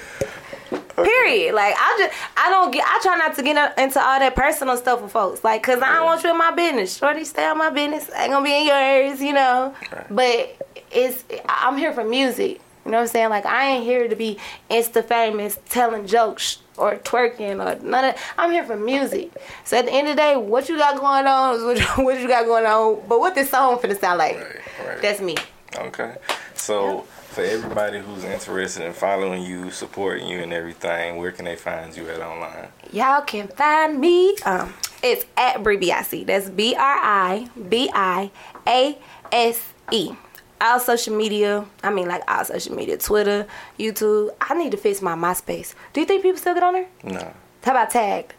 Period. 0.70 1.54
Like 1.54 1.74
I 1.76 1.96
just 1.98 2.18
I 2.36 2.48
don't 2.50 2.70
get 2.70 2.84
I 2.86 2.98
try 3.02 3.16
not 3.16 3.34
to 3.36 3.42
get 3.42 3.78
into 3.78 4.00
all 4.00 4.18
that 4.18 4.34
personal 4.36 4.76
stuff 4.76 5.02
with 5.02 5.12
folks. 5.12 5.42
Like 5.42 5.62
cause 5.62 5.80
I 5.82 5.94
don't 5.94 6.04
want 6.04 6.22
you 6.22 6.30
in 6.30 6.38
my 6.38 6.50
business. 6.52 6.96
Shorty, 6.96 7.24
stay 7.24 7.46
on 7.46 7.58
my 7.58 7.70
business. 7.70 8.10
I 8.14 8.24
ain't 8.24 8.32
gonna 8.32 8.44
be 8.44 8.54
in 8.54 8.66
yours. 8.66 9.20
You 9.20 9.32
know. 9.32 9.74
But 10.10 10.56
it's 10.90 11.24
I'm 11.48 11.76
here 11.76 11.92
for 11.92 12.04
music. 12.04 12.60
You 12.84 12.92
know 12.92 12.98
what 12.98 13.02
I'm 13.02 13.08
saying? 13.08 13.28
Like 13.30 13.46
I 13.46 13.70
ain't 13.72 13.84
here 13.84 14.08
to 14.08 14.16
be 14.16 14.38
insta 14.70 15.04
famous, 15.04 15.58
telling 15.68 16.06
jokes 16.06 16.58
or 16.76 16.96
twerking 16.96 17.60
or 17.60 17.82
none 17.84 18.04
of. 18.04 18.16
I'm 18.38 18.50
here 18.50 18.64
for 18.64 18.76
music. 18.76 19.32
So 19.64 19.76
at 19.78 19.84
the 19.84 19.92
end 19.92 20.08
of 20.08 20.16
the 20.16 20.22
day, 20.22 20.36
what 20.36 20.68
you 20.68 20.78
got 20.78 20.98
going 20.98 21.26
on 21.26 21.56
is 21.56 21.62
what 21.62 21.78
you, 21.78 22.04
what 22.04 22.20
you 22.20 22.26
got 22.26 22.46
going 22.46 22.66
on. 22.66 23.02
But 23.08 23.20
what 23.20 23.34
this 23.34 23.50
song 23.50 23.78
finna 23.78 23.98
sound 23.98 24.18
like? 24.18 24.36
Right, 24.36 24.86
right. 24.86 25.02
That's 25.02 25.20
me. 25.20 25.36
Okay. 25.76 26.16
So 26.60 27.00
for 27.30 27.42
everybody 27.42 28.00
who's 28.00 28.22
interested 28.22 28.84
in 28.84 28.92
following 28.92 29.42
you, 29.42 29.70
supporting 29.70 30.28
you, 30.28 30.40
and 30.40 30.52
everything, 30.52 31.16
where 31.16 31.32
can 31.32 31.46
they 31.46 31.56
find 31.56 31.96
you 31.96 32.08
at 32.10 32.20
online? 32.20 32.68
Y'all 32.92 33.22
can 33.22 33.48
find 33.48 33.98
me. 33.98 34.36
Um, 34.44 34.74
it's 35.02 35.24
at 35.38 35.62
Bri. 35.62 35.76
That's 35.78 36.50
B 36.50 36.74
R 36.74 36.98
I 37.02 37.48
B 37.68 37.90
I 37.94 38.30
A 38.66 38.98
S 39.32 39.72
E. 39.90 40.12
All 40.60 40.78
social 40.78 41.16
media. 41.16 41.64
I 41.82 41.90
mean, 41.90 42.06
like 42.08 42.22
all 42.30 42.44
social 42.44 42.74
media. 42.74 42.98
Twitter, 42.98 43.46
YouTube. 43.78 44.30
I 44.40 44.52
need 44.54 44.72
to 44.72 44.76
fix 44.76 45.00
my 45.00 45.14
MySpace. 45.14 45.74
Do 45.94 46.00
you 46.00 46.06
think 46.06 46.22
people 46.22 46.38
still 46.38 46.52
get 46.52 46.62
on 46.62 46.74
there? 46.74 46.86
No, 47.02 47.32
How 47.64 47.70
about 47.72 47.90
tagged? 47.90 48.34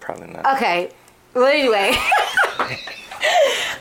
probably 0.00 0.28
not. 0.28 0.56
Okay. 0.56 0.90
Well, 1.34 1.44
anyway, 1.46 1.92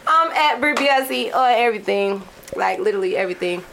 I'm 0.08 0.31
at 0.31 0.60
Bri 0.60 0.73
Biase 0.75 1.34
on 1.34 1.51
everything, 1.53 2.21
like 2.58 2.79
literally 2.79 3.15
everything. 3.15 3.63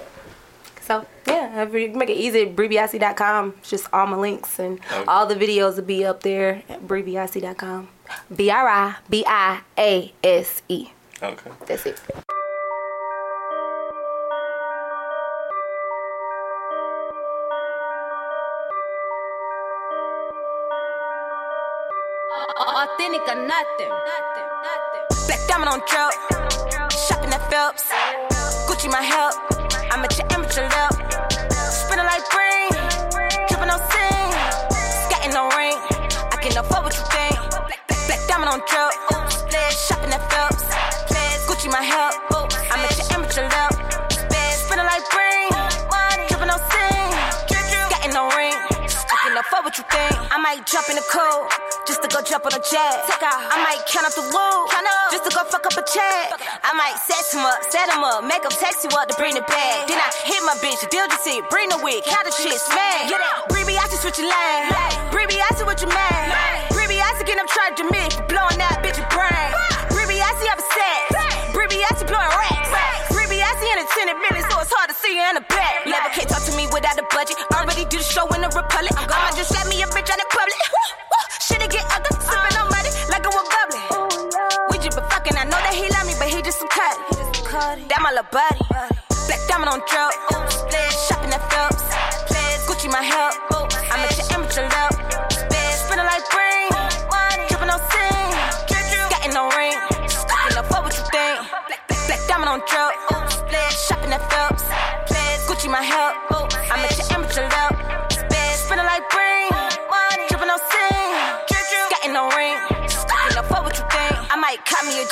So 0.83 1.07
yeah, 1.27 1.63
if 1.63 1.73
you 1.75 1.91
make 1.95 2.11
it 2.11 2.15
easy, 2.19 2.45
bribiase.com. 2.47 3.55
It's 3.59 3.71
just 3.71 3.87
all 3.93 4.07
my 4.07 4.17
links 4.17 4.59
and 4.59 4.81
Okay. 4.81 5.05
all 5.07 5.27
the 5.27 5.37
videos 5.37 5.77
will 5.77 5.85
be 5.85 6.05
up 6.05 6.23
there 6.23 6.63
at 6.69 6.83
bribiase.com. 6.87 7.89
B 8.35 8.51
R 8.51 8.69
I 8.69 8.97
B 9.09 9.25
I 9.27 9.61
A 9.79 10.13
S 10.25 10.63
E. 10.69 10.89
Okay. 11.23 11.51
That's 11.67 11.87
it. 11.87 12.01
Authentic 22.59 23.23
or 23.29 23.35
nothing. 23.47 23.93
Black 25.27 25.41
diamond 25.49 25.69
on 25.71 25.81
drop. 25.89 26.13
Shopping 26.91 27.33
at 27.33 27.51
Phelps. 27.51 27.85
Gucci 28.69 28.91
my 28.91 29.03
help. 29.03 29.35
I'm 30.55 30.59
at 30.59 30.71
your 30.71 30.81
amateur 30.81 30.92
what 49.73 49.81
you 49.81 49.89
think. 49.89 50.13
I 50.29 50.37
might 50.37 50.69
jump 50.69 50.85
in 50.93 51.01
the 51.01 51.07
cold 51.09 51.49
just 51.89 52.05
to 52.05 52.09
go 52.13 52.21
jump 52.21 52.45
on 52.45 52.53
a 52.53 52.61
jet. 52.61 53.09
I 53.09 53.57
might 53.65 53.81
count 53.89 54.05
up 54.05 54.13
the 54.13 54.29
woo 54.29 54.69
just 55.09 55.25
to 55.25 55.33
go 55.33 55.49
fuck 55.49 55.65
up 55.65 55.73
a 55.73 55.85
check. 55.89 56.37
I 56.61 56.77
might 56.77 57.01
sex 57.01 57.33
him 57.33 57.41
up, 57.41 57.57
set 57.73 57.89
him 57.89 58.05
up, 58.05 58.21
make 58.21 58.45
him 58.45 58.53
text 58.53 58.85
you 58.85 58.93
up 58.93 59.09
to 59.09 59.17
bring 59.17 59.33
it 59.33 59.49
back. 59.49 59.89
Then 59.89 59.97
I 59.97 60.13
hit 60.29 60.45
my 60.45 60.53
bitch, 60.61 60.85
deal 60.93 61.09
the 61.09 61.17
seat, 61.25 61.49
bring 61.49 61.73
the 61.73 61.81
wig, 61.81 62.05
count 62.05 62.29
the 62.29 62.37
shit, 62.37 62.61
smash. 62.61 63.09
Yeah, 63.09 63.17
that 63.17 63.49
Bree 63.49 63.65
I 63.65 63.89
just 63.89 64.05
switch 64.05 64.21
your 64.21 64.29
lane. 64.29 64.69
Bree 65.09 65.25
I 65.25 65.49
see 65.57 65.65
what 65.65 65.81
you 65.81 65.89
man. 65.89 66.29
Bree 66.77 67.01
I 67.01 67.09
see 67.17 67.25
getting 67.25 67.41
them 67.41 67.49
charged 67.49 67.81
to 67.81 67.89
me 67.89 68.05
blowing 68.29 68.61
that 68.61 68.82
hard 75.23 75.31
to 75.31 75.31
see 75.31 75.31
you 75.31 75.31
in 75.31 75.35
the 75.35 75.45
back. 75.49 75.87
Never 75.87 76.09
can't 76.15 76.29
talk 76.29 76.43
to 76.45 76.57
me 76.57 76.67
without 76.73 76.99
a 76.99 77.07
budget. 77.15 77.37
Already 77.53 77.85
do 77.87 77.99
the 77.99 78.05
show 78.05 78.27
in 78.35 78.43
the 78.43 78.49
Republic. 78.49 78.93
I'ma 78.97 79.31
just 79.37 79.53
let 79.55 79.67
me 79.69 79.83
a 79.83 79.87
bitch 79.87 80.11
on 80.11 80.19
the 80.19 80.27
public. 80.31 80.61
Shit 81.41 81.61
get 81.71 81.85
ugly, 81.91 82.13
sipping 82.23 82.59
on 82.59 82.67
money 82.71 82.91
like 83.11 83.25
it 83.25 83.33
was 83.33 83.47
bubbly. 83.55 83.83
We 84.71 84.79
just 84.79 84.97
been 84.97 85.09
fucking, 85.11 85.37
I 85.37 85.45
know 85.45 85.59
that 85.59 85.75
he 85.75 85.89
love 85.91 86.07
me, 86.07 86.15
but 86.19 86.29
he 86.29 86.43
just 86.43 86.59
some 86.59 86.69
cutty. 86.69 87.03
That 87.89 88.01
my 88.03 88.11
little 88.11 88.27
buddy. 88.33 88.63
Black 89.27 89.41
diamond 89.49 89.71
on 89.71 89.81
drop. 89.87 90.13
Shopping 91.07 91.33
at 91.33 91.43
Phelps. 91.51 91.83
Gucci 92.67 92.91
my 92.91 93.03
help. 93.03 93.52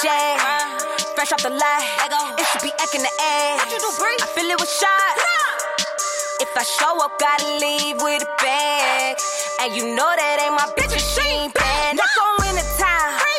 Jag. 0.03 0.41
Fresh 1.15 1.33
off 1.33 1.43
the 1.43 1.51
lot, 1.51 2.39
it 2.39 2.47
should 2.47 2.63
be 2.63 2.73
acting 2.81 3.03
the 3.03 3.13
ass. 3.21 3.61
I 4.23 4.27
feel 4.35 4.51
it 4.51 4.59
was 4.59 4.73
shot. 4.81 5.15
If 6.41 6.57
I 6.57 6.63
show 6.63 7.05
up, 7.05 7.19
gotta 7.19 7.59
leave 7.61 8.01
with 8.03 8.23
a 8.23 8.43
bag. 8.43 9.17
And 9.61 9.77
you 9.77 9.95
know 9.95 10.11
that 10.17 10.41
ain't 10.41 10.55
my 10.55 10.67
bitch, 10.77 10.93
and 10.93 11.01
she 11.01 11.21
ain't 11.21 11.55
bad. 11.55 11.97
Let's 11.97 12.17
go 12.17 12.49
in 12.49 12.57
the 12.57 12.67
time. 12.79 13.30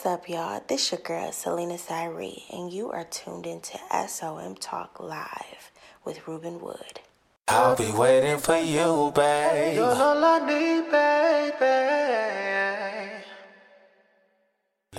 What's 0.00 0.14
up, 0.14 0.30
y'all? 0.30 0.62
This 0.66 0.90
your 0.92 1.00
girl, 1.02 1.30
Selena 1.30 1.76
Cyree, 1.76 2.44
and 2.50 2.72
you 2.72 2.90
are 2.90 3.04
tuned 3.04 3.44
into 3.44 3.78
SOM 4.08 4.54
Talk 4.54 4.98
Live 4.98 5.70
with 6.06 6.26
Ruben 6.26 6.58
Wood. 6.58 7.00
I'll 7.48 7.76
be 7.76 7.90
waiting 7.92 8.38
for 8.38 8.56
you, 8.56 9.12
babe. 9.14 9.74
You're 9.74 9.84
all 9.84 10.24
I 10.24 10.38
need, 10.38 10.90
baby. 10.90 11.66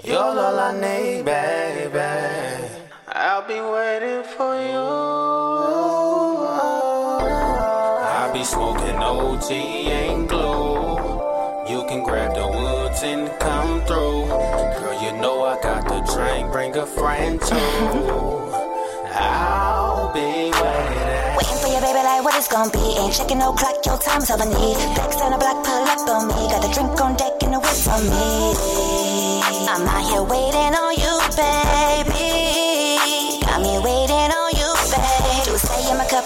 You're 0.07 0.19
all 0.19 0.59
I 0.59 0.71
need, 0.73 1.25
baby. 1.25 2.69
I'll 3.07 3.47
be 3.47 3.59
waiting 3.59 4.23
for 4.37 4.53
you. 4.53 4.85
I'll 8.05 8.31
be 8.31 8.43
smoking 8.43 8.97
OG 8.97 9.51
and 9.51 10.29
glue. 10.29 10.91
You 11.67 11.87
can 11.87 12.03
grab 12.03 12.35
the 12.35 12.47
woods 12.47 13.01
and 13.01 13.31
come 13.39 13.81
through. 13.87 14.20
Bring 16.71 16.83
a 16.83 16.87
friend 16.87 17.41
too. 17.41 17.55
I'll 19.11 20.13
be 20.13 20.51
waiting. 20.55 21.35
Waiting 21.35 21.59
for 21.59 21.67
your 21.67 21.81
baby, 21.81 21.99
like 21.99 22.23
what 22.23 22.33
it's 22.35 22.47
gonna 22.47 22.71
be. 22.71 22.79
Ain't 22.97 23.13
checking 23.13 23.39
no 23.39 23.51
clock, 23.51 23.85
your 23.85 23.97
time's 23.97 24.31
all 24.31 24.41
I 24.41 24.45
need. 24.45 24.77
Flex 24.95 25.19
on 25.19 25.31
the 25.31 25.37
block, 25.37 25.65
pull 25.65 25.83
up 25.83 26.07
on 26.07 26.27
me. 26.29 26.47
Got 26.47 26.61
the 26.61 26.69
drink 26.73 27.01
on 27.01 27.17
deck 27.17 27.43
and 27.43 27.55
the 27.55 27.59
whip 27.59 27.87
on 27.91 28.03
me. 28.07 29.43
I'm 29.67 29.85
out 29.85 30.05
here 30.07 30.23
waiting 30.23 30.73
on 30.79 30.95
you, 30.95 31.19
baby. 31.35 32.10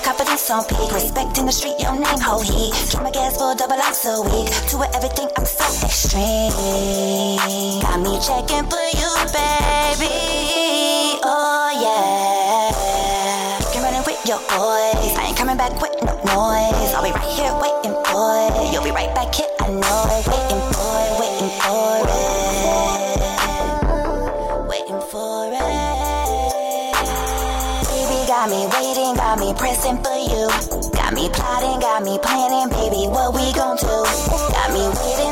Cup, 0.03 0.17
confidence 0.17 0.49
on 0.49 0.63
peak. 0.65 0.91
Respect 0.91 1.37
in 1.37 1.45
the 1.45 1.51
street, 1.51 1.75
your 1.79 1.93
name, 1.93 2.19
ho 2.19 2.41
heat. 2.41 2.73
Keep 2.89 3.01
my 3.01 3.11
gas 3.11 3.37
full, 3.37 3.55
double 3.55 3.79
ounce 3.79 4.05
a 4.05 4.21
week. 4.21 4.49
To 4.71 4.83
everything, 4.95 5.29
I'm 5.37 5.45
so 5.45 5.65
extreme. 5.85 7.37
Got 7.81 7.99
me 8.01 8.19
checking 8.19 8.65
for 8.67 8.85
you, 8.95 9.11
baby. 9.31 10.11
Oh, 11.23 11.69
yeah. 11.75 12.71
Get 13.73 13.83
running 13.83 14.03
with 14.05 14.21
your 14.25 14.39
boys. 14.51 15.15
I 15.15 15.25
ain't 15.29 15.37
coming 15.37 15.57
back 15.57 15.79
with 15.81 15.95
no 16.03 16.15
noise. 16.23 16.93
I'll 16.93 17.03
be 17.03 17.11
right 17.11 17.31
here 17.35 17.53
waiting 17.61 17.95
it. 17.95 18.73
You'll 18.73 18.83
be 18.83 18.91
right 18.91 19.13
back 19.13 19.33
here, 19.33 19.47
I 19.59 19.69
know. 19.69 20.07
It, 20.11 20.27
waiting 20.27 20.74
got 29.35 29.45
me 29.45 29.53
pressing 29.53 29.97
for 30.01 30.15
you. 30.15 30.47
Got 30.91 31.13
me 31.13 31.29
plotting, 31.29 31.79
got 31.81 32.03
me 32.03 32.17
planning, 32.19 32.69
baby, 32.69 33.07
what 33.11 33.33
we 33.33 33.51
gon' 33.51 33.75
do? 33.75 34.03
Got 34.55 34.71
me 34.71 34.87
waiting 34.95 35.24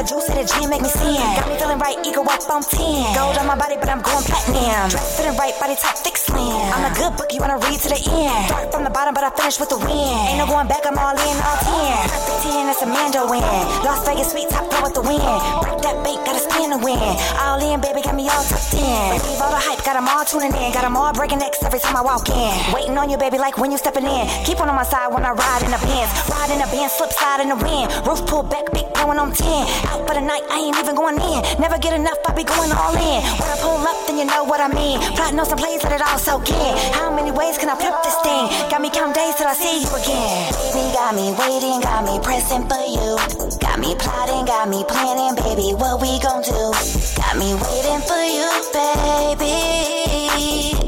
the 0.00 0.08
juice 0.08 0.24
to 0.24 0.32
the 0.32 0.44
gym, 0.48 0.72
make 0.72 0.80
me 0.80 0.88
sin. 0.88 1.20
Got 1.36 1.44
me 1.44 1.60
feeling 1.60 1.76
right, 1.76 1.98
ego 2.00 2.24
up 2.24 2.40
on 2.48 2.64
10. 2.64 3.12
Gold 3.12 3.36
on 3.36 3.44
my 3.44 3.56
body, 3.56 3.76
but 3.76 3.88
I'm 3.92 4.00
going 4.00 4.24
platinum. 4.24 4.88
Dress 4.88 5.20
fitting 5.20 5.36
right, 5.36 5.52
body 5.60 5.76
type 5.76 6.00
thick 6.00 6.16
slim. 6.16 6.56
I'm 6.72 6.88
a 6.88 6.92
good 6.96 7.12
book, 7.20 7.28
you 7.36 7.40
wanna 7.44 7.60
read 7.60 7.76
to 7.84 7.88
the 7.92 8.00
end. 8.00 8.48
Start 8.48 8.72
from 8.72 8.84
the 8.88 8.92
bottom, 8.92 9.12
but 9.12 9.24
I 9.24 9.30
finish 9.36 9.60
with 9.60 9.68
the 9.68 9.76
win. 9.76 9.92
Ain't 9.92 10.40
no 10.40 10.48
going 10.48 10.68
back, 10.72 10.88
I'm 10.88 10.96
all 10.96 11.12
in, 11.12 11.36
all 11.44 11.58
10. 11.60 12.08
Perfect 12.08 12.48
10, 12.48 12.64
that's 12.64 12.80
a 12.80 12.88
Mando 12.88 13.28
win. 13.28 13.44
Las 13.84 14.00
Vegas 14.08 14.32
sweet 14.32 14.48
top 14.48 14.64
flow 14.72 14.88
with 14.88 14.96
the 14.96 15.04
win. 15.04 15.20
Break 15.60 15.84
that 15.84 15.96
bait, 16.00 16.16
gotta 16.24 16.40
spin 16.40 16.72
to 16.72 16.80
win. 16.80 16.96
All 17.44 17.60
in, 17.60 17.76
baby, 17.84 18.00
got 18.00 18.16
me 18.16 18.24
all 18.32 18.44
tucked 18.48 18.72
in. 18.72 19.20
Leave 19.20 19.42
all 19.44 19.52
the 19.52 19.60
hype, 19.60 19.84
got 19.84 20.00
'em 20.00 20.08
all 20.08 20.24
tuning 20.24 20.54
in. 20.56 20.72
Got 20.72 20.84
'em 20.88 20.96
all 20.96 21.12
breaking 21.12 21.44
necks 21.44 21.60
every 21.60 21.80
time 21.80 21.96
I 21.96 22.00
walk 22.00 22.24
in. 22.32 22.52
Waiting 22.72 22.96
on 22.96 23.10
you, 23.12 23.18
baby, 23.20 23.36
like 23.36 23.58
when 23.60 23.68
you 23.70 23.76
stepping 23.76 24.08
in. 24.08 24.24
Keep 24.48 24.60
one 24.64 24.70
on 24.72 24.76
my 24.76 24.88
side 24.88 25.12
when 25.12 25.26
I 25.28 25.32
ride 25.36 25.62
in 25.62 25.70
the 25.76 25.80
Benz. 25.84 26.08
Ride 26.32 26.50
in 26.54 26.58
the 26.64 26.68
Benz, 26.72 26.92
slip 26.96 27.12
slide 27.12 27.40
in 27.44 27.50
the 27.52 27.60
wind. 27.60 27.92
Roof 28.08 28.24
pull 28.24 28.42
back, 28.42 28.64
big 28.72 28.88
blowing 28.94 29.18
on 29.18 29.32
10. 29.32 29.66
Out 29.90 30.06
for 30.06 30.14
the 30.14 30.22
night, 30.22 30.46
I 30.50 30.62
ain't 30.62 30.78
even 30.78 30.94
going 30.94 31.18
in. 31.18 31.40
Never 31.58 31.78
get 31.78 31.92
enough, 31.92 32.18
I 32.26 32.32
be 32.32 32.44
going 32.44 32.70
all 32.70 32.94
in. 32.94 33.20
When 33.42 33.50
I 33.50 33.56
pull 33.58 33.82
up, 33.82 34.06
then 34.06 34.18
you 34.18 34.24
know 34.24 34.44
what 34.44 34.60
I 34.60 34.68
mean. 34.70 35.00
Plotting 35.18 35.38
on 35.38 35.46
some 35.46 35.58
plays, 35.58 35.82
let 35.82 35.92
it 35.92 36.02
all 36.02 36.18
soak 36.18 36.48
in. 36.48 36.72
How 36.94 37.10
many 37.10 37.30
ways 37.30 37.58
can 37.58 37.68
I 37.68 37.74
flip 37.74 37.94
this 38.06 38.14
thing? 38.22 38.46
Got 38.70 38.82
me 38.82 38.90
count 38.90 39.14
days 39.14 39.34
till 39.34 39.50
I 39.50 39.54
see 39.54 39.82
you 39.82 39.90
again. 39.90 40.54
Baby, 40.70 40.94
got 40.94 41.14
me 41.14 41.34
waiting, 41.34 41.82
got 41.82 42.06
me 42.06 42.22
pressing 42.22 42.68
for 42.70 42.82
you. 42.86 43.18
Got 43.58 43.82
me 43.82 43.94
plotting, 43.98 44.46
got 44.46 44.68
me 44.68 44.84
planning, 44.86 45.34
baby, 45.34 45.74
what 45.74 46.00
we 46.00 46.18
gon' 46.22 46.42
do? 46.42 46.70
Got 47.18 47.34
me 47.36 47.50
waiting 47.58 48.00
for 48.06 48.22
you, 48.22 48.46
baby. 48.70 50.79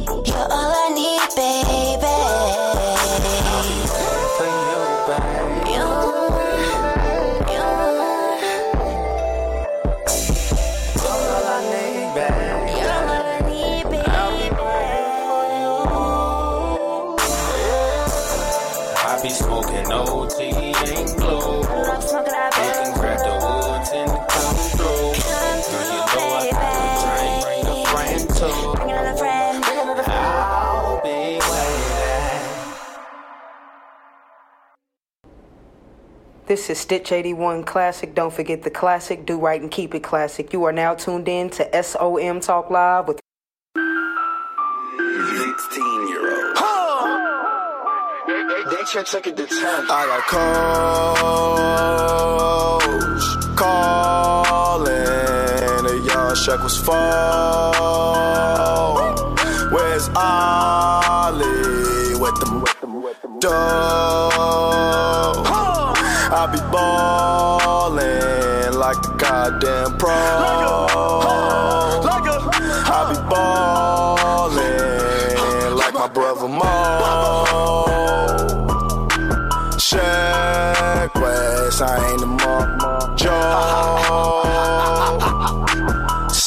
This 36.63 36.71
is 36.71 36.79
Stitch 36.79 37.11
81 37.11 37.65
Classic. 37.65 38.15
Don't 38.15 38.33
forget 38.33 38.63
the 38.63 38.71
classic. 38.71 39.27
Do 39.27 39.37
right 39.37 39.61
and 39.61 39.69
keep 39.69 39.97
it 39.97 40.05
classic. 40.05 40.53
You 40.53 40.63
are 40.63 40.71
now 40.71 40.95
tuned 40.95 41.27
in 41.27 41.51
to 41.51 41.83
SOM 41.83 42.39
Talk 42.39 42.71
Live 42.71 43.09
with 43.09 43.19
16 43.75 43.83
year 46.07 46.55
old. 46.57 47.19
Nature 48.71 49.03
took 49.03 49.27
it 49.27 49.37
to 49.39 49.45
10. 49.45 49.59
I 49.59 50.07
got 50.07 50.23
calls 52.79 53.27
calling. 53.57 54.95
The 55.83 55.95
young 56.07 56.37
Shaq 56.37 56.63
was 56.63 56.79
fall. 56.79 57.73
Where's 59.73 60.09
Ollie 60.15 61.41
with 62.21 62.39
them 62.39 62.63
dough? 63.41 64.72
Pro. 70.39 72.01
I 72.85 73.01
be 73.11 73.17
ballin' 73.31 74.97
like 75.77 75.95
my 75.95 76.09
brother 76.09 76.49
Mo. 76.49 76.63
West, 81.15 81.83
I 81.83 82.11
ain't. 82.11 82.23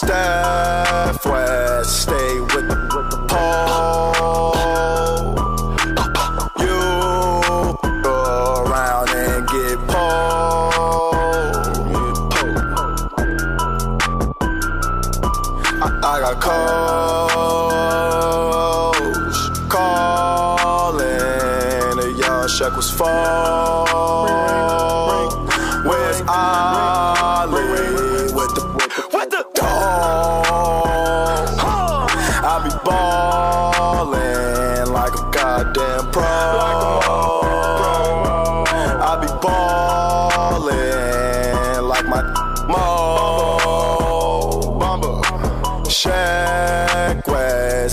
Steph 0.05 1.25
West, 1.25 2.01
stay 2.03 2.34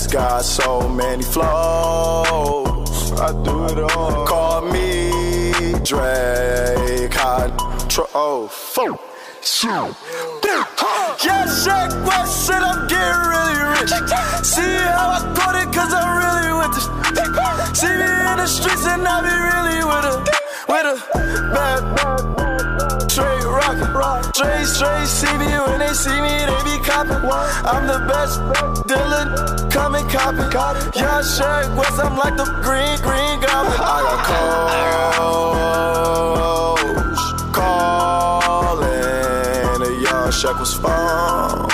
West 0.03 0.13
got 0.13 0.43
so 0.43 0.89
many 0.89 1.23
flows. 1.23 3.11
I 3.19 3.31
do 3.43 3.65
it 3.65 3.79
all. 3.95 4.25
Call 4.25 4.61
me 4.61 5.11
Drake. 5.83 7.13
Hot 7.13 7.89
tro-. 7.89 8.49
Yeah, 11.23 11.45
Shaq 11.45 12.05
West 12.05 12.45
said 12.45 12.63
I'm 12.63 12.87
getting 12.87 13.21
really 13.31 13.57
rich. 13.79 13.91
See 14.43 14.75
how 14.91 15.15
I 15.15 15.33
got 15.35 15.55
it, 15.55 15.71
cause 15.73 15.93
I'm 15.93 16.11
really 16.19 16.51
with 16.59 16.73
this. 16.75 16.87
See 17.79 17.87
me 17.87 18.09
in 18.31 18.37
the 18.37 18.47
streets 18.47 18.85
and 18.85 19.07
I 19.07 19.21
be 19.21 19.33
really 19.47 19.79
with 19.87 20.11
a, 20.11 20.15
with 20.67 20.85
a 20.85 20.95
bad, 21.53 21.81
straight 21.95 22.52
rockin'. 23.91 24.33
Straight, 24.33 24.65
straight, 24.65 25.07
see 25.07 25.37
me 25.37 25.47
when 25.65 25.79
they 25.79 25.93
see 25.93 26.19
me, 26.21 26.45
they 26.45 26.61
be 26.63 26.77
copping. 26.83 27.23
I'm 27.65 27.87
the 27.87 27.99
best 28.07 28.39
dealer, 28.87 29.25
come 29.69 29.95
and 29.95 30.09
copy. 30.09 30.43
Yeah, 30.97 31.21
Shaq 31.21 31.75
West, 31.75 31.99
I'm 31.99 32.15
like 32.17 32.35
the 32.37 32.45
green, 32.63 32.97
green 33.01 33.39
goblin. 33.41 33.79
I 33.79 34.01
got 34.07 34.23
calls, 36.69 37.21
calling. 37.51 38.93
Young 40.01 40.31
Shaq 40.31 40.59
was 40.59 40.73
phone. 40.73 41.72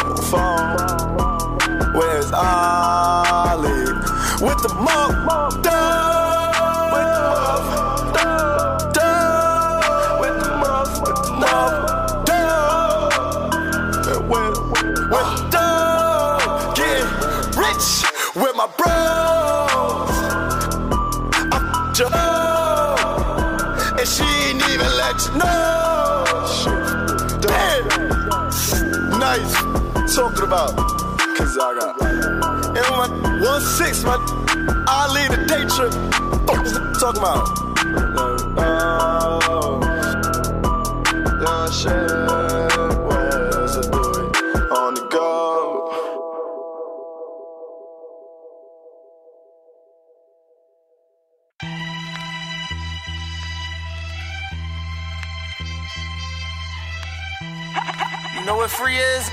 My 18.60 18.68
bros. 18.76 20.18
I'm 21.54 21.64
Joe. 21.96 22.10
And 23.98 24.06
she 24.06 24.28
ain't 24.48 24.62
even 24.70 24.92
let 25.00 25.16
you 25.24 25.32
know. 25.40 26.26
Shit. 26.58 26.82
Damn. 27.42 27.88
Nice. 29.18 29.54
Talking 30.14 30.44
about. 30.44 30.74
I 31.40 31.74
got. 31.80 32.02
And 32.76 32.88
my 33.00 33.08
one 33.42 33.62
six, 33.62 34.04
my 34.04 34.18
I 34.88 35.08
lead 35.14 35.32
a 35.32 35.46
day 35.46 35.64
trip. 35.74 35.94
Talking 37.00 37.22
about? 37.22 37.48
Oh. 38.58 39.89
What 58.70 58.78
free 58.78 58.98
is? 58.98 59.32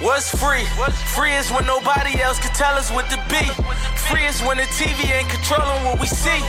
What's 0.00 0.30
free? 0.34 0.64
Free 1.14 1.32
is 1.34 1.50
when 1.52 1.64
nobody 1.66 2.20
else 2.20 2.38
can 2.40 2.52
tell 2.54 2.74
us 2.74 2.90
what 2.90 3.08
to 3.10 3.16
be. 3.30 3.44
Free 4.10 4.26
is 4.26 4.42
when 4.42 4.56
the 4.58 4.64
TV 4.74 5.10
ain't 5.14 5.28
controlling 5.30 5.84
what 5.84 6.00
we 6.00 6.06
see. 6.06 6.42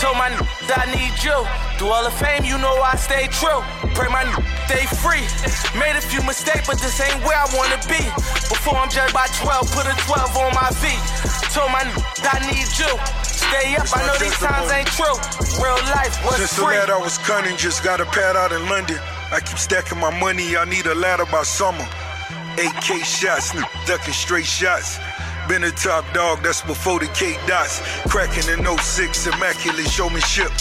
Told 0.00 0.16
my 0.16 0.30
n- 0.30 0.48
I 0.74 0.86
need 0.94 1.12
you. 1.22 1.36
Do 1.78 1.88
all 1.92 2.02
the 2.04 2.10
fame, 2.10 2.44
you 2.44 2.56
know 2.58 2.74
I 2.82 2.96
stay 2.96 3.26
true. 3.28 3.60
Pray 3.94 4.08
my 4.08 4.24
n- 4.24 4.44
stay 4.66 4.86
free. 5.04 5.24
Made 5.78 5.96
a 5.96 6.00
few 6.00 6.22
mistakes, 6.22 6.66
but 6.66 6.80
this 6.80 7.00
ain't 7.00 7.22
where 7.24 7.36
I 7.36 7.46
wanna 7.56 7.78
be. 7.88 8.02
Before 8.48 8.76
I'm 8.76 8.90
judged 8.90 9.14
by 9.14 9.26
12, 9.42 9.70
put 9.72 9.86
a 9.86 9.94
12 10.08 10.36
on 10.36 10.54
my 10.54 10.70
feet. 10.80 11.00
Told 11.52 11.70
my 11.70 11.82
n- 11.82 11.92
I 12.24 12.38
need 12.50 12.68
you. 12.78 13.27
Stay 13.48 13.76
up, 13.76 13.88
I 13.96 14.06
know 14.06 14.16
these 14.20 14.38
times 14.38 14.70
ain't 14.72 14.88
true. 14.92 15.16
Real 15.62 15.80
life, 15.88 16.12
what's 16.24 16.36
Since 16.36 16.54
free? 16.54 16.76
lad 16.76 16.90
I 16.90 16.98
was 16.98 17.18
cunning, 17.18 17.56
just 17.56 17.82
got 17.82 18.00
a 18.00 18.04
pad 18.06 18.36
out 18.36 18.52
in 18.52 18.68
London. 18.68 18.98
I 19.32 19.40
keep 19.40 19.58
stacking 19.58 19.98
my 19.98 20.12
money, 20.20 20.56
I 20.56 20.64
need 20.64 20.86
a 20.86 20.94
ladder 20.94 21.24
by 21.26 21.42
summer. 21.42 21.86
8K 22.56 23.04
shots, 23.04 23.54
ducking 23.86 24.12
straight 24.12 24.46
shots. 24.46 24.98
Been 25.48 25.64
a 25.64 25.70
top 25.70 26.04
dog, 26.12 26.42
that's 26.42 26.60
before 26.60 27.00
the 27.00 27.06
K 27.16 27.38
dots. 27.46 27.80
Cracking 28.08 28.44
in 28.52 28.66
06, 28.66 29.26
immaculate 29.26 29.88
showmanship. 29.88 30.52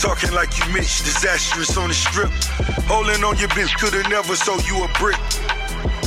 Talking 0.00 0.32
like 0.32 0.58
you 0.58 0.66
Mitch, 0.72 1.04
disastrous 1.04 1.76
on 1.76 1.88
the 1.88 1.94
strip. 1.94 2.30
Holding 2.90 3.22
on 3.22 3.38
your 3.38 3.50
bitch, 3.50 3.78
could've 3.78 4.08
never 4.10 4.34
sold 4.34 4.66
you 4.66 4.82
a 4.82 4.88
brick. 4.98 5.20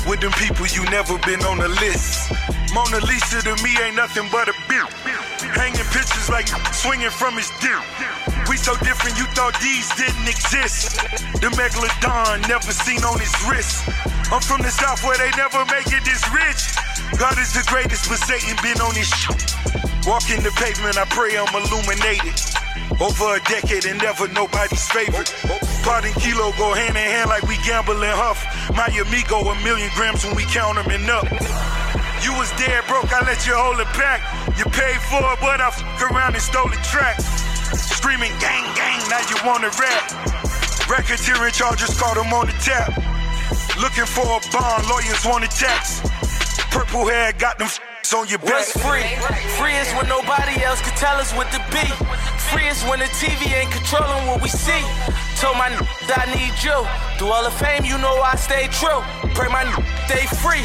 With 0.05 0.19
them 0.19 0.33
people, 0.33 0.67
you 0.67 0.83
never 0.91 1.17
been 1.19 1.43
on 1.45 1.59
the 1.59 1.69
list. 1.79 2.31
Mona 2.73 2.99
Lisa 3.05 3.41
to 3.41 3.55
me 3.63 3.71
ain't 3.81 3.95
nothing 3.95 4.27
but 4.31 4.49
a 4.49 4.53
bitch. 4.67 5.04
Hanging 5.55 5.87
pictures 5.95 6.29
like 6.29 6.47
swinging 6.75 7.09
from 7.09 7.35
his 7.35 7.49
dick. 7.63 7.79
We 8.47 8.57
so 8.57 8.75
different, 8.83 9.17
you 9.17 9.25
thought 9.33 9.55
these 9.63 9.87
didn't 9.95 10.27
exist. 10.27 10.99
The 11.41 11.49
megalodon 11.55 12.47
never 12.47 12.71
seen 12.71 13.03
on 13.03 13.19
his 13.19 13.33
wrist. 13.47 13.87
I'm 14.31 14.41
from 14.41 14.61
the 14.61 14.69
south 14.69 15.03
where 15.03 15.17
they 15.17 15.31
never 15.37 15.63
make 15.71 15.87
it 15.87 16.03
this 16.03 16.21
rich. 16.29 16.75
God 17.17 17.39
is 17.39 17.53
the 17.53 17.63
greatest, 17.71 18.09
but 18.09 18.19
Satan 18.19 18.57
been 18.61 18.79
on 18.81 18.93
his 18.93 19.07
shit. 19.07 19.55
Walking 20.05 20.43
the 20.43 20.51
pavement, 20.59 20.97
I 20.97 21.05
pray 21.09 21.37
I'm 21.37 21.49
illuminated. 21.49 22.35
Over 22.99 23.35
a 23.35 23.41
decade 23.47 23.85
and 23.85 23.99
never 23.99 24.27
nobody's 24.29 24.87
favorite. 24.91 25.33
Pot 25.83 26.05
and 26.05 26.15
kilo 26.15 26.51
go 26.57 26.73
hand 26.73 26.95
in 26.95 27.03
hand 27.03 27.29
like 27.29 27.43
we 27.43 27.57
gamble 27.65 27.97
and 27.97 28.13
huff. 28.13 28.43
My 28.75 28.87
amigo, 28.87 29.39
a 29.49 29.55
million 29.63 29.89
grams 29.95 30.23
when 30.23 30.35
we 30.35 30.43
count 30.45 30.77
them 30.77 30.91
and 30.91 31.09
up. 31.09 31.25
You 32.25 32.33
was 32.33 32.49
dead 32.57 32.81
broke, 32.89 33.13
I 33.13 33.21
let 33.21 33.45
you 33.45 33.53
hold 33.53 33.77
it 33.77 33.85
back. 33.93 34.17
You 34.57 34.65
paid 34.65 34.97
for 35.13 35.21
it, 35.21 35.37
but 35.45 35.61
I 35.61 35.69
f- 35.69 35.85
around 36.01 36.33
and 36.33 36.41
stole 36.41 36.65
the 36.65 36.81
track. 36.81 37.21
Screaming 37.77 38.33
gang 38.41 38.65
gang, 38.73 38.97
now 39.13 39.21
you 39.29 39.37
wanna 39.45 39.69
rap. 39.77 40.09
Racketeering 40.89 41.53
charges 41.53 41.93
caught 42.01 42.17
him 42.17 42.33
on 42.33 42.47
the 42.49 42.57
tap. 42.65 42.97
Looking 43.77 44.09
for 44.09 44.25
a 44.25 44.41
bond, 44.49 44.89
lawyers 44.89 45.21
want 45.21 45.45
a 45.45 45.51
tax. 45.53 46.01
Purple 46.73 47.05
hair 47.05 47.31
got 47.37 47.59
them 47.59 47.67
f- 47.69 47.79
on 48.17 48.27
your 48.27 48.39
back. 48.39 48.57
What's 48.57 48.73
free? 48.73 49.05
Free 49.61 49.77
is 49.77 49.93
when 49.93 50.09
nobody 50.09 50.63
else 50.65 50.81
can 50.81 50.97
tell 50.97 51.17
us 51.21 51.29
what 51.37 51.51
to 51.53 51.61
be. 51.69 51.85
Free 52.49 52.65
is 52.65 52.81
when 52.89 53.05
the 53.05 53.09
TV 53.21 53.53
ain't 53.53 53.69
controlling 53.69 54.25
what 54.25 54.41
we 54.41 54.49
see. 54.49 54.81
Told 55.37 55.57
my 55.61 55.69
n- 55.69 55.77
I 56.09 56.25
need 56.33 56.57
you. 56.65 56.77
Through 57.19 57.29
all 57.29 57.43
the 57.43 57.53
fame, 57.53 57.85
you 57.85 57.99
know 57.99 58.17
I 58.17 58.33
stay 58.35 58.65
true. 58.81 59.01
Pray 59.35 59.49
my 59.51 59.67
they 60.07 60.25
free. 60.39 60.63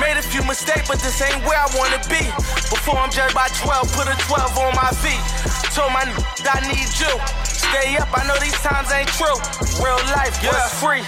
Made 0.00 0.16
a 0.16 0.22
few 0.22 0.42
mistakes, 0.44 0.88
but 0.88 0.98
this 1.00 1.20
ain't 1.20 1.44
where 1.44 1.58
I 1.58 1.68
wanna 1.76 2.00
be. 2.08 2.24
Before 2.72 2.96
I'm 2.96 3.10
judged 3.10 3.34
by 3.34 3.48
12, 3.52 3.92
put 3.92 4.08
a 4.08 4.16
12 4.24 4.58
on 4.58 4.74
my 4.74 4.90
feet. 5.04 5.20
Told 5.76 5.92
my 5.92 6.08
I 6.48 6.60
need 6.64 6.88
you. 6.96 7.12
Stay 7.44 7.96
up, 7.98 8.08
I 8.16 8.26
know 8.26 8.38
these 8.40 8.56
times 8.64 8.90
ain't 8.92 9.08
true. 9.20 9.36
Real 9.84 10.00
life, 10.16 10.40
yeah. 10.42 10.50
what's 10.50 10.80
free? 10.80 11.02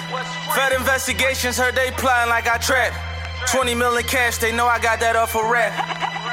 Fed 0.54 0.72
investigations 0.72 1.56
heard 1.56 1.74
they 1.74 1.90
plotting 1.92 2.28
like 2.28 2.46
I 2.46 2.58
trap. 2.58 3.07
20 3.46 3.74
million 3.74 4.04
cash, 4.04 4.38
they 4.38 4.52
know 4.52 4.66
I 4.66 4.78
got 4.78 5.00
that 5.00 5.16
off 5.16 5.34
a 5.34 5.42
rap. 5.42 5.72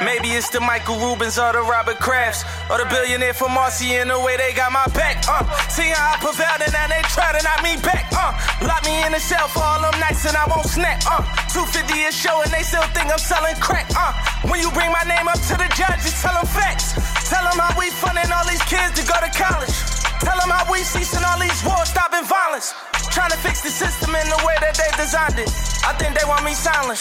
Maybe 0.04 0.28
it's 0.36 0.50
the 0.50 0.60
Michael 0.60 0.96
Rubins 0.96 1.40
or 1.40 1.52
the 1.56 1.64
Robert 1.64 1.96
Krafts 1.96 2.44
or 2.68 2.76
the 2.76 2.84
billionaire 2.92 3.32
from 3.32 3.54
Marcy 3.54 3.96
in 3.96 4.08
the 4.08 4.18
way 4.20 4.36
they 4.36 4.52
got 4.52 4.72
my 4.72 4.84
back. 4.92 5.24
Uh, 5.24 5.40
see 5.72 5.88
how 5.88 6.12
I 6.12 6.20
prevailed 6.20 6.60
and 6.60 6.72
now 6.72 6.88
they 6.88 7.00
try 7.08 7.32
to 7.32 7.40
knock 7.40 7.62
me 7.64 7.80
back. 7.80 8.12
Uh, 8.12 8.36
lock 8.66 8.84
me 8.84 8.92
in 9.06 9.12
the 9.12 9.20
cell 9.20 9.48
for 9.48 9.64
all 9.64 9.80
them 9.80 9.96
nights 10.00 10.26
and 10.28 10.36
I 10.36 10.44
won't 10.44 10.68
snap. 10.68 11.00
Uh, 11.08 11.24
250 11.48 11.88
a 12.04 12.12
show 12.12 12.42
and 12.44 12.52
they 12.52 12.60
still 12.60 12.84
think 12.92 13.08
I'm 13.08 13.22
selling 13.22 13.56
crack. 13.56 13.88
Uh, 13.96 14.12
when 14.52 14.60
you 14.60 14.68
bring 14.76 14.92
my 14.92 15.04
name 15.08 15.28
up 15.28 15.40
to 15.48 15.56
the 15.56 15.68
judge, 15.72 16.04
just 16.04 16.20
tell 16.20 16.36
them 16.36 16.44
facts. 16.44 16.92
Tell 17.32 17.42
them 17.48 17.56
how 17.56 17.72
we 17.80 17.88
funding 17.88 18.28
all 18.28 18.44
these 18.44 18.62
kids 18.68 19.00
to 19.00 19.02
go 19.08 19.16
to 19.16 19.30
college. 19.32 20.05
Tell 20.26 20.38
them 20.42 20.50
how 20.50 20.66
we 20.66 20.82
ceasing 20.82 21.22
all 21.22 21.38
these 21.38 21.62
wars, 21.62 21.88
stopping 21.88 22.26
violence. 22.26 22.74
Trying 23.14 23.30
to 23.30 23.38
fix 23.38 23.62
the 23.62 23.70
system 23.70 24.10
in 24.10 24.26
the 24.26 24.42
way 24.42 24.58
that 24.58 24.74
they 24.74 24.90
designed 24.98 25.38
it. 25.38 25.46
I 25.86 25.94
think 25.94 26.18
they 26.18 26.26
want 26.26 26.42
me 26.42 26.50
silent. 26.50 26.98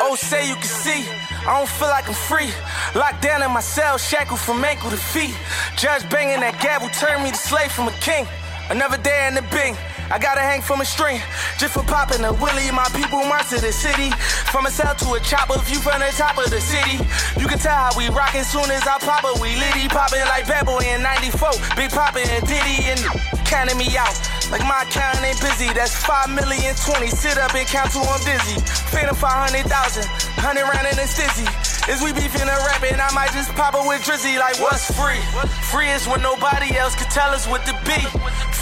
Oh, 0.00 0.14
say 0.14 0.46
you 0.46 0.54
can 0.54 0.70
see. 0.70 1.02
I 1.42 1.58
don't 1.58 1.68
feel 1.68 1.88
like 1.88 2.06
I'm 2.06 2.14
free. 2.14 2.54
Locked 2.94 3.20
down 3.20 3.42
in 3.42 3.50
my 3.50 3.60
cell, 3.60 3.98
shackled 3.98 4.38
from 4.38 4.64
ankle 4.64 4.90
to 4.90 4.96
feet. 4.96 5.34
Judge 5.76 6.08
banging 6.08 6.38
that 6.38 6.62
gavel 6.62 6.88
turned 6.94 7.24
me 7.24 7.30
to 7.30 7.36
slave 7.50 7.72
from 7.72 7.88
a 7.88 7.96
king. 7.98 8.28
Another 8.70 8.96
day 8.96 9.26
in 9.26 9.34
the 9.34 9.42
bing. 9.50 9.74
I 10.10 10.18
gotta 10.18 10.40
hang 10.40 10.62
from 10.62 10.80
a 10.80 10.84
string 10.84 11.20
just 11.58 11.74
for 11.74 11.82
popping 11.82 12.22
a 12.24 12.32
willie. 12.32 12.70
My 12.70 12.86
people 12.94 13.24
march 13.26 13.50
to 13.50 13.58
the 13.60 13.72
city. 13.72 14.10
From 14.54 14.66
a 14.66 14.70
cell 14.70 14.94
to 14.94 15.18
a 15.18 15.20
chopper, 15.20 15.58
view 15.66 15.80
from 15.82 15.98
the 15.98 16.10
top 16.14 16.38
of 16.38 16.50
the 16.50 16.60
city. 16.60 17.02
You 17.40 17.48
can 17.48 17.58
tell 17.58 17.74
how 17.74 17.90
we 17.98 18.08
rockin' 18.08 18.44
soon 18.44 18.70
as 18.70 18.86
I 18.86 18.98
pop 19.02 19.26
it. 19.26 19.40
We 19.42 19.58
litty 19.58 19.88
poppin' 19.88 20.22
like 20.30 20.46
Bad 20.46 20.66
Boy 20.66 20.80
in 20.86 21.02
94. 21.02 21.50
Big 21.74 21.90
Poppin' 21.90 22.28
and 22.30 22.46
Diddy 22.46 22.86
and 22.86 23.00
counting 23.44 23.78
me 23.78 23.90
out. 23.98 24.14
Like 24.50 24.62
my 24.62 24.86
account 24.86 25.22
ain't 25.26 25.40
busy. 25.42 25.72
That's 25.74 25.94
5 26.06 26.30
million 26.30 26.74
20. 26.74 27.10
Sit 27.10 27.38
up 27.38 27.54
and 27.54 27.66
count 27.66 27.90
till 27.90 28.06
I'm 28.06 28.22
dizzy. 28.22 28.62
Phantom 28.94 29.16
500,000. 29.16 29.66
100 29.66 30.62
round 30.62 30.86
in 30.86 30.98
a 31.02 31.06
stizzy. 31.06 31.75
Is 31.88 32.02
we 32.02 32.12
beefing 32.12 32.42
or 32.42 32.60
rapping? 32.66 32.98
I 32.98 33.14
might 33.14 33.30
just 33.30 33.54
pop 33.54 33.78
it 33.78 33.86
with 33.86 34.02
Drizzy. 34.02 34.34
Like, 34.38 34.58
what's 34.58 34.90
free? 34.90 35.22
Free 35.70 35.86
is 35.94 36.08
when 36.10 36.20
nobody 36.20 36.74
else 36.74 36.98
can 36.98 37.06
tell 37.14 37.30
us 37.30 37.46
what 37.46 37.62
to 37.62 37.74
be. 37.86 38.02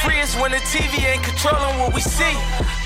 Free 0.05 0.21
is 0.21 0.37
when 0.37 0.53
the 0.53 0.61
TV 0.69 1.01
ain't 1.01 1.25
controlling 1.25 1.81
what 1.81 1.95
we 1.95 2.05
see. 2.05 2.37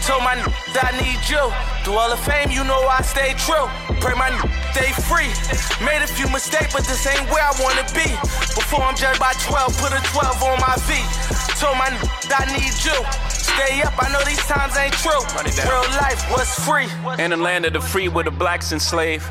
Told 0.06 0.22
my 0.22 0.38
I 0.38 0.94
need 1.02 1.18
you. 1.26 1.42
Do 1.82 1.98
all 1.98 2.08
the 2.08 2.16
fame, 2.22 2.54
you 2.54 2.62
know 2.62 2.78
I 2.86 3.02
stay 3.02 3.34
true. 3.34 3.66
Pray 3.98 4.14
my 4.14 4.30
n- 4.30 4.46
stay 4.70 4.94
free. 5.10 5.26
Made 5.84 6.06
a 6.06 6.06
few 6.06 6.30
mistakes, 6.30 6.72
but 6.72 6.86
this 6.86 7.02
ain't 7.10 7.26
where 7.34 7.42
I 7.42 7.50
wanna 7.58 7.82
be. 7.90 8.06
Before 8.54 8.80
I'm 8.80 8.94
judged 8.94 9.18
by 9.18 9.34
12, 9.42 9.74
put 9.82 9.90
a 9.90 10.00
12 10.14 10.42
on 10.46 10.60
my 10.62 10.78
feet. 10.86 11.08
Told 11.58 11.76
my 11.82 11.90
I 12.30 12.46
need 12.54 12.78
you. 12.86 12.94
Stay 13.26 13.82
up, 13.82 13.98
I 13.98 14.06
know 14.14 14.22
these 14.22 14.38
times 14.46 14.78
ain't 14.78 14.94
true. 15.02 15.18
Real 15.66 15.82
life, 15.98 16.22
what's 16.30 16.54
free? 16.62 16.86
In 17.18 17.30
the 17.30 17.36
land 17.36 17.66
of 17.66 17.72
the 17.72 17.80
free 17.80 18.06
where 18.06 18.22
the 18.22 18.30
blacks 18.30 18.70
enslaved. 18.70 19.26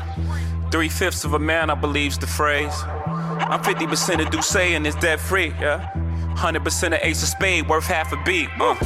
Three 0.70 0.90
fifths 0.90 1.24
of 1.24 1.32
a 1.32 1.38
man, 1.38 1.70
I 1.70 1.74
believe's 1.74 2.18
the 2.18 2.26
phrase. 2.26 2.74
I'm 2.84 3.62
50% 3.62 4.20
of 4.20 4.30
D'USSÉ 4.30 4.76
and 4.76 4.86
it's 4.86 4.96
debt 4.96 5.18
free, 5.18 5.54
yeah. 5.60 5.90
100% 6.36 6.86
of 6.88 7.00
Ace 7.02 7.22
of 7.22 7.28
Spade, 7.28 7.66
worth 7.68 7.86
half 7.86 8.12
a 8.12 8.22
beat. 8.22 8.48
Uh. 8.60 8.76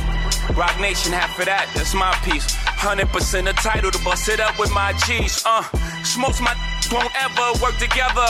Roc 0.56 0.78
Nation, 0.80 1.12
half 1.12 1.36
of 1.38 1.46
that, 1.46 1.68
that's 1.74 1.92
my 1.92 2.14
piece. 2.22 2.54
100% 2.78 3.50
of 3.50 3.56
Tidal 3.56 3.90
to 3.90 4.04
bust 4.04 4.28
it 4.28 4.38
up 4.38 4.58
with 4.60 4.72
my 4.72 4.92
G's. 5.06 5.42
Uh. 5.44 5.62
Smokes 6.04 6.40
my 6.40 6.54
won't 6.92 7.10
ever 7.18 7.58
work 7.60 7.76
together. 7.78 8.28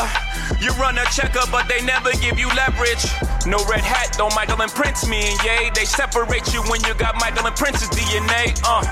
You 0.61 0.73
run 0.81 0.97
a 0.97 1.05
checker, 1.13 1.45
but 1.51 1.69
they 1.69 1.83
never 1.85 2.13
give 2.25 2.39
you 2.39 2.49
leverage. 2.57 3.05
No 3.45 3.59
red 3.69 3.85
hat, 3.85 4.15
don't 4.17 4.35
Michael 4.35 4.63
and 4.63 4.73
Prince 4.73 5.07
me 5.07 5.29
and 5.29 5.39
yay. 5.45 5.71
They 5.75 5.85
separate 5.85 6.53
you 6.55 6.63
when 6.71 6.81
you 6.85 6.95
got 6.95 7.17
Michael 7.17 7.47
and 7.47 7.57
Prince's 7.57 7.91
DNA. 7.91 8.57
Uh. 8.65 8.87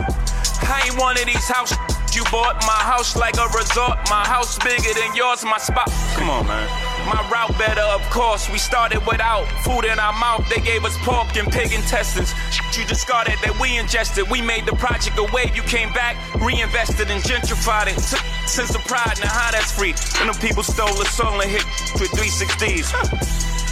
I 0.63 0.83
ain't 0.87 0.99
one 0.99 1.17
of 1.17 1.25
these 1.25 1.49
house 1.49 1.73
you 2.15 2.25
bought 2.31 2.57
my 2.67 2.83
house 2.83 3.17
like 3.17 3.37
a 3.37 3.47
resort. 3.55 3.99
My 4.09 4.27
house 4.27 4.59
bigger 4.59 4.95
than 4.95 5.15
yours, 5.15 5.45
my 5.45 5.59
spot. 5.59 5.91
Come 6.15 6.31
on, 6.31 6.47
man. 6.47 6.67
My 7.07 7.21
route 7.31 7.57
better, 7.59 7.83
of 7.83 8.03
course. 8.11 8.51
We 8.51 8.59
started 8.59 9.05
without 9.07 9.47
food 9.65 9.85
in 9.85 9.99
our 9.99 10.13
mouth. 10.13 10.49
They 10.49 10.61
gave 10.61 10.85
us 10.85 10.97
pork 10.99 11.37
and 11.37 11.51
pig 11.51 11.73
intestines. 11.73 12.35
You 12.77 12.85
discarded 12.87 13.39
that 13.43 13.59
we 13.61 13.79
ingested. 13.79 14.31
We 14.31 14.41
made 14.41 14.67
the 14.67 14.77
project 14.77 15.19
a 15.19 15.27
wave. 15.33 15.55
You 15.55 15.63
came 15.63 15.93
back, 15.93 16.17
reinvested 16.41 17.11
and 17.11 17.23
gentrified 17.23 17.89
it. 17.89 17.99
Took 17.99 18.25
sense 18.49 18.75
of 18.75 18.83
pride, 18.85 19.19
now 19.21 19.31
how 19.31 19.51
that's 19.51 19.73
free. 19.73 19.95
When 20.19 20.33
them 20.33 20.41
people 20.41 20.63
stole 20.63 21.01
a 21.01 21.07
song 21.07 21.41
and 21.43 21.51
hit 21.51 21.65
with 22.01 22.11
360s. 22.13 22.91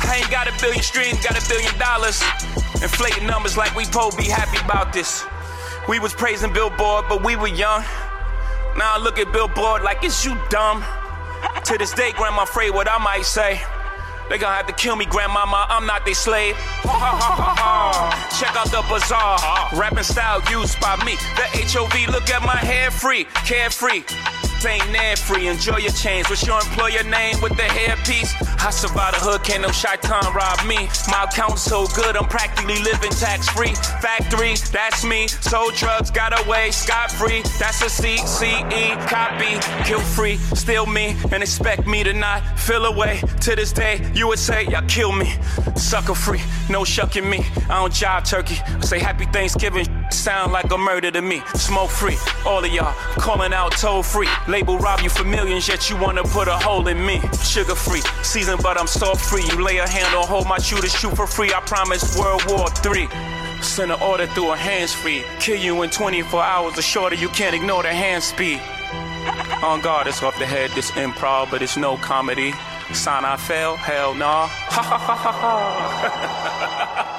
I 0.05 0.17
ain't 0.23 0.31
got 0.31 0.47
a 0.49 0.55
billion 0.61 0.83
streams, 0.83 1.23
got 1.25 1.37
a 1.37 1.49
billion 1.49 1.77
dollars. 1.79 2.23
Inflating 2.83 3.27
numbers 3.27 3.57
like 3.57 3.75
we 3.75 3.85
po 3.87 4.11
be 4.17 4.25
happy 4.25 4.59
about 4.65 4.93
this. 4.93 5.25
We 5.89 5.99
was 5.99 6.13
praising 6.13 6.53
Billboard, 6.53 7.07
but 7.09 7.25
we 7.25 7.35
were 7.35 7.49
young. 7.49 7.83
Now 8.79 8.95
I 8.95 8.99
look 8.99 9.19
at 9.19 9.33
Billboard 9.33 9.83
like 9.83 10.05
it's 10.05 10.25
you 10.25 10.39
dumb. 10.51 10.85
To 11.65 11.77
this 11.77 11.93
day, 11.93 12.13
Grandma 12.13 12.45
afraid 12.45 12.71
what 12.71 12.89
I 12.89 12.97
might 12.99 13.25
say. 13.25 13.61
They 14.31 14.39
gonna 14.39 14.55
have 14.55 14.69
to 14.69 14.73
kill 14.73 14.95
me, 14.95 15.05
grandmama. 15.05 15.67
I'm 15.69 15.85
not 15.85 16.05
their 16.05 16.15
slave. 16.15 16.55
Check 18.39 18.55
out 18.55 18.71
the 18.71 18.85
bazaar. 18.89 19.69
Rapping 19.75 20.05
style 20.05 20.41
used 20.49 20.79
by 20.81 20.95
me. 21.05 21.17
The 21.35 21.47
HOV, 21.67 22.09
look 22.13 22.31
at 22.31 22.43
my 22.43 22.57
hair 22.57 22.93
free, 22.93 23.25
carefree. 23.45 24.05
Ain't 24.67 24.93
there 24.93 25.15
free, 25.15 25.47
enjoy 25.47 25.77
your 25.77 25.93
change. 25.93 26.29
What's 26.29 26.45
your 26.45 26.59
employer 26.59 27.05
name 27.05 27.41
with 27.41 27.57
the 27.57 27.63
hairpiece? 27.63 28.35
I 28.59 28.71
survived 28.71 29.17
the 29.17 29.21
hood, 29.21 29.45
can't 29.45 29.63
no 29.63 29.69
time 29.69 30.35
rob 30.35 30.67
me. 30.67 30.89
My 31.09 31.27
account's 31.31 31.63
so 31.63 31.87
good, 31.95 32.17
I'm 32.17 32.29
practically 32.29 32.83
living 32.83 33.13
tax 33.13 33.49
free. 33.49 33.75
Factory, 34.03 34.55
that's 34.73 35.05
me. 35.05 35.29
Sold 35.29 35.75
drugs, 35.75 36.11
got 36.11 36.35
away, 36.45 36.73
scot 36.73 37.13
free. 37.13 37.43
That's 37.59 37.81
a 37.83 38.03
CCE 38.03 38.99
copy. 39.07 39.61
Kill 39.89 40.01
free, 40.01 40.39
steal 40.55 40.87
me, 40.87 41.17
and 41.31 41.43
expect 41.43 41.87
me 41.87 42.03
to 42.03 42.13
not 42.13 42.43
feel 42.59 42.87
away. 42.87 43.21
To 43.43 43.55
this 43.55 43.73
day, 43.73 44.11
you 44.13 44.27
would 44.27 44.41
say, 44.41 44.67
y'all 44.67 44.87
kill 44.89 45.13
me. 45.13 45.35
Sucker 45.77 46.15
free, 46.15 46.43
no 46.69 46.85
shucking 46.85 47.29
me. 47.29 47.47
I 47.71 47.81
don't 47.81 47.93
jive 47.93 48.29
turkey. 48.29 48.57
I 48.67 48.81
say 48.81 48.99
happy 48.99 49.27
Thanksgiving, 49.27 49.87
sound 50.13 50.53
like 50.53 50.71
a 50.71 50.79
murder 50.79 51.11
to 51.11 51.23
me. 51.23 51.43
Smoke 51.55 51.91
free, 51.91 52.17
all 52.47 52.65
of 52.65 52.71
y'all 52.71 52.95
calling 53.19 53.53
out 53.53 53.73
toll 53.73 54.03
free. 54.03 54.29
Label 54.47 54.79
rob 54.79 55.01
you 55.01 55.11
for 55.11 55.25
millions, 55.25 55.69
yet 55.69 55.89
you 55.91 55.97
wanna 55.97 56.23
put 56.23 56.49
a 56.49 56.57
hole 56.57 56.87
in 56.89 57.05
me. 57.05 57.21
Sugar 57.43 57.75
free, 57.75 58.03
season 58.23 58.59
but 58.63 58.79
I'm 58.79 58.87
salt 58.87 59.21
free. 59.21 59.45
You 59.45 59.63
lay 59.63 59.79
a 59.79 59.89
hand 59.89 60.15
on 60.15 60.27
hold 60.27 60.47
my 60.47 60.59
shooter, 60.59 60.89
shoot 60.89 61.15
for 61.17 61.27
free. 61.27 61.53
I 61.53 61.61
promise 61.61 62.17
World 62.19 62.45
War 62.49 62.69
III. 62.85 63.09
Send 63.63 63.91
an 63.91 64.01
order 64.01 64.27
through 64.27 64.53
a 64.53 64.57
hands 64.57 64.93
free. 64.93 65.25
Kill 65.41 65.59
you 65.59 65.83
in 65.83 65.91
24 65.91 66.43
hours, 66.43 66.79
or 66.79 66.83
shorter 66.83 67.17
you 67.17 67.29
can't 67.29 67.55
ignore 67.55 67.83
the 67.83 67.93
hand 67.93 68.23
speed. 68.23 68.61
On 69.63 69.81
guard, 69.81 70.07
it's 70.07 70.23
off 70.23 70.39
the 70.39 70.47
head, 70.47 70.71
this 70.71 70.91
improv, 70.93 71.51
but 71.51 71.63
it's 71.63 71.77
no 71.77 71.97
comedy. 71.97 72.53
Sign 72.93 73.25
I 73.25 73.37
fail, 73.37 73.77
hell 73.77 74.15
nah. 74.15 74.47
Ha 74.71 74.83
ha 74.83 74.99
ha 74.99 75.15
ha 75.17 75.33
ha. 75.33 77.15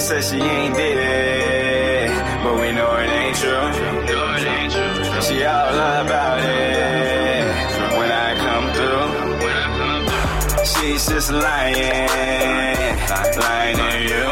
She 0.00 0.06
said 0.06 0.24
she 0.24 0.36
ain't 0.36 0.74
did 0.74 0.96
it, 0.96 2.10
but 2.42 2.54
we 2.58 2.72
know 2.72 2.90
it 2.96 3.10
ain't 3.10 3.36
true. 3.36 3.68
She 5.20 5.44
all 5.44 5.74
about 5.74 6.40
it 6.40 7.44
when 7.98 8.10
I 8.10 8.34
come 8.46 8.66
through. 8.76 9.08
She's 10.64 11.06
just 11.06 11.30
lying, 11.30 12.08
lying 13.44 13.76
to 13.76 13.90
you. 14.08 14.24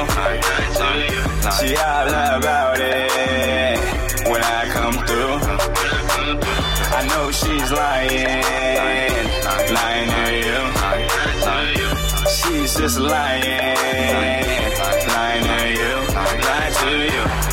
She 1.59 1.77
all 1.77 2.09
about 2.09 2.81
it 2.81 4.27
when 4.31 4.43
I 4.43 4.65
come 4.73 4.97
through. 5.07 5.37
I 6.97 7.01
know 7.11 7.31
she's 7.31 7.71
lying, 7.71 8.43
lying 9.77 10.11
to 10.17 10.33
you. 10.47 10.61
She's 12.31 12.73
just 12.75 12.99
lying 12.99 13.69
lying 14.15 14.48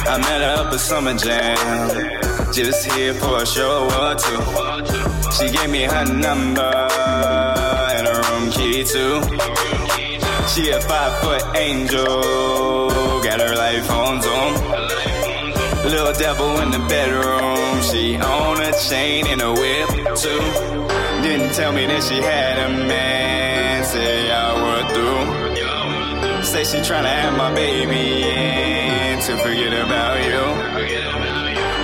I 0.07 0.17
met 0.19 0.41
her 0.41 0.61
up 0.61 0.71
at 0.71 0.79
Summer 0.79 1.15
Jam, 1.15 2.53
just 2.53 2.91
here 2.91 3.13
for 3.15 3.41
a 3.41 3.45
show 3.45 3.85
or 3.85 4.13
two. 4.13 4.41
She 5.31 5.51
gave 5.51 5.69
me 5.69 5.83
her 5.83 6.05
number 6.05 6.61
and 6.61 8.07
her 8.07 8.21
room 8.21 8.51
key 8.51 8.83
too. 8.83 9.21
She 10.53 10.69
a 10.69 10.79
five 10.81 11.13
foot 11.21 11.43
angel, 11.55 12.05
got 13.23 13.41
her 13.41 13.55
life 13.55 13.89
on 13.89 14.21
Zoom. 14.21 14.53
Little 15.89 16.13
devil 16.13 16.59
in 16.61 16.69
the 16.69 16.85
bedroom, 16.87 17.81
she 17.81 18.15
on 18.17 18.61
a 18.61 18.71
chain 18.87 19.25
and 19.25 19.41
a 19.41 19.51
whip 19.51 19.89
too. 20.15 20.39
Didn't 21.23 21.53
tell 21.55 21.71
me 21.71 21.87
that 21.87 22.03
she 22.03 22.21
had 22.21 22.59
a 22.59 22.69
man, 22.69 23.83
say 23.83 24.27
y'all 24.29 24.61
were 24.61 24.93
through. 24.93 25.44
Say 26.55 26.63
she 26.63 26.77
tryna 26.77 27.07
have 27.07 27.35
my 27.35 27.53
baby 27.53 28.23
and 28.23 29.21
to 29.23 29.35
forget 29.39 29.73
about 29.73 30.23
you. 30.23 30.39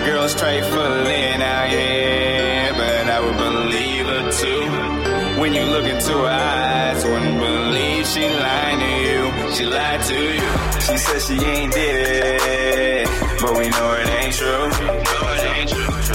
Girls 0.06 0.34
trifling 0.34 1.42
out 1.42 1.68
here, 1.68 2.72
but 2.78 3.10
I 3.10 3.20
would 3.20 3.36
believe 3.36 4.06
her 4.06 4.32
too. 4.32 5.42
When 5.42 5.54
you 5.54 5.64
look 5.66 5.84
into 5.84 6.14
her 6.14 6.26
eyes, 6.26 7.04
wouldn't 7.04 7.38
believe 7.38 8.08
she 8.08 8.30
lied 8.30 8.80
to 8.80 8.92
you. 9.08 9.54
She 9.56 9.66
lied 9.66 10.02
to 10.04 10.20
you. 10.40 10.50
She 10.80 10.98
said 10.98 11.22
she 11.22 11.46
ain't 11.46 11.74
did 11.74 12.08
it, 12.40 13.08
but 13.42 13.58
we 13.58 13.68
know 13.68 13.92
it 14.00 14.08
ain't 14.08 14.34
true. 14.34 14.72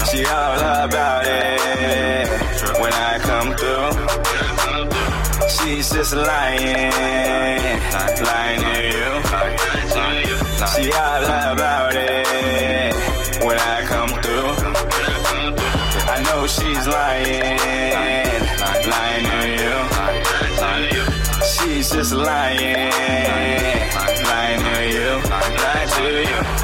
She 0.09 0.25
all 0.25 0.57
about 0.83 1.27
it 1.27 2.81
when 2.81 2.91
I 2.91 3.19
come 3.19 3.55
through. 3.55 4.56
She's 5.49 5.89
just 5.89 6.13
lying, 6.15 6.91
lying 8.29 8.61
to 8.61 8.81
you. 8.93 9.09
She 10.73 10.91
all 10.91 11.23
about 11.53 11.95
it 11.95 12.95
when 13.45 13.57
I 13.57 13.81
come 13.85 14.09
through. 14.21 14.51
I 16.09 16.17
know 16.23 16.47
she's 16.47 16.87
lying, 16.87 17.57
lying 18.93 19.25
to 19.31 19.39
you. 19.61 19.75
She's 21.53 21.87
just 21.91 22.13
lying, 22.13 22.91
lying 24.31 24.61
to 24.63 24.77
you. 24.93 25.11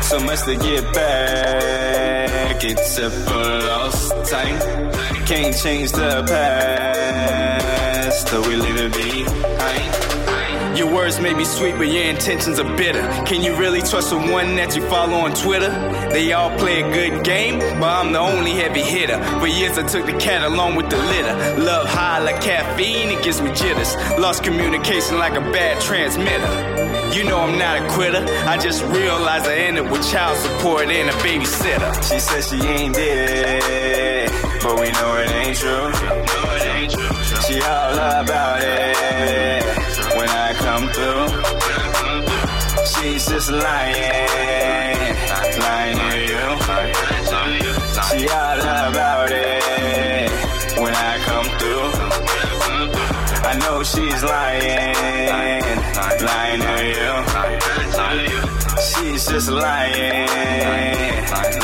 So 0.03 0.19
much 0.19 0.41
to 0.43 0.55
get 0.55 0.83
back, 0.93 2.63
except 2.63 3.15
for 3.27 3.43
lost 3.69 4.11
time. 4.29 4.59
Can't 5.25 5.55
change 5.55 5.91
the 5.91 6.23
past, 6.27 7.72
so 8.13 8.41
we 8.47 8.55
it 8.55 8.93
behind. 8.93 10.77
Your 10.77 10.91
words 10.91 11.19
may 11.19 11.33
be 11.33 11.45
sweet, 11.45 11.75
but 11.75 11.87
your 11.87 12.03
intentions 12.03 12.59
are 12.59 12.77
bitter. 12.77 13.01
Can 13.25 13.43
you 13.43 13.55
really 13.55 13.81
trust 13.81 14.09
the 14.09 14.17
one 14.17 14.55
that 14.55 14.75
you 14.75 14.81
follow 14.87 15.17
on 15.17 15.33
Twitter? 15.33 15.69
They 16.09 16.33
all 16.33 16.55
play 16.57 16.81
a 16.81 16.91
good 16.91 17.23
game, 17.23 17.59
but 17.79 17.89
I'm 17.89 18.11
the 18.11 18.19
only 18.19 18.51
heavy 18.51 18.81
hitter. 18.81 19.23
For 19.39 19.47
years 19.47 19.77
I 19.77 19.87
took 19.87 20.05
the 20.05 20.13
cat 20.13 20.43
along 20.43 20.75
with 20.75 20.89
the 20.89 20.97
litter. 20.97 21.61
Love 21.61 21.87
high 21.87 22.19
like 22.19 22.41
caffeine, 22.41 23.09
it 23.09 23.23
gives 23.23 23.41
me 23.41 23.53
jitters. 23.53 23.95
Lost 24.17 24.43
communication 24.43 25.17
like 25.17 25.33
a 25.33 25.41
bad 25.51 25.79
transmitter. 25.81 27.13
You 27.15 27.23
know 27.23 27.39
I'm 27.39 27.57
not 27.59 27.83
a 27.83 27.87
quitter. 27.93 28.25
I 28.47 28.57
just 28.57 28.83
realized 28.83 29.45
I 29.45 29.55
ended 29.55 29.89
with 29.91 30.09
child 30.11 30.37
support 30.37 30.87
and 30.87 31.09
a 31.09 31.13
babysitter. 31.13 31.93
She 32.11 32.19
says 32.19 32.49
she 32.49 32.55
ain't 32.67 32.95
dead, 32.95 34.31
but 34.63 34.79
we 34.79 34.91
know 34.91 35.17
it 35.17 35.29
ain't 35.31 35.57
true. 35.57 37.12
She 37.41 37.61
all 37.61 37.93
about 37.93 38.61
it 38.61 39.63
when 40.17 40.29
I 40.29 40.53
come 40.53 40.87
through. 40.95 41.27
She's 42.93 43.25
just 43.27 43.49
lying, 43.51 45.15
lying 45.59 45.97
to 45.97 46.17
you. 46.31 46.45
She 48.09 48.29
all 48.29 48.59
about 48.61 49.31
it 49.31 50.31
when 50.79 50.93
I 50.95 51.17
come 51.25 51.47
through. 51.59 51.91
I 53.45 53.53
know 53.59 53.83
she's 53.83 54.23
lying, 54.23 54.95
lying 56.29 56.61
to 56.61 56.75
you. 56.97 57.13
She's 58.89 59.27
just 59.27 59.49
lying, 59.49 60.27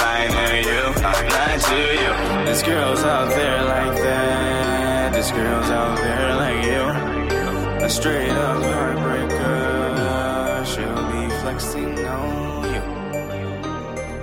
lying 0.03 0.32
to 0.39 0.45
you, 0.67 0.82
lying 1.01 1.61
to 1.70 1.80
you. 2.01 2.11
There's 2.45 2.63
girls 2.63 3.03
out 3.03 3.30
there 3.30 3.63
like 3.63 3.95
that. 4.03 4.59
There's 5.20 5.34
girls 5.34 5.70
out 5.70 5.97
there 5.97 6.36
like 6.38 6.63
you. 6.63 6.80
A 7.86 7.89
straight 7.89 8.30
up 8.30 8.63
heartbreaker. 8.63 10.65
She'll 10.65 11.11
be 11.11 11.28
flexing 11.41 12.05
on 12.05 12.63
you. 12.74 12.82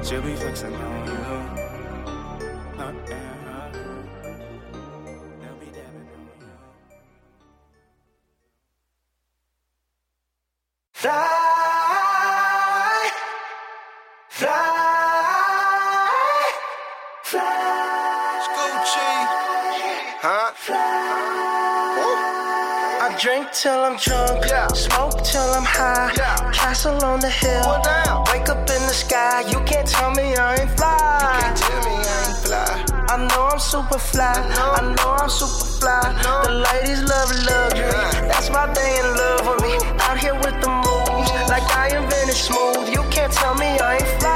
She'll 0.03 0.22
be 0.22 0.34
flexing 0.36 0.74
on 0.74 1.07
you. 1.07 1.36
Drink 23.47 23.53
till 23.53 23.84
I'm 23.84 23.97
drunk, 23.97 24.76
smoke 24.76 25.22
till 25.22 25.40
I'm 25.40 25.64
high. 25.64 26.12
Castle 26.53 27.03
on 27.05 27.20
the 27.20 27.30
hill, 27.30 27.82
wake 28.32 28.49
up 28.49 28.59
in 28.59 28.82
the 28.86 28.94
sky. 28.94 29.42
You 29.49 29.61
can't 29.64 29.86
tell 29.86 30.11
me 30.12 30.34
I 30.36 30.57
ain't 30.57 30.70
fly. 30.76 31.18
You 31.20 31.40
can't 31.40 31.57
tell 31.57 31.80
me 31.84 31.97
I 31.97 32.24
ain't 32.28 32.38
fly. 32.38 32.84
I 33.09 33.16
know 33.28 33.49
I'm 33.53 33.59
super 33.59 33.99
fly. 33.99 34.32
I 34.32 34.94
know 34.94 35.11
I'm 35.12 35.28
super 35.28 35.66
fly. 35.80 36.03
The 36.44 36.53
ladies 36.72 37.03
love 37.03 37.30
luxury. 37.47 38.28
That's 38.28 38.51
why 38.51 38.72
they 38.72 38.99
in 39.01 39.07
love 39.16 39.47
with 39.49 39.62
me. 39.62 39.74
Out 40.01 40.18
here 40.18 40.34
with 40.34 40.61
the 40.61 40.70
moves, 40.70 41.30
like 41.49 41.66
I 41.76 41.97
invented 41.97 42.36
smooth. 42.36 42.88
You 42.88 43.03
can't 43.11 43.32
tell 43.32 43.55
me 43.55 43.66
I 43.78 43.94
ain't 43.94 44.20
fly. 44.20 44.36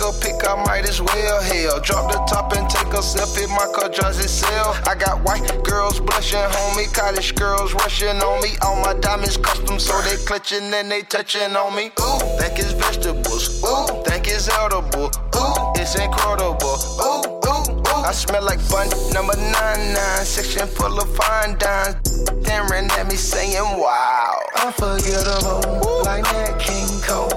Take 0.00 0.08
a 0.08 0.18
pic, 0.18 0.48
I 0.48 0.64
might 0.64 0.88
as 0.88 1.02
well. 1.02 1.42
Hell, 1.42 1.78
drop 1.80 2.10
the 2.10 2.16
top 2.24 2.56
and 2.56 2.70
take 2.70 2.86
a 2.86 3.04
selfie. 3.04 3.46
My 3.50 3.66
car 3.74 3.90
drives 3.90 4.18
itself. 4.18 4.80
I 4.88 4.94
got 4.94 5.22
white 5.24 5.62
girls 5.62 6.00
blushing, 6.00 6.38
homie. 6.38 6.90
College 6.94 7.34
girls 7.34 7.74
rushing 7.74 8.16
on 8.16 8.40
me. 8.40 8.56
All 8.62 8.80
my 8.80 8.94
diamonds 8.94 9.36
custom, 9.36 9.78
so 9.78 10.00
they 10.00 10.16
clutching 10.24 10.72
and 10.72 10.90
they 10.90 11.02
touching 11.02 11.54
on 11.54 11.76
me. 11.76 11.92
Ooh, 12.00 12.18
think 12.40 12.58
it's 12.58 12.72
vegetables. 12.72 13.62
Ooh, 13.62 14.02
think 14.04 14.26
it's 14.26 14.48
edible. 14.48 15.10
Ooh, 15.36 15.72
it's 15.76 15.94
incredible. 15.94 16.78
Ooh, 17.04 17.28
ooh, 17.44 17.76
ooh. 17.76 18.02
I 18.02 18.12
smell 18.12 18.42
like 18.42 18.66
bun 18.70 18.88
number 19.12 19.36
nine 19.36 19.92
nine. 19.92 20.24
Section 20.24 20.66
full 20.66 20.98
of 20.98 21.14
fine 21.14 21.58
dimes. 21.58 22.09
Staring 22.50 22.90
at 22.98 23.06
me 23.06 23.14
saying, 23.14 23.78
wow. 23.78 24.42
Unforgettable, 24.64 26.02
like 26.02 26.24
that 26.34 26.58
King 26.58 26.90
Cole. 27.00 27.30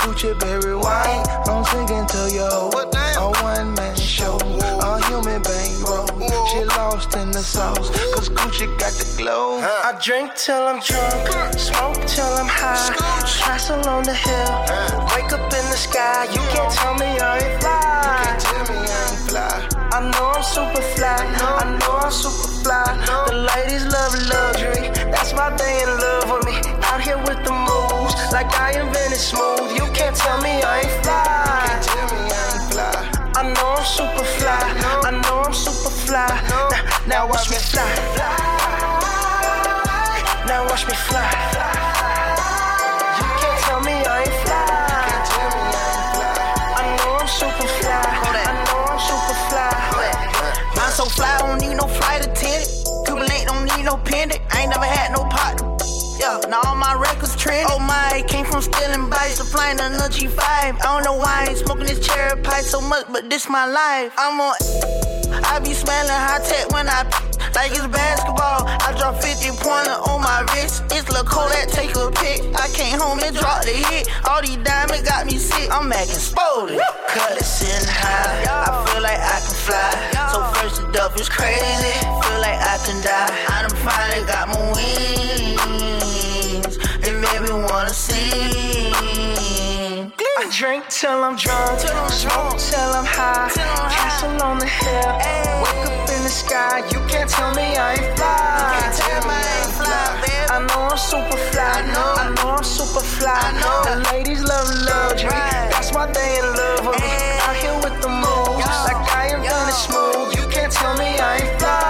Gucci 0.00 0.32
berry 0.40 0.74
wine, 0.74 1.26
I'm 1.44 1.62
singing 1.62 2.06
to 2.06 2.34
yo. 2.34 2.70
A 2.72 3.42
one 3.44 3.74
man 3.74 3.94
show, 3.96 4.38
a 4.40 5.04
human 5.08 5.42
bankroll. 5.42 6.08
She 6.48 6.64
lost 6.64 7.14
in 7.16 7.32
the 7.32 7.42
sauce, 7.42 7.90
cause 8.14 8.30
Gucci 8.30 8.66
got 8.78 8.94
the 8.94 9.04
glow. 9.18 9.60
I 9.60 9.92
drink 10.02 10.34
till 10.34 10.62
I'm 10.62 10.80
drunk, 10.80 11.58
smoke 11.58 12.06
till 12.06 12.24
I'm 12.24 12.48
high. 12.48 12.96
Castle 13.44 13.86
on 13.86 14.04
the 14.04 14.14
hill, 14.14 14.52
wake 15.12 15.30
up 15.34 15.52
in 15.52 15.66
the 15.68 15.76
sky. 15.76 16.24
You 16.32 16.40
can't 16.48 16.72
tell 16.72 16.94
me 16.94 17.04
I 17.04 17.40
ain't 17.44 17.60
fly. 17.60 17.76
You 18.00 18.24
can't 18.24 18.40
tell 18.40 18.64
me 18.72 18.88
I 18.88 19.10
ain't 19.10 19.28
fly. 19.28 19.85
I 19.96 20.00
know 20.10 20.28
I'm 20.28 20.42
super 20.42 20.82
fly, 20.94 21.16
I 21.16 21.78
know 21.80 21.96
I'm 22.04 22.12
super 22.12 22.48
fly. 22.60 22.84
The 23.28 23.34
ladies 23.48 23.86
love 23.86 24.12
luxury, 24.28 24.90
that's 25.10 25.32
why 25.32 25.48
they 25.56 25.84
in 25.84 25.88
love 25.88 26.28
with 26.36 26.44
me. 26.44 26.52
Out 26.84 27.00
here 27.00 27.16
with 27.16 27.40
the 27.42 27.52
moves, 27.52 28.12
like 28.30 28.52
I 28.60 28.78
invented 28.78 29.16
smooth. 29.16 29.72
You 29.72 29.90
can't 29.96 30.14
tell 30.14 30.38
me 30.42 30.60
I 30.60 30.80
ain't 30.80 30.92
fly. 31.00 31.16
I 33.36 33.42
know 33.54 33.68
I'm 33.72 33.84
super 33.86 34.24
fly, 34.36 34.60
I 35.02 35.10
know 35.12 35.40
I'm 35.40 35.54
super 35.54 35.88
fly. 35.88 36.28
Now, 36.50 36.68
now 37.06 37.28
watch 37.30 37.48
me 37.48 37.56
fly. 37.56 37.88
Now 40.46 40.68
watch 40.68 40.86
me 40.86 40.94
fly. 41.08 41.85
Fly, 51.08 51.38
don't 51.38 51.60
need 51.60 51.76
no 51.76 51.86
flight 51.86 52.26
attendant. 52.26 52.70
Cuban 53.06 53.28
don't 53.46 53.64
need 53.64 53.84
no 53.84 53.96
pendant. 53.96 54.40
I 54.52 54.62
ain't 54.62 54.70
never 54.70 54.84
had 54.84 55.12
no 55.12 55.24
partner. 55.24 55.76
Yeah, 56.18 56.40
now 56.48 56.62
all 56.64 56.74
my 56.74 56.94
records 56.94 57.36
trend. 57.36 57.68
Oh 57.70 57.78
my, 57.78 58.24
came 58.26 58.46
from 58.46 58.62
stealing 58.62 59.10
bikes 59.10 59.38
to 59.38 59.44
flying 59.44 59.78
another 59.78 60.08
G5. 60.08 60.38
I 60.38 60.72
don't 60.82 61.04
know 61.04 61.14
why 61.14 61.44
I 61.44 61.50
ain't 61.50 61.58
smoking 61.58 61.86
this 61.86 62.00
cherry 62.06 62.40
pie 62.42 62.62
so 62.62 62.80
much, 62.80 63.06
but 63.12 63.28
this 63.28 63.48
my 63.48 63.66
life. 63.66 64.12
I'm 64.16 64.40
on. 64.40 64.56
I 65.44 65.60
be 65.60 65.74
smelling 65.74 66.10
high 66.10 66.40
tech 66.44 66.70
when 66.72 66.88
I. 66.88 67.25
like 67.56 67.72
it's 67.72 67.88
basketball. 67.88 68.68
I 68.68 68.92
drop 69.00 69.16
50 69.16 69.56
pointer 69.64 69.96
on 70.04 70.20
my 70.20 70.44
wrist. 70.52 70.84
It's 70.92 71.08
Lil' 71.08 71.24
that 71.24 71.72
take 71.72 71.96
a 71.96 72.12
pic. 72.12 72.44
I 72.54 72.68
came 72.68 73.00
home 73.00 73.18
and 73.24 73.34
dropped 73.34 73.64
the 73.64 73.72
hit. 73.72 74.12
All 74.28 74.44
these 74.44 74.60
diamonds 74.60 75.08
got 75.08 75.24
me 75.24 75.40
sick. 75.40 75.72
I'm 75.72 75.88
acting 75.90 76.20
spotted. 76.20 76.78
Cut 77.08 77.32
it 77.32 77.44
sitting 77.44 77.88
high. 77.88 78.44
I 78.44 78.84
feel 78.86 79.00
like 79.02 79.18
I 79.18 79.40
can 79.40 79.56
fly. 79.64 79.88
So 80.30 80.44
first 80.60 80.84
the 80.92 81.02
up 81.02 81.18
is 81.18 81.30
crazy. 81.32 81.96
Feel 82.04 82.40
like 82.44 82.60
I 82.60 82.76
can 82.84 83.00
die. 83.00 83.32
I 83.48 83.64
done 83.64 83.72
finally 83.80 84.20
got 84.28 84.52
my 84.52 84.60
wings. 84.76 86.76
It 87.00 87.16
made 87.16 87.40
me 87.40 87.56
wanna 87.64 87.96
sing. 87.96 88.92
I 90.38 90.50
drink 90.52 90.86
till 90.88 91.24
I'm 91.24 91.34
drunk, 91.36 91.80
till 91.80 91.96
I'm 91.96 92.10
smoke 92.10 92.58
till 92.60 92.92
I'm 92.92 93.06
high, 93.06 93.48
till 93.54 93.64
I'm 93.64 93.90
high. 93.90 93.96
castle 93.96 94.42
on 94.42 94.58
the 94.58 94.66
hill, 94.66 95.18
the 96.26 96.32
sky. 96.32 96.78
You 96.90 96.98
can't 97.06 97.30
tell 97.30 97.54
me 97.54 97.76
I 97.76 97.94
ain't 97.94 98.16
fly. 98.18 98.74
I 100.50 100.58
know 100.66 100.82
I'm 100.90 100.98
super 100.98 101.38
fly. 101.50 101.70
I 101.78 101.82
know 101.94 102.54
I'm 102.58 102.64
super 102.64 103.04
fly. 103.16 103.38
The 103.86 103.94
ladies 104.10 104.42
love 104.42 104.68
love 104.90 105.14
me. 105.14 105.28
That's 105.70 105.92
why 105.94 106.06
they 106.10 106.30
in 106.40 106.46
love 106.58 106.82
with 106.86 106.98
me. 106.98 107.14
Out 107.46 107.56
here 107.62 107.78
with 107.84 107.96
the 108.02 108.10
moves, 108.10 108.78
like 108.88 109.02
I 109.22 109.30
am 109.34 109.42
done 109.46 109.68
and 109.70 109.80
smooth. 109.86 110.28
You 110.38 110.44
can't 110.50 110.72
tell 110.72 110.94
me 110.98 111.10
I 111.14 111.46
ain't 111.46 111.52
fly. 111.60 111.86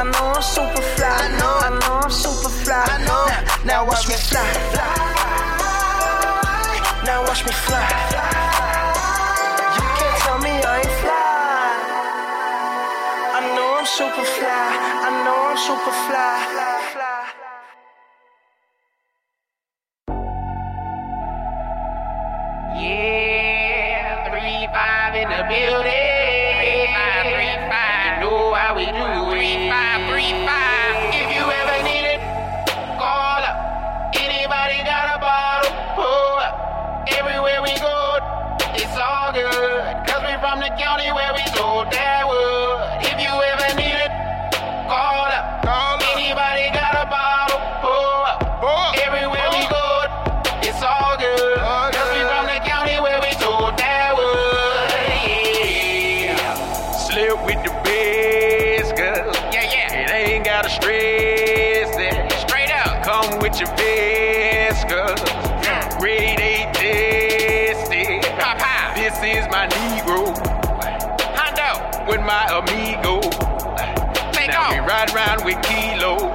I 0.00 0.04
know 0.12 0.26
I'm 0.36 0.42
super 0.42 0.84
fly. 0.96 1.16
I 1.24 1.28
know 1.38 1.54
I'm 2.04 2.10
super 2.10 2.52
fly. 2.62 2.84
Now, 3.08 3.24
now 3.64 3.86
watch 3.88 4.06
me 4.06 4.16
fly. 4.28 4.44
Now 7.06 7.24
watch 7.24 7.42
me 7.46 7.52
fly. 7.52 8.18
You 8.52 8.57
super 13.96 14.22
fly. 14.22 14.68
I 15.06 15.24
know 15.24 15.48
I'm 15.48 15.56
super 15.56 15.94
fly. 16.06 16.36
Yeah, 22.76 24.28
three 24.28 24.68
five 24.76 25.14
in 25.16 25.28
the 25.32 25.42
building. 25.48 26.52
Three 26.60 26.84
five, 26.92 27.24
three 27.32 27.56
five. 27.72 28.20
Know 28.20 28.52
how 28.52 28.76
we 28.76 28.84
do 28.84 28.92
it. 28.92 29.24
Three 29.32 29.56
five, 29.72 30.00
three 30.12 30.32
five. 30.44 30.94
If 31.16 31.28
you 31.32 31.44
ever 31.48 31.78
need 31.88 32.06
it, 32.12 32.20
call 33.00 33.40
up. 33.40 33.56
Anybody 34.14 34.84
got 34.84 35.16
a 35.16 35.18
bottle? 35.18 35.72
Pull 35.96 36.36
up. 36.44 37.08
Everywhere 37.08 37.62
we 37.64 37.72
go, 37.80 38.20
it's 38.76 38.96
all 39.00 39.32
good. 39.32 39.96
Cause 40.06 40.22
we 40.28 40.36
from 40.44 40.60
the 40.60 40.70
county 40.76 41.10
where 41.10 41.32
we 41.32 41.42
sold 41.56 41.90
that 41.90 42.28
wood. 42.28 42.67
If 43.00 43.20
you 43.20 43.30
ever 43.30 43.74
need 43.76 43.94
it, 43.94 44.10
call 44.88 45.26
up. 45.26 45.64
Anybody 46.16 46.70
got 46.74 46.94
a 46.94 47.06
bottle? 47.08 47.60
Pull 47.80 48.24
up. 48.26 48.42
Everywhere 49.06 49.48
we 49.50 49.66
go, 49.68 50.04
it's 50.62 50.82
all 50.82 51.16
good. 51.16 51.58
Cause 51.58 52.10
we 52.14 52.20
from 52.26 52.46
the 52.46 52.58
county 52.66 52.98
where 53.00 53.20
we 53.20 53.32
sold 53.38 53.78
that 53.78 54.16
wood. 54.16 54.90
Yeah. 56.26 56.92
Slip 56.92 57.38
with 57.46 57.62
the 57.64 57.70
best, 57.86 58.96
girl. 58.96 59.32
Yeah, 59.52 59.62
yeah. 59.70 60.02
It 60.02 60.10
ain't 60.10 60.44
gotta 60.44 60.68
stress 60.70 61.94
it. 61.96 62.32
Straight. 62.40 62.70
Come 63.04 63.38
with 63.38 63.58
your 63.60 63.70
best, 63.76 64.88
girl. 64.88 65.14
Grade 65.98 66.40
A 66.40 66.70
tested. 66.74 68.24
This 68.94 69.16
is 69.22 69.46
my 69.48 69.66
Negro. 69.68 70.57
With 72.08 72.22
my 72.22 72.46
amigo. 72.48 73.20
Take 74.32 74.48
now 74.48 74.62
off. 74.62 74.72
we 74.72 74.80
ride 74.80 75.12
around 75.14 75.44
with 75.44 75.60
Kilo. 75.60 76.32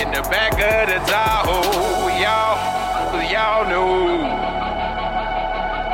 In 0.00 0.08
the 0.10 0.22
back 0.32 0.52
of 0.54 0.88
the 0.88 0.98
Tahoe. 1.04 2.08
Y'all, 2.16 2.56
y'all 3.30 3.68
know. 3.68 4.24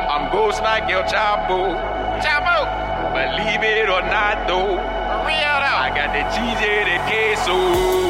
I'm 0.07 0.31
ghost 0.31 0.61
like 0.63 0.89
El 0.89 1.03
Chapo. 1.03 1.75
Chapo. 2.23 2.63
Believe 3.11 3.63
it 3.63 3.89
or 3.89 4.01
not, 4.01 4.47
though. 4.47 4.79
Real 5.27 5.57
though. 5.59 5.83
I 5.83 5.91
got 5.93 6.13
the 6.15 6.23
cheese 6.31 6.63
and 6.63 6.87
the 6.87 6.97
queso. 7.03 7.55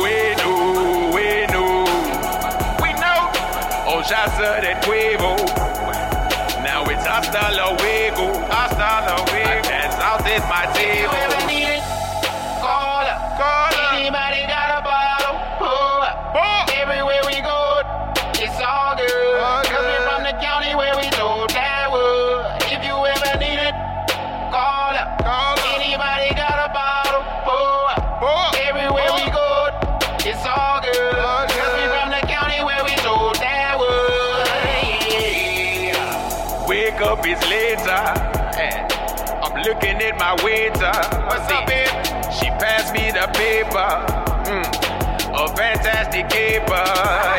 We 0.04 0.36
know, 0.38 1.10
we 1.16 1.47
know. 1.49 1.82
We 2.80 2.93
know. 3.01 3.22
On 3.89 4.04
shots 4.04 4.38
of 4.38 4.62
that 4.62 4.84
Cuervo. 4.86 5.34
Now 6.64 6.86
it's 6.86 7.06
hasta 7.08 7.51
luego. 7.58 8.38
Hasta 8.49 9.26
luego. 9.34 9.62
Sauce 10.14 10.28
is 10.28 10.43
my 10.47 10.72
If 10.76 11.62
at 40.14 40.20
my 40.20 40.43
waiter. 40.43 40.93
What's 41.26 41.49
up, 41.51 41.68
babe? 41.68 41.88
She 42.32 42.49
passed 42.61 42.93
me 42.93 43.11
the 43.11 43.28
paper. 43.34 43.89
Mm, 44.49 44.66
a 45.34 45.47
fantastic 45.55 46.30
caper. 46.30 46.86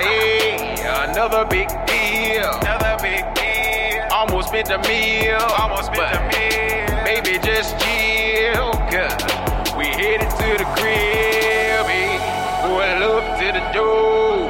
Hey, 0.03 0.77
another 1.09 1.45
big 1.45 1.68
deal. 1.87 2.51
Another 2.61 2.97
big 3.03 3.25
deal. 3.35 4.03
Almost 4.12 4.49
spent 4.49 4.70
a 4.70 4.79
meal. 4.89 5.39
Almost 5.59 5.93
spent 5.93 6.14
a 6.14 6.20
meal. 6.33 7.05
Baby, 7.05 7.39
just 7.45 7.79
chill. 7.81 8.72
Cause 8.91 9.75
we 9.77 9.87
headed 9.87 10.31
to 10.31 10.49
the 10.59 10.68
crib. 10.77 11.87
Hey, 11.87 12.18
pull 12.62 12.81
up 12.81 13.39
to 13.39 13.47
the 13.53 13.64
door. 13.72 14.49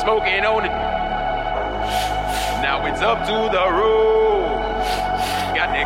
Smoking 0.00 0.44
on 0.44 0.62
the. 0.62 0.68
Now 2.62 2.86
it's 2.86 3.02
up 3.02 3.26
to 3.26 3.56
the 3.56 3.70
road. 3.70 4.41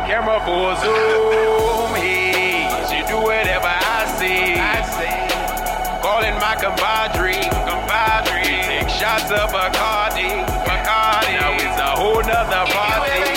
Camera 0.07 0.39
for 0.45 0.73
zoom. 0.79 1.93
Hey, 1.95 2.63
she 2.87 3.05
do 3.11 3.19
whatever 3.19 3.67
I 3.67 4.05
say. 4.17 4.55
I 4.55 4.81
say. 4.95 5.99
Calling 6.01 6.35
my 6.39 6.55
compadre. 6.55 7.43
Compadre. 7.67 8.41
Take 8.41 8.87
shots 8.87 9.29
of 9.31 9.51
Bacardi. 9.51 10.31
Bacardi. 10.63 11.33
Now 11.35 11.51
it's 11.59 11.79
a 11.81 11.91
whole 11.99 12.21
nother 12.23 12.63
If 12.63 12.73
you 12.73 12.79
ever 12.79 13.25
party. 13.25 13.36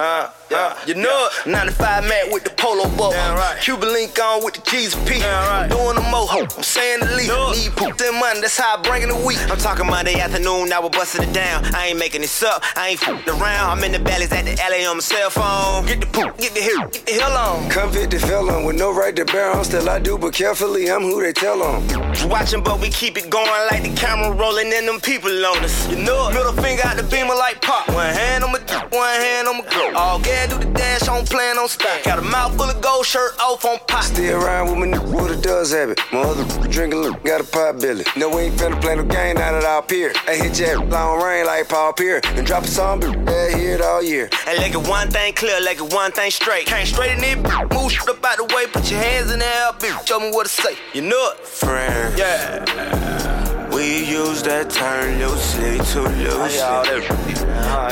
uh, 0.00 0.30
yeah, 0.50 0.56
uh. 0.56 0.76
You 0.86 0.94
know 0.94 1.28
it. 1.44 1.50
95 1.50 2.04
Mac 2.04 2.32
with 2.32 2.44
the 2.44 2.50
polo 2.50 2.88
buck. 2.96 3.14
Cuban 3.60 3.92
link 3.92 4.18
on 4.18 4.44
with 4.44 4.54
the 4.54 4.62
cheese 4.62 4.94
P. 5.06 5.22
I'm 5.22 5.68
doing 5.68 5.94
the 5.94 6.00
moho. 6.00 6.42
I'm 6.56 6.62
saying 6.62 7.00
the 7.00 7.16
least. 7.16 7.30
Need 7.30 7.76
poop 7.76 8.00
and 8.00 8.18
money. 8.18 8.40
That's 8.40 8.58
how 8.58 8.78
I 8.78 8.82
bring 8.82 9.02
in 9.02 9.08
the 9.10 9.16
week. 9.26 9.38
I'm 9.50 9.58
talking 9.58 9.86
Monday 9.86 10.20
afternoon, 10.20 10.68
now 10.68 10.82
we're 10.82 10.90
busting 10.90 11.22
it 11.28 11.32
down. 11.32 11.64
I 11.74 11.88
ain't 11.88 11.98
making 11.98 12.22
this 12.22 12.42
up, 12.42 12.62
I 12.76 12.90
ain't 12.90 13.00
fooling 13.00 13.28
around. 13.28 13.78
I'm 13.78 13.84
in 13.84 13.92
the 13.92 13.98
valleys 13.98 14.32
at 14.32 14.44
the 14.44 14.60
alley 14.62 14.84
on 14.84 14.96
my 14.96 15.00
cell 15.00 15.30
phone. 15.30 15.86
Get 15.86 16.00
the 16.00 16.06
poop, 16.06 16.36
get 16.38 16.54
the 16.54 16.60
hill, 16.60 16.88
get 16.88 17.06
the 17.06 17.12
hell 17.12 17.36
on. 17.36 17.68
Convicted 17.70 18.20
felon 18.22 18.64
with 18.64 18.76
no 18.76 18.92
right 18.94 19.14
to 19.16 19.24
bear 19.24 19.50
arms, 19.50 19.68
still 19.68 19.88
I 19.88 19.98
do, 19.98 20.16
but 20.16 20.32
carefully 20.32 20.90
I'm 20.90 21.02
who 21.02 21.22
they 21.22 21.32
tell 21.32 21.62
on. 21.62 21.86
Watching, 22.28 22.62
but 22.62 22.80
we 22.80 22.88
keep 22.90 23.18
it 23.18 23.30
going 23.30 23.50
like 23.70 23.82
the 23.82 23.94
camera 23.96 24.30
rolling 24.32 24.72
and 24.72 24.86
them 24.86 25.00
people 25.00 25.30
on 25.46 25.64
us. 25.64 25.88
You 25.90 25.96
know 25.96 26.28
it. 26.28 26.34
Middle 26.34 26.52
finger 26.52 26.82
out 26.84 26.96
the 26.96 27.02
beamer 27.04 27.34
like 27.34 27.60
pop. 27.60 27.88
One 27.88 28.06
hand 28.06 28.44
on 28.44 28.52
my 28.52 28.60
one 28.90 29.20
hand 29.20 29.48
on 29.48 29.58
my 29.58 29.64
girl. 29.70 29.89
All 29.94 30.20
gas, 30.20 30.48
do 30.48 30.58
the 30.58 30.72
dash, 30.72 31.08
on 31.08 31.24
plan 31.26 31.58
on 31.58 31.68
stop. 31.68 32.02
Got 32.04 32.18
a 32.18 32.22
mouth 32.22 32.56
full 32.56 32.70
of 32.70 32.80
gold, 32.80 33.04
shirt 33.06 33.38
off 33.40 33.64
on 33.64 33.78
pop. 33.88 34.04
Still 34.04 34.42
around 34.42 34.78
with 34.78 34.88
nigga 34.88 35.12
with 35.12 35.38
a 35.38 35.42
does 35.42 35.72
have 35.72 35.90
it. 35.90 36.00
My 36.12 36.20
other 36.20 36.68
drinking 36.68 37.00
look, 37.00 37.22
got 37.24 37.40
a 37.40 37.44
pot 37.44 37.80
belly. 37.80 38.04
No, 38.16 38.28
we 38.28 38.42
ain't 38.42 38.54
finna 38.54 38.80
play 38.80 38.96
no 38.96 39.04
game 39.04 39.36
now 39.36 39.52
that 39.52 39.64
I'll 39.64 39.82
peer. 39.82 40.12
I 40.26 40.36
hit 40.36 40.58
you 40.60 40.80
long 40.84 41.22
rain 41.22 41.46
like 41.46 41.68
Paul 41.68 41.92
Pierre. 41.92 42.20
And 42.24 42.46
drop 42.46 42.64
a 42.64 42.68
song, 42.68 43.00
but 43.00 43.16
yeah, 43.26 43.56
hear 43.56 43.74
it 43.74 43.80
all 43.80 44.02
year. 44.02 44.30
And 44.46 44.58
like 44.58 44.74
it 44.74 44.88
one 44.88 45.10
thing 45.10 45.32
clear, 45.34 45.60
like 45.60 45.78
it 45.78 45.92
one 45.92 46.12
thing 46.12 46.30
straight. 46.30 46.66
Can't 46.66 46.86
straighten 46.86 47.24
it, 47.24 47.38
move 47.72 47.92
shit 47.92 48.08
up 48.08 48.24
out 48.24 48.36
the 48.36 48.44
way, 48.54 48.66
put 48.66 48.90
your 48.90 49.00
hands 49.00 49.32
in 49.32 49.40
the 49.40 49.46
air, 49.46 49.72
bitch. 49.72 50.06
Show 50.06 50.20
me 50.20 50.30
what 50.30 50.46
to 50.46 50.52
say. 50.52 50.76
You 50.92 51.02
know 51.02 51.32
it. 51.32 51.38
Friend. 51.40 52.16
Yeah. 52.18 53.39
We 53.72 54.04
use 54.04 54.42
that 54.42 54.70
term 54.70 55.18
loosely, 55.18 55.78
too 55.92 56.02
loosely. 56.02 57.00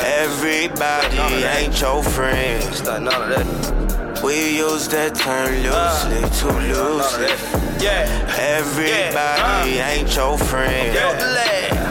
Everybody 0.03 1.17
ain't 1.45 1.79
your 1.79 2.03
friend. 2.03 2.63
We 4.23 4.57
use 4.57 4.87
that 4.89 5.15
term 5.15 5.53
loosely, 5.63 6.21
too 6.39 6.51
loosely. 6.73 7.31
Yeah. 7.83 8.05
Everybody 8.37 9.79
ain't 9.79 10.13
your 10.15 10.37
friend. 10.37 10.93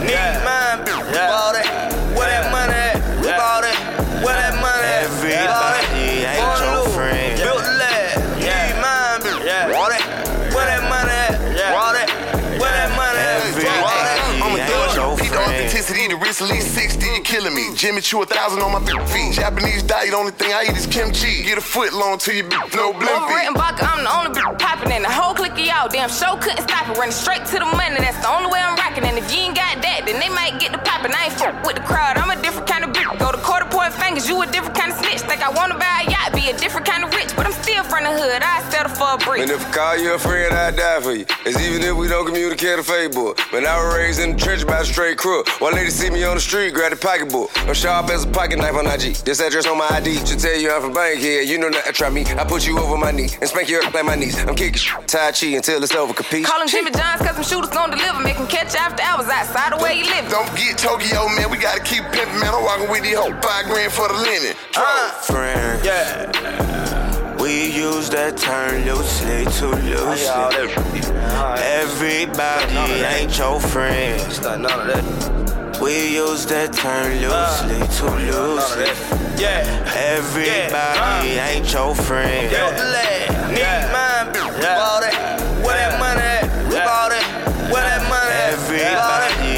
Need 0.05 0.37
mine. 0.45 0.85
Bought 0.85 1.55
it. 1.55 1.67
Where 2.15 2.29
that 2.29 2.51
money 2.51 2.73
at? 2.73 2.97
Bought 3.37 3.63
it. 3.63 3.77
Where 4.23 4.35
that 4.35 4.55
money 4.61 4.85
at? 4.85 5.03
Everybody 5.09 6.29
ain't 6.29 6.59
your 6.61 6.78
the 16.19 16.43
at 16.43 16.51
least 16.51 16.73
60, 16.75 17.05
you 17.05 17.21
killing 17.23 17.55
me. 17.55 17.71
Jimmy 17.75 18.01
Choo, 18.01 18.21
a 18.21 18.25
thousand 18.25 18.61
on 18.61 18.71
my 18.71 18.83
feet. 19.07 19.33
Japanese 19.33 19.83
diet, 19.83 20.13
only 20.13 20.31
thing 20.31 20.51
I 20.53 20.63
eat 20.69 20.77
is 20.77 20.85
kimchi. 20.85 21.43
Get 21.43 21.57
a 21.57 21.61
foot 21.61 21.93
long 21.93 22.17
to 22.19 22.33
your 22.35 22.45
bitch, 22.45 22.75
no 22.75 22.93
blimpy. 22.93 23.31
Rittenbach, 23.31 23.79
I'm 23.81 24.03
the 24.03 24.11
only 24.11 24.31
bitch 24.35 24.59
popping 24.59 24.91
in 24.91 25.01
the 25.01 25.09
whole 25.09 25.33
clique 25.33 25.53
of 25.53 25.59
y'all. 25.59 25.87
Damn 25.87 26.09
show 26.09 26.35
couldn't 26.37 26.61
stop 26.61 26.89
it. 26.89 26.97
Running 26.97 27.15
straight 27.15 27.45
to 27.45 27.57
the 27.59 27.65
money, 27.65 27.97
that's 27.97 28.19
the 28.19 28.29
only 28.29 28.51
way 28.51 28.59
I'm 28.59 28.75
rocking. 28.75 29.03
And 29.03 29.17
if 29.17 29.31
you 29.33 29.49
ain't 29.49 29.55
got 29.55 29.81
that, 29.81 30.05
then 30.05 30.19
they 30.19 30.29
might 30.29 30.59
get 30.59 30.71
the 30.71 30.79
poppin'. 30.79 31.13
I 31.13 31.31
ain't 31.31 31.33
fuck 31.33 31.65
with 31.65 31.75
the 31.75 31.85
crowd. 31.87 32.17
I'm 32.17 32.29
a 32.29 32.39
different 32.41 32.67
kind 32.67 32.83
of 32.83 32.91
bitch. 32.91 33.07
Go 33.17 33.31
to 33.31 33.39
quarter 33.39 33.65
point 33.65 33.93
fingers, 33.93 34.27
you 34.27 34.39
a 34.41 34.45
different 34.45 34.75
kind 34.75 34.91
of 34.91 34.97
snitch. 34.99 35.08
Think 35.29 35.43
I 35.43 35.49
wanna 35.51 35.77
buy 35.77 36.05
a 36.07 36.09
yacht, 36.09 36.33
be 36.33 36.49
a 36.49 36.57
different 36.57 36.87
kind 36.87 37.03
of 37.03 37.13
rich, 37.13 37.35
but 37.35 37.45
I'm 37.45 37.53
still 37.53 37.83
from 37.83 38.03
the 38.03 38.09
hood. 38.09 38.41
I 38.41 38.67
settle 38.71 38.89
for 38.95 39.13
a 39.13 39.17
brick. 39.17 39.41
And 39.43 39.51
if 39.51 39.63
I 39.63 39.71
call 39.71 39.97
you 39.97 40.15
a 40.15 40.19
friend, 40.19 40.51
I 40.55 40.71
die 40.71 40.99
for 41.01 41.13
you. 41.13 41.25
It's 41.45 41.59
even 41.61 41.83
if 41.83 41.95
we 41.95 42.07
don't 42.07 42.25
communicate 42.25 42.79
a 42.79 42.81
Facebook. 42.81 43.37
But 43.51 43.63
I 43.63 43.77
was 43.77 43.93
raised 43.93 44.19
in 44.19 44.33
the 44.33 44.37
trench 44.41 44.65
by 44.65 44.79
a 44.79 44.85
straight 44.85 45.19
crook. 45.19 45.47
One 45.61 45.75
lady 45.75 45.91
see 45.91 46.09
me 46.09 46.23
on 46.23 46.33
the 46.33 46.41
street, 46.41 46.73
grab 46.73 46.91
the 46.91 46.97
pocketbook. 46.97 47.51
I'm 47.67 47.75
sharp 47.75 48.09
as 48.09 48.25
a 48.25 48.27
pocket 48.27 48.57
knife 48.57 48.73
on 48.73 48.87
IG. 48.87 49.21
This 49.21 49.39
address 49.39 49.67
on 49.67 49.77
my 49.77 49.87
ID 49.91 50.25
should 50.25 50.39
tell 50.39 50.57
you 50.57 50.71
I'm 50.71 50.81
from 50.81 50.93
Bankhead. 50.93 51.47
You 51.47 51.59
know 51.59 51.69
not 51.69 51.85
to 51.85 51.93
try 51.93 52.09
me. 52.09 52.25
I 52.25 52.43
put 52.43 52.65
you 52.65 52.79
over 52.79 52.97
my 52.97 53.11
knee 53.11 53.29
and 53.39 53.47
spank 53.47 53.69
you 53.69 53.79
up 53.81 53.93
like 53.93 54.05
my 54.05 54.15
niece. 54.15 54.35
I'm 54.41 54.55
kicking 54.55 54.81
shit, 54.81 55.07
Tai 55.07 55.31
Chi 55.33 55.53
until 55.53 55.83
it's 55.83 55.93
over, 55.93 56.13
capiche? 56.13 56.43
Call 56.43 56.59
him 56.59 56.67
Jimmy 56.67 56.89
Johns, 56.89 57.21
cause 57.21 57.35
some 57.35 57.45
shooters 57.45 57.69
gon' 57.69 57.91
deliver. 57.91 58.19
Make 58.21 58.37
him 58.37 58.47
catch 58.47 58.73
after 58.73 59.03
hours 59.03 59.29
outside 59.29 59.73
of 59.73 59.79
where 59.81 59.93
you 59.93 60.05
live. 60.05 60.27
Don't 60.31 60.49
get 60.57 60.77
Tokyo, 60.79 61.29
man. 61.37 61.51
We 61.51 61.57
gotta 61.59 61.83
keep 61.83 62.03
pimping, 62.09 62.39
man. 62.39 62.49
I'm 62.49 62.63
walking 62.63 62.89
with 62.89 63.03
these 63.03 63.15
hoes. 63.15 63.37
Five 63.45 63.65
grand 63.69 63.93
for 63.93 64.07
the 64.07 64.15
linen. 64.15 64.55
Uh, 64.75 65.18
Friend. 65.23 65.83
Yeah. 65.83 67.35
We 67.41 67.71
use 67.71 68.09
that 68.09 68.37
term 68.37 68.85
loosely, 68.85 69.43
too 69.57 69.71
loosely. 69.71 70.25
Everybody 71.59 73.03
ain't 73.03 73.37
your 73.37 73.59
friend. 73.59 74.21
We 75.81 76.15
use 76.15 76.45
uh, 76.45 76.49
that 76.49 76.73
term 76.73 77.11
loosely, 77.19 77.79
too 77.97 78.15
loosely. 78.31 78.85
Yeah. 79.41 79.63
Everybody 79.95 81.39
uh. 81.39 81.47
ain't 81.47 81.71
your 81.71 81.93
friend. 81.95 82.51
Need 83.49 83.63
mine, 83.91 84.33
bitch. 84.33 84.61
Bought 84.61 85.03
it. 85.03 85.15
Where 85.63 85.75
that 85.75 85.99
money 85.99 86.21
at? 86.21 86.43
We 86.69 86.75
bought 86.75 87.11
it. 87.11 87.23
Where 87.71 87.83
that 87.83 88.03
money 88.09 88.31
at? 88.31 88.53
Everybody 88.53 89.48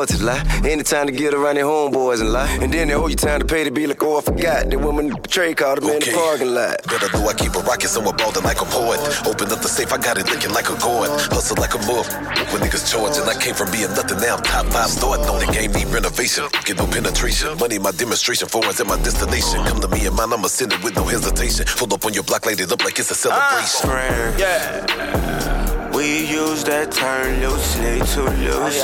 loyalty 0.00 0.24
lie. 0.24 0.42
Anytime 0.64 1.06
to 1.06 1.12
get 1.12 1.34
around 1.34 1.56
their 1.56 1.64
homeboys 1.64 2.20
and 2.20 2.32
lie. 2.32 2.48
And 2.62 2.72
then 2.72 2.88
they 2.88 2.94
owe 2.94 3.06
you 3.06 3.16
time 3.16 3.40
to 3.40 3.46
pay 3.46 3.64
to 3.64 3.70
be 3.70 3.86
like, 3.86 4.02
oh, 4.02 4.18
I 4.18 4.20
forgot. 4.22 4.70
That 4.70 4.80
woman 4.80 5.10
betrayed 5.10 5.56
called 5.56 5.78
him 5.78 5.90
in 5.90 6.00
the 6.00 6.12
parking 6.12 6.54
lot. 6.54 6.82
Better 6.84 7.10
know 7.12 7.28
I 7.28 7.34
keep 7.34 7.54
a 7.54 7.60
rocket 7.60 7.88
somewhere 7.88 8.14
balding 8.14 8.44
like 8.44 8.60
a 8.60 8.64
poet. 8.64 9.00
Open 9.26 9.52
up 9.52 9.60
the 9.60 9.68
safe, 9.68 9.92
I 9.92 9.98
got 9.98 10.16
it 10.18 10.26
licking 10.30 10.52
like 10.52 10.68
a 10.70 10.76
gourd. 10.80 11.10
Hustle 11.28 11.56
like 11.60 11.74
a 11.74 11.80
move. 11.84 12.08
When 12.52 12.62
niggas 12.64 12.88
charging, 12.90 13.24
I 13.28 13.36
came 13.36 13.54
from 13.54 13.70
being 13.70 13.92
nothing, 13.92 14.18
now 14.20 14.36
I'm 14.36 14.42
top 14.42 14.66
five 14.66 14.88
starting 14.88 15.28
on 15.28 15.38
the 15.44 15.52
game, 15.52 15.72
need 15.72 15.88
renovation. 15.88 16.44
Get 16.64 16.78
no 16.78 16.86
penetration. 16.86 17.58
Money, 17.58 17.78
my 17.78 17.92
demonstration. 17.92 18.48
Foreigns 18.48 18.80
at 18.80 18.86
my 18.86 18.96
destination. 19.02 19.64
Come 19.64 19.80
to 19.80 19.88
me 19.88 20.06
and 20.06 20.16
mine, 20.16 20.32
I'ma 20.32 20.48
send 20.48 20.72
it 20.72 20.82
with 20.82 20.96
no 20.96 21.04
hesitation. 21.04 21.66
Pull 21.76 21.92
up 21.92 22.04
on 22.04 22.14
your 22.14 22.24
block, 22.24 22.46
light 22.46 22.60
it 22.60 22.72
up 22.72 22.82
like 22.84 22.98
it's 22.98 23.10
a 23.10 23.28
ah, 23.28 23.60
celebration. 23.60 23.90
Friend. 23.90 24.38
Yeah. 24.38 25.79
We 25.94 26.24
use 26.26 26.62
that 26.64 26.92
term 26.92 27.40
loosely, 27.40 27.98
too 28.14 28.22
loosely. 28.22 28.80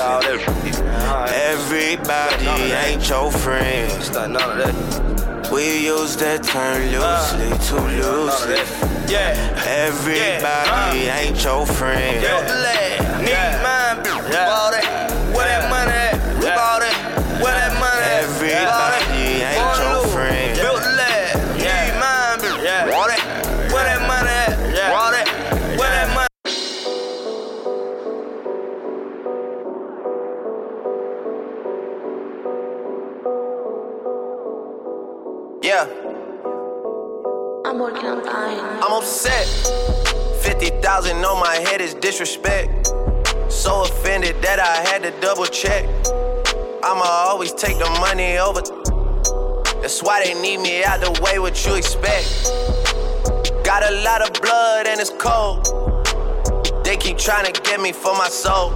Everybody 1.32 2.46
ain't 2.72 3.08
your 3.08 3.30
friend. 3.30 3.90
We 5.52 5.86
use 5.86 6.16
that 6.16 6.42
term 6.42 6.82
uh, 6.82 6.98
loosely, 6.98 7.50
too 7.68 7.86
loosely. 8.02 8.56
Yeah. 9.06 9.36
Everybody 9.66 11.08
uh. 11.08 11.16
ain't 11.16 11.42
your 11.44 11.64
friend. 11.64 12.20
Need 13.22 13.32
mine. 13.62 14.02
Bought 14.02 14.74
it. 14.74 14.84
Where 15.34 15.46
that 15.46 15.70
money 15.70 15.92
at? 15.92 16.18
Bought 16.56 16.82
it. 16.82 16.96
Where 17.40 17.54
that 17.54 17.72
money 17.78 18.02
at? 18.02 18.24
Everybody 18.24 19.05
Yeah. 35.66 35.82
I'm 37.64 37.80
working 37.80 38.06
on 38.06 38.24
dying. 38.24 38.60
I'm 38.60 38.92
upset. 38.92 39.48
50,000 40.44 41.16
on 41.16 41.40
my 41.40 41.56
head 41.56 41.80
is 41.80 41.92
disrespect. 41.92 42.92
So 43.48 43.82
offended 43.82 44.40
that 44.42 44.60
I 44.60 44.88
had 44.88 45.02
to 45.02 45.10
double 45.20 45.44
check. 45.46 45.84
I'ma 46.84 47.02
always 47.02 47.52
take 47.52 47.78
the 47.78 47.90
money 47.98 48.38
over. 48.38 48.60
That's 49.80 50.04
why 50.04 50.22
they 50.22 50.40
need 50.40 50.58
me 50.58 50.84
out 50.84 51.00
the 51.00 51.10
way, 51.20 51.40
what 51.40 51.66
you 51.66 51.74
expect. 51.74 52.44
Got 53.64 53.82
a 53.90 54.02
lot 54.04 54.22
of 54.22 54.40
blood 54.40 54.86
and 54.86 55.00
it's 55.00 55.10
cold. 55.10 55.66
They 56.84 56.96
keep 56.96 57.18
trying 57.18 57.52
to 57.52 57.60
get 57.62 57.80
me 57.80 57.90
for 57.90 58.14
my 58.14 58.28
soul. 58.28 58.70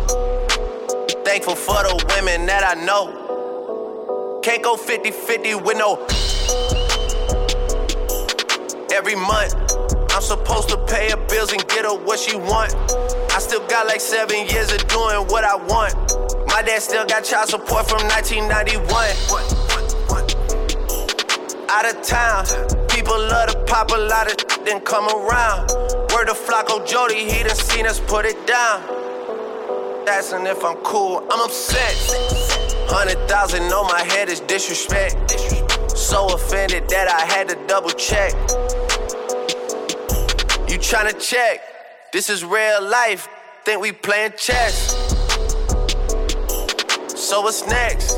Thankful 1.24 1.54
for 1.54 1.84
the 1.84 2.04
women 2.16 2.46
that 2.46 2.64
I 2.66 2.84
know. 2.84 4.40
Can't 4.42 4.64
go 4.64 4.74
50 4.74 5.12
50 5.12 5.54
with 5.54 5.78
no. 5.78 6.04
Every 9.00 9.14
month, 9.14 9.54
I'm 10.12 10.20
supposed 10.20 10.68
to 10.68 10.76
pay 10.84 11.08
her 11.08 11.16
bills 11.16 11.52
and 11.54 11.66
get 11.68 11.86
her 11.86 11.96
what 12.04 12.18
she 12.18 12.36
want. 12.36 12.74
I 13.32 13.38
still 13.38 13.66
got 13.66 13.86
like 13.86 13.98
seven 13.98 14.46
years 14.46 14.70
of 14.74 14.86
doing 14.88 15.24
what 15.32 15.42
I 15.42 15.56
want. 15.56 15.94
My 16.48 16.60
dad 16.60 16.82
still 16.82 17.06
got 17.06 17.24
child 17.24 17.48
support 17.48 17.88
from 17.88 18.02
1991. 18.08 18.92
Out 21.70 21.86
of 21.88 22.02
town, 22.02 22.44
people 22.90 23.18
love 23.18 23.48
to 23.48 23.64
pop 23.64 23.90
a 23.90 23.96
lot 23.96 24.30
of 24.30 24.36
then 24.66 24.80
come 24.80 25.08
around. 25.08 25.70
Word 26.12 26.26
to 26.26 26.34
Flacko 26.34 26.86
Jodye, 26.86 27.26
he 27.26 27.42
done 27.42 27.56
seen 27.56 27.86
us 27.86 28.00
put 28.00 28.26
it 28.26 28.36
down. 28.46 28.82
Asking 30.06 30.44
if 30.44 30.62
I'm 30.62 30.76
cool, 30.84 31.26
I'm 31.30 31.40
upset. 31.40 31.96
Hundred 32.90 33.16
thousand 33.26 33.62
on 33.72 33.86
my 33.86 34.02
head 34.02 34.28
is 34.28 34.40
disrespect. 34.40 35.30
So 35.96 36.26
offended 36.34 36.88
that 36.90 37.08
I 37.08 37.24
had 37.24 37.48
to 37.48 37.54
double 37.66 37.90
check. 37.90 38.34
Tryna 40.80 41.20
check? 41.20 41.60
This 42.10 42.30
is 42.30 42.42
real 42.42 42.82
life. 42.82 43.28
Think 43.64 43.82
we 43.82 43.92
playing 43.92 44.32
chess. 44.38 44.90
So 47.14 47.42
what's 47.42 47.66
next? 47.66 48.16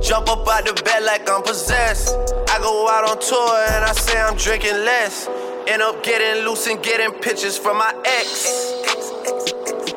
Jump 0.00 0.28
up 0.28 0.48
out 0.48 0.64
the 0.64 0.80
bed 0.84 1.02
like 1.02 1.28
I'm 1.28 1.42
possessed. 1.42 2.14
I 2.48 2.58
go 2.60 2.88
out 2.88 3.10
on 3.10 3.20
tour 3.20 3.66
and 3.74 3.84
I 3.84 3.92
say 3.92 4.18
I'm 4.20 4.36
drinking 4.36 4.84
less. 4.84 5.28
End 5.66 5.82
up 5.82 6.02
getting 6.04 6.44
loose 6.44 6.68
and 6.68 6.82
getting 6.82 7.10
pictures 7.20 7.58
from 7.58 7.78
my 7.78 7.92
ex. 8.06 8.46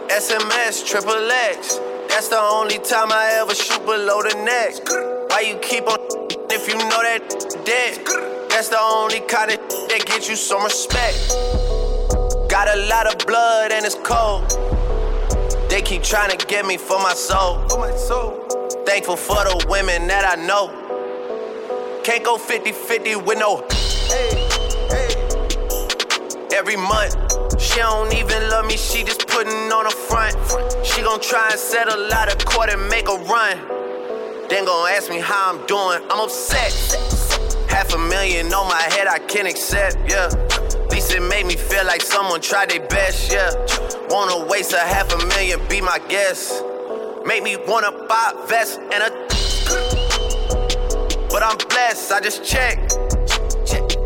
SMS, 0.10 0.86
triple 0.86 1.32
X. 1.32 1.78
That's 2.10 2.28
the 2.28 2.40
only 2.40 2.80
time 2.80 3.12
I 3.12 3.40
ever 3.40 3.56
shoot 3.56 3.86
below 3.86 4.24
the 4.24 4.36
neck. 4.44 5.30
Why 5.30 5.42
you 5.42 5.58
keep 5.60 5.88
on 5.88 5.98
if 6.50 6.68
you 6.68 6.74
know 6.74 7.02
that 7.02 7.64
dead? 7.66 8.41
That's 8.52 8.68
the 8.68 8.80
only 8.80 9.22
kind 9.22 9.50
of 9.50 9.58
that 9.90 10.04
gets 10.06 10.30
you 10.30 10.36
some 10.36 10.64
respect. 10.64 11.30
Got 12.50 12.68
a 12.68 12.86
lot 12.88 13.08
of 13.08 13.26
blood 13.26 13.72
and 13.72 13.86
it's 13.86 13.96
cold. 13.96 14.50
They 15.70 15.82
keep 15.82 16.04
trying 16.04 16.38
to 16.38 16.46
get 16.48 16.66
me 16.66 16.76
for 16.76 17.00
my 17.00 17.14
soul. 17.14 17.66
For 17.70 17.80
my 17.80 17.96
soul. 17.96 18.46
Thankful 18.86 19.16
for 19.16 19.44
the 19.46 19.66
women 19.70 20.06
that 20.08 20.38
I 20.38 20.46
know. 20.46 20.68
Can't 22.04 22.26
go 22.26 22.38
50 22.38 22.74
50 22.74 23.16
with 23.16 23.40
no. 23.40 23.66
Hey, 24.10 24.50
hey. 24.90 25.32
Every 26.54 26.76
month, 26.76 27.16
she 27.62 27.80
don't 27.80 28.14
even 28.14 28.50
love 28.50 28.66
me, 28.66 28.76
she 28.76 29.06
just 29.06 29.28
putting 29.30 29.72
on 29.72 29.88
a 29.88 29.92
front. 29.92 30.36
She 30.86 31.02
gon' 31.02 31.22
try 31.22 31.50
and 31.52 31.60
settle 31.60 32.14
out 32.14 32.32
of 32.32 32.46
court 32.46 32.70
and 32.70 32.90
make 32.90 33.08
a 33.08 33.16
run. 33.16 33.58
Then 34.50 34.66
gon' 34.66 34.90
ask 34.92 35.10
me 35.10 35.20
how 35.20 35.54
I'm 35.54 35.66
doing, 35.68 36.02
I'm 36.12 36.20
upset. 36.20 37.21
Half 37.72 37.94
a 37.94 37.98
million 37.98 38.54
on 38.54 38.68
my 38.68 38.82
head, 38.82 39.08
I 39.08 39.20
can't 39.20 39.48
accept, 39.48 39.96
yeah. 40.08 40.28
At 40.28 40.92
least 40.92 41.14
it 41.14 41.22
made 41.22 41.46
me 41.46 41.56
feel 41.56 41.86
like 41.86 42.02
someone 42.02 42.42
tried 42.42 42.70
their 42.70 42.86
best, 42.88 43.32
yeah. 43.32 43.54
Wanna 44.10 44.46
waste 44.46 44.74
a 44.74 44.80
half 44.80 45.14
a 45.14 45.26
million, 45.28 45.66
be 45.70 45.80
my 45.80 46.00
guest. 46.10 46.62
Make 47.26 47.44
me 47.44 47.56
wanna 47.56 47.92
buy 48.10 48.34
a 48.36 48.48
vest 48.48 48.80
and 48.80 49.02
a. 49.02 49.10
But 51.32 51.44
I'm 51.44 51.56
blessed, 51.70 52.12
I 52.12 52.20
just 52.20 52.44
checked. 52.44 52.98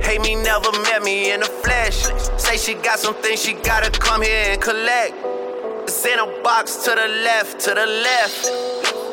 Hate 0.05 0.21
me, 0.21 0.35
never 0.35 0.71
met 0.83 1.01
me 1.01 1.31
in 1.31 1.39
the 1.39 1.47
flesh. 1.47 2.05
Say 2.37 2.57
she 2.57 2.75
got 2.75 2.99
some 2.99 3.15
things 3.15 3.41
she 3.41 3.53
gotta 3.53 3.89
come 3.89 4.21
here 4.21 4.51
and 4.51 4.61
collect. 4.61 5.15
It's 5.83 6.05
in 6.05 6.19
a 6.19 6.27
box 6.43 6.75
to 6.83 6.91
the 6.91 7.07
left, 7.23 7.59
to 7.61 7.73
the 7.73 7.87
left. 7.87 9.04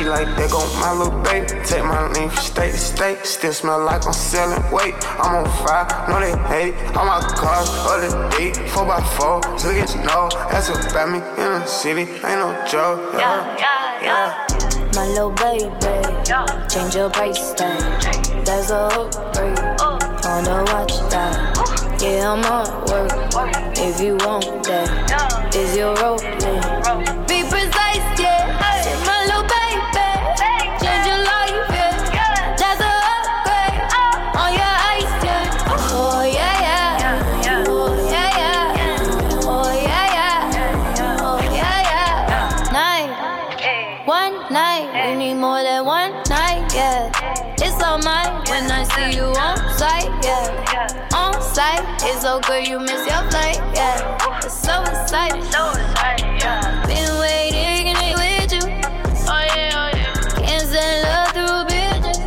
She 0.00 0.06
like 0.06 0.34
they 0.34 0.44
on 0.44 0.80
my 0.80 0.94
little 0.94 1.20
baby. 1.20 1.46
Take 1.62 1.84
my 1.84 2.10
name 2.12 2.30
from 2.30 2.42
state 2.42 2.72
to 2.72 2.78
state. 2.78 3.26
Still 3.26 3.52
smell 3.52 3.84
like 3.84 4.06
I'm 4.06 4.14
selling 4.14 4.62
weight. 4.72 4.94
I'm 5.20 5.44
on 5.44 5.44
fire, 5.60 5.84
no 6.08 6.18
they 6.20 6.32
hate. 6.48 6.96
All 6.96 7.04
my 7.04 7.20
cars, 7.36 7.68
other 7.84 8.08
day, 8.30 8.54
four 8.68 8.86
by 8.86 9.02
four. 9.02 9.42
So 9.58 9.70
get 9.74 9.88
to 9.88 9.98
know. 9.98 10.30
That's 10.50 10.70
about 10.70 11.10
me 11.10 11.18
in 11.18 11.52
the 11.52 11.66
city. 11.66 12.10
Ain't 12.24 12.40
no 12.40 12.64
joke. 12.66 13.12
Yeah, 13.12 13.58
yeah, 13.58 14.02
yeah. 14.02 14.46
My 14.94 15.06
little 15.06 15.32
baby, 15.32 15.68
change 16.70 16.94
your 16.94 17.10
price 17.10 17.52
tag. 17.52 17.78
That's 18.46 18.70
a 18.70 18.86
upgrade. 18.86 19.58
Oh. 19.80 19.98
On 20.24 20.44
the 20.44 20.72
watch 20.72 20.96
that. 21.10 22.00
Yeah, 22.00 22.32
I'm 22.32 22.44
on 22.46 22.86
work. 22.86 23.12
If 23.76 24.00
you 24.00 24.16
want 24.16 24.64
that, 24.64 25.54
is 25.54 25.76
your 25.76 25.94
role? 25.96 27.19
Site, 51.60 51.84
it's 52.04 52.22
so 52.22 52.40
good 52.40 52.66
you 52.66 52.80
miss 52.80 53.04
your 53.06 53.22
flight, 53.28 53.60
yeah. 53.74 54.38
It's 54.42 54.54
so 54.54 54.80
excited, 54.80 55.44
so 55.52 55.68
excited, 55.68 56.40
yeah. 56.40 56.86
Been 56.86 57.12
waiting 57.20 57.92
with 58.16 58.52
you, 58.56 58.64
oh 59.28 59.44
yeah, 59.54 59.76
oh 59.76 59.90
yeah. 59.92 60.40
Can't 60.40 60.66
send 60.72 61.02
love 61.04 61.28
through 61.36 61.68
bitches, 61.68 62.18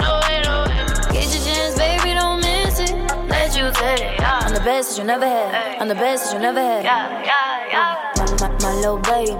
no 0.00 0.10
way, 0.24 0.40
no 0.48 0.64
way. 0.64 1.12
Get 1.12 1.28
your 1.28 1.44
chance, 1.44 1.76
baby, 1.76 2.14
don't 2.14 2.40
miss 2.40 2.80
it. 2.80 2.96
Let 3.28 3.54
you 3.54 3.68
take 3.74 4.00
it, 4.00 4.18
yeah. 4.18 4.44
I'm 4.44 4.54
the 4.54 4.60
best 4.60 4.88
that 4.88 4.98
you 4.98 5.04
never 5.04 5.28
had. 5.28 5.78
I'm 5.78 5.88
the 5.88 5.94
best 5.94 6.24
that 6.24 6.36
you 6.36 6.40
never 6.40 6.62
had. 6.62 6.82
Yeah, 6.82 7.22
yeah, 7.22 7.68
yeah. 7.68 8.12
My, 8.16 8.48
my, 8.48 8.48
my 8.62 8.74
little 8.76 8.96
baby, 8.96 9.36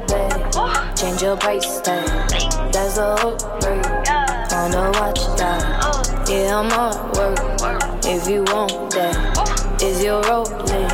change 1.01 1.23
your 1.23 1.39
price 1.39 1.81
tag. 1.81 2.05
That's 2.75 2.99
a 2.99 3.15
upgrade. 3.15 3.87
On 4.53 4.71
the 4.71 4.91
watch 5.01 5.21
that. 5.39 5.81
Oh. 5.83 6.11
Yeah, 6.29 6.59
I'm 6.59 6.71
on 6.73 7.13
work. 7.13 7.39
If 8.05 8.29
you 8.29 8.43
want 8.45 8.91
that, 8.93 9.30
is 9.83 10.05
your 10.05 10.21
role? 10.25 10.90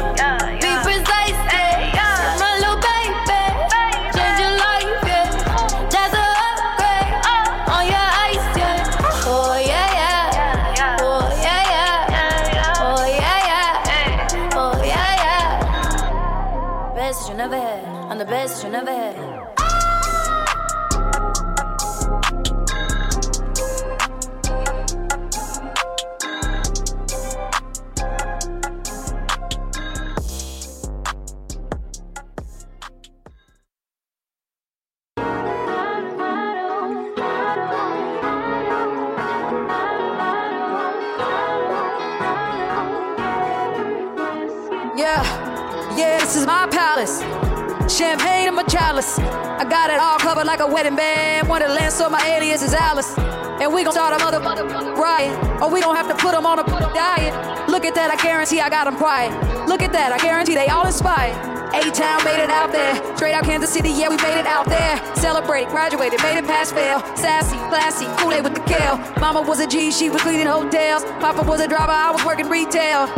Chalice. 48.86 49.18
I 49.18 49.64
got 49.68 49.90
it 49.90 49.98
all 49.98 50.18
covered 50.18 50.46
like 50.46 50.60
a 50.60 50.66
wedding 50.66 50.96
band. 50.96 51.48
Wonderland, 51.48 51.92
so 51.92 52.08
my 52.08 52.22
alias 52.34 52.62
is 52.62 52.72
Alice. 52.72 53.18
And 53.60 53.72
we 53.72 53.82
gon' 53.82 53.92
start 53.92 54.14
a 54.14 54.22
mother, 54.22 54.38
mother, 54.38 54.64
riot. 54.94 55.34
Or 55.60 55.70
we 55.70 55.80
gon' 55.80 55.96
have 55.96 56.08
to 56.08 56.14
put 56.14 56.32
them 56.32 56.46
on 56.46 56.58
a 56.58 56.64
diet. 56.94 57.34
Look 57.68 57.84
at 57.84 57.94
that, 57.94 58.10
I 58.10 58.16
guarantee 58.22 58.60
I 58.60 58.68
got 58.68 58.84
them 58.84 58.96
quiet. 58.96 59.32
Look 59.66 59.82
at 59.82 59.92
that, 59.92 60.12
I 60.12 60.18
guarantee 60.18 60.54
they 60.54 60.68
all 60.68 60.86
inspired. 60.86 61.34
A-Town 61.74 62.24
made 62.24 62.42
it 62.42 62.50
out 62.50 62.70
there. 62.70 62.94
Straight 63.16 63.34
out 63.34 63.44
Kansas 63.44 63.70
City, 63.70 63.90
yeah, 63.90 64.08
we 64.08 64.16
made 64.16 64.38
it 64.38 64.46
out 64.46 64.66
there. 64.66 64.94
Celebrated, 65.16 65.68
graduated, 65.70 66.22
made 66.22 66.38
it 66.38 66.46
past 66.46 66.74
fail. 66.74 67.00
Sassy, 67.16 67.56
classy, 67.68 68.06
Kool-Aid 68.18 68.44
with 68.44 68.54
the 68.54 68.64
kale. 68.70 68.96
Mama 69.18 69.42
was 69.42 69.58
a 69.58 69.66
G, 69.66 69.90
she 69.90 70.10
was 70.10 70.22
cleaning 70.22 70.46
hotels. 70.46 71.04
Papa 71.18 71.42
was 71.42 71.60
a 71.60 71.66
driver, 71.68 71.92
I 71.92 72.12
was 72.12 72.24
working 72.24 72.48
retail. 72.48 73.08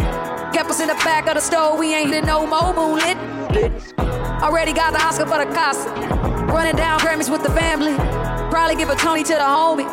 Kept 0.54 0.70
us 0.70 0.80
in 0.80 0.88
the 0.88 0.98
back 1.04 1.28
of 1.28 1.34
the 1.34 1.40
store, 1.40 1.76
we 1.78 1.94
ain't 1.94 2.14
in 2.14 2.24
no 2.24 2.46
more 2.46 2.72
moonlit. 2.72 3.97
Already 4.43 4.72
got 4.72 4.93
the 4.93 5.03
Oscar 5.05 5.26
for 5.26 5.45
the 5.45 5.53
casa. 5.53 5.91
Running 6.47 6.76
down 6.76 7.01
Grammys 7.01 7.28
with 7.30 7.43
the 7.43 7.51
family. 7.51 7.95
Probably 8.51 8.76
give 8.76 8.89
a 8.89 8.95
Tony 8.95 9.24
to 9.24 9.34
the 9.34 9.41
homies. 9.41 9.93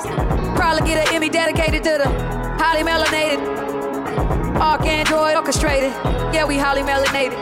Probably 0.55 0.87
get 0.87 1.07
an 1.07 1.15
Emmy 1.15 1.29
dedicated 1.29 1.83
to 1.83 1.97
the 1.97 2.09
highly 2.59 2.83
melanated. 2.83 3.39
ArchAndroid 4.55 5.35
orchestrated. 5.35 5.91
Yeah, 6.33 6.45
we 6.45 6.57
highly 6.57 6.83
melanated. 6.83 7.33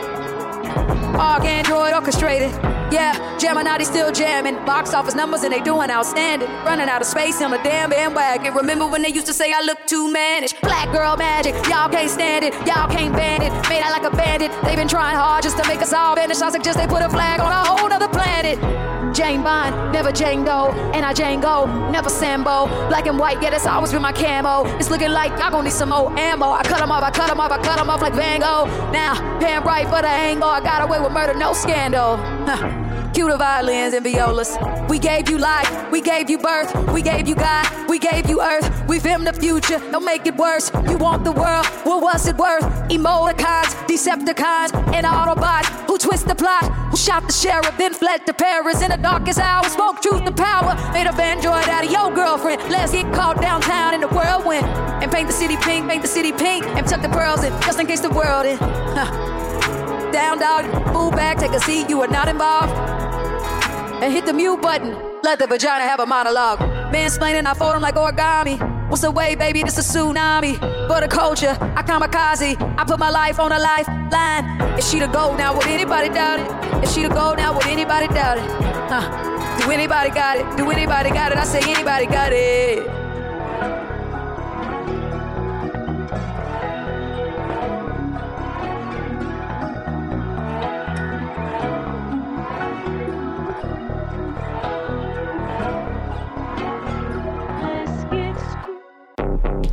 ArchAndroid 1.14 1.94
orchestrated. 1.94 2.73
Yeah, 2.94 3.36
Gemini 3.38 3.82
still 3.82 4.12
jamming. 4.12 4.54
Box 4.64 4.94
office 4.94 5.16
numbers 5.16 5.42
and 5.42 5.52
they 5.52 5.60
doing 5.60 5.90
outstanding. 5.90 6.48
Running 6.64 6.88
out 6.88 7.00
of 7.00 7.08
space 7.08 7.42
on 7.42 7.52
a 7.52 7.60
damn 7.64 7.90
bandwagon. 7.90 8.54
Remember 8.54 8.86
when 8.86 9.02
they 9.02 9.08
used 9.08 9.26
to 9.26 9.32
say 9.32 9.52
I 9.52 9.62
look 9.62 9.84
too 9.88 10.12
mannish? 10.12 10.52
Black 10.62 10.92
girl 10.92 11.16
magic, 11.16 11.54
y'all 11.68 11.88
can't 11.88 12.08
stand 12.08 12.44
it. 12.44 12.54
Y'all 12.66 12.88
can't 12.88 13.12
band 13.12 13.42
it. 13.42 13.50
Made 13.68 13.82
out 13.82 13.90
like 13.90 14.12
a 14.12 14.16
bandit. 14.16 14.52
They've 14.62 14.76
been 14.76 14.86
trying 14.86 15.16
hard 15.16 15.42
just 15.42 15.56
to 15.58 15.66
make 15.66 15.82
us 15.82 15.92
all 15.92 16.14
vanish. 16.14 16.40
I 16.40 16.50
suggest 16.50 16.78
they 16.78 16.86
put 16.86 17.02
a 17.02 17.08
flag 17.08 17.40
on 17.40 17.50
a 17.50 17.64
whole 17.64 17.92
other 17.92 18.06
planet. 18.06 18.60
Jane 19.12 19.42
Bond, 19.42 19.92
never 19.92 20.12
Doe. 20.12 20.70
And 20.94 21.04
I 21.04 21.12
Django, 21.12 21.90
never 21.90 22.08
Sambo. 22.08 22.66
Black 22.88 23.06
and 23.06 23.18
white, 23.18 23.42
yeah, 23.42 23.50
that's 23.50 23.66
always 23.66 23.92
been 23.92 24.02
my 24.02 24.12
camo. 24.12 24.66
It's 24.78 24.90
looking 24.90 25.10
like 25.10 25.30
y'all 25.38 25.50
gon' 25.50 25.64
need 25.64 25.72
some 25.72 25.88
more 25.88 26.16
ammo. 26.16 26.50
I 26.50 26.62
cut 26.62 26.80
off, 26.80 26.90
I 26.90 27.10
cut 27.10 27.30
off, 27.30 27.50
I 27.50 27.58
cut 27.60 27.78
off 27.78 28.02
like 28.02 28.14
Van 28.14 28.40
Gogh. 28.40 28.66
Now, 28.92 29.38
paying 29.40 29.62
right 29.62 29.86
for 29.86 30.00
the 30.00 30.08
angle. 30.08 30.48
I 30.48 30.60
got 30.60 30.82
away 30.82 31.00
with 31.00 31.12
murder, 31.12 31.34
no 31.34 31.52
scandal. 31.54 32.16
Huh. 32.16 32.83
Cue 33.14 33.30
the 33.30 33.36
violins 33.36 33.94
and 33.94 34.04
violas. 34.04 34.58
We 34.88 34.98
gave 34.98 35.30
you 35.30 35.38
life, 35.38 35.70
we 35.92 36.00
gave 36.00 36.28
you 36.28 36.36
birth, 36.36 36.74
we 36.92 37.00
gave 37.00 37.28
you 37.28 37.36
God, 37.36 37.88
we 37.88 38.00
gave 38.00 38.28
you 38.28 38.42
earth. 38.42 38.68
We 38.88 38.98
filmed 38.98 39.28
the 39.28 39.32
future, 39.32 39.78
don't 39.92 40.04
make 40.04 40.26
it 40.26 40.36
worse. 40.36 40.72
You 40.90 40.96
want 40.96 41.22
the 41.22 41.30
world, 41.30 41.64
well, 41.86 42.00
what's 42.00 42.26
it 42.26 42.36
worth? 42.36 42.64
Emoticons, 42.90 43.72
Decepticons, 43.86 44.74
and 44.92 45.06
Autobots 45.06 45.68
who 45.86 45.96
twist 45.96 46.26
the 46.26 46.34
plot, 46.34 46.64
who 46.90 46.96
shot 46.96 47.24
the 47.28 47.32
sheriff, 47.32 47.72
then 47.78 47.94
fled 47.94 48.26
to 48.26 48.34
Paris 48.34 48.82
in 48.82 48.90
the 48.90 48.96
darkest 48.96 49.38
hour. 49.38 49.62
Spoke 49.68 50.02
truth 50.02 50.24
to 50.24 50.32
power, 50.32 50.74
made 50.92 51.06
a 51.06 51.14
android 51.14 51.68
out 51.68 51.84
of 51.84 51.92
your 51.92 52.12
girlfriend. 52.12 52.62
Let's 52.68 52.90
get 52.90 53.14
caught 53.14 53.40
downtown 53.40 53.94
in 53.94 54.00
the 54.00 54.08
whirlwind 54.08 54.66
and 54.66 55.12
paint 55.12 55.28
the 55.28 55.32
city 55.32 55.56
pink, 55.58 55.88
paint 55.88 56.02
the 56.02 56.08
city 56.08 56.32
pink, 56.32 56.66
and 56.66 56.84
tuck 56.84 57.00
the 57.00 57.08
pearls 57.10 57.44
in 57.44 57.52
just 57.62 57.78
in 57.78 57.86
case 57.86 58.00
the 58.00 58.10
world 58.10 58.44
in. 58.44 58.58
Down, 60.10 60.38
dog, 60.40 60.64
move 60.92 61.12
back, 61.12 61.38
take 61.38 61.52
a 61.52 61.60
seat, 61.60 61.88
you 61.88 62.00
are 62.02 62.08
not 62.08 62.26
involved 62.26 62.93
and 64.02 64.12
hit 64.12 64.26
the 64.26 64.32
mute 64.32 64.60
button. 64.60 64.96
Let 65.22 65.38
the 65.38 65.46
vagina 65.46 65.84
have 65.84 66.00
a 66.00 66.06
monologue. 66.06 66.58
Mansplaining, 66.92 67.46
I 67.46 67.54
fold 67.54 67.74
them 67.74 67.82
like 67.82 67.94
origami. 67.94 68.58
What's 68.88 69.02
the 69.02 69.10
way, 69.10 69.34
baby? 69.34 69.62
This 69.62 69.78
a 69.78 69.80
tsunami. 69.80 70.58
For 70.88 71.00
the 71.00 71.08
culture, 71.08 71.56
I 71.60 71.82
kamikaze. 71.82 72.56
I 72.78 72.84
put 72.84 72.98
my 72.98 73.10
life 73.10 73.40
on 73.40 73.52
a 73.52 73.58
lifeline. 73.58 74.78
Is 74.78 74.88
she 74.88 75.00
the 75.00 75.06
gold 75.06 75.38
now? 75.38 75.54
Would 75.56 75.66
anybody 75.66 76.08
doubt 76.08 76.40
it? 76.40 76.84
Is 76.84 76.94
she 76.94 77.02
the 77.02 77.08
gold 77.08 77.38
now? 77.38 77.54
Would 77.54 77.66
anybody 77.66 78.08
doubt 78.08 78.38
it? 78.38 78.44
Huh? 78.90 79.58
Do 79.58 79.70
anybody 79.70 80.10
got 80.10 80.36
it? 80.36 80.56
Do 80.56 80.70
anybody 80.70 81.10
got 81.10 81.32
it? 81.32 81.38
I 81.38 81.44
say 81.44 81.60
anybody 81.60 82.06
got 82.06 82.32
it. 82.32 83.03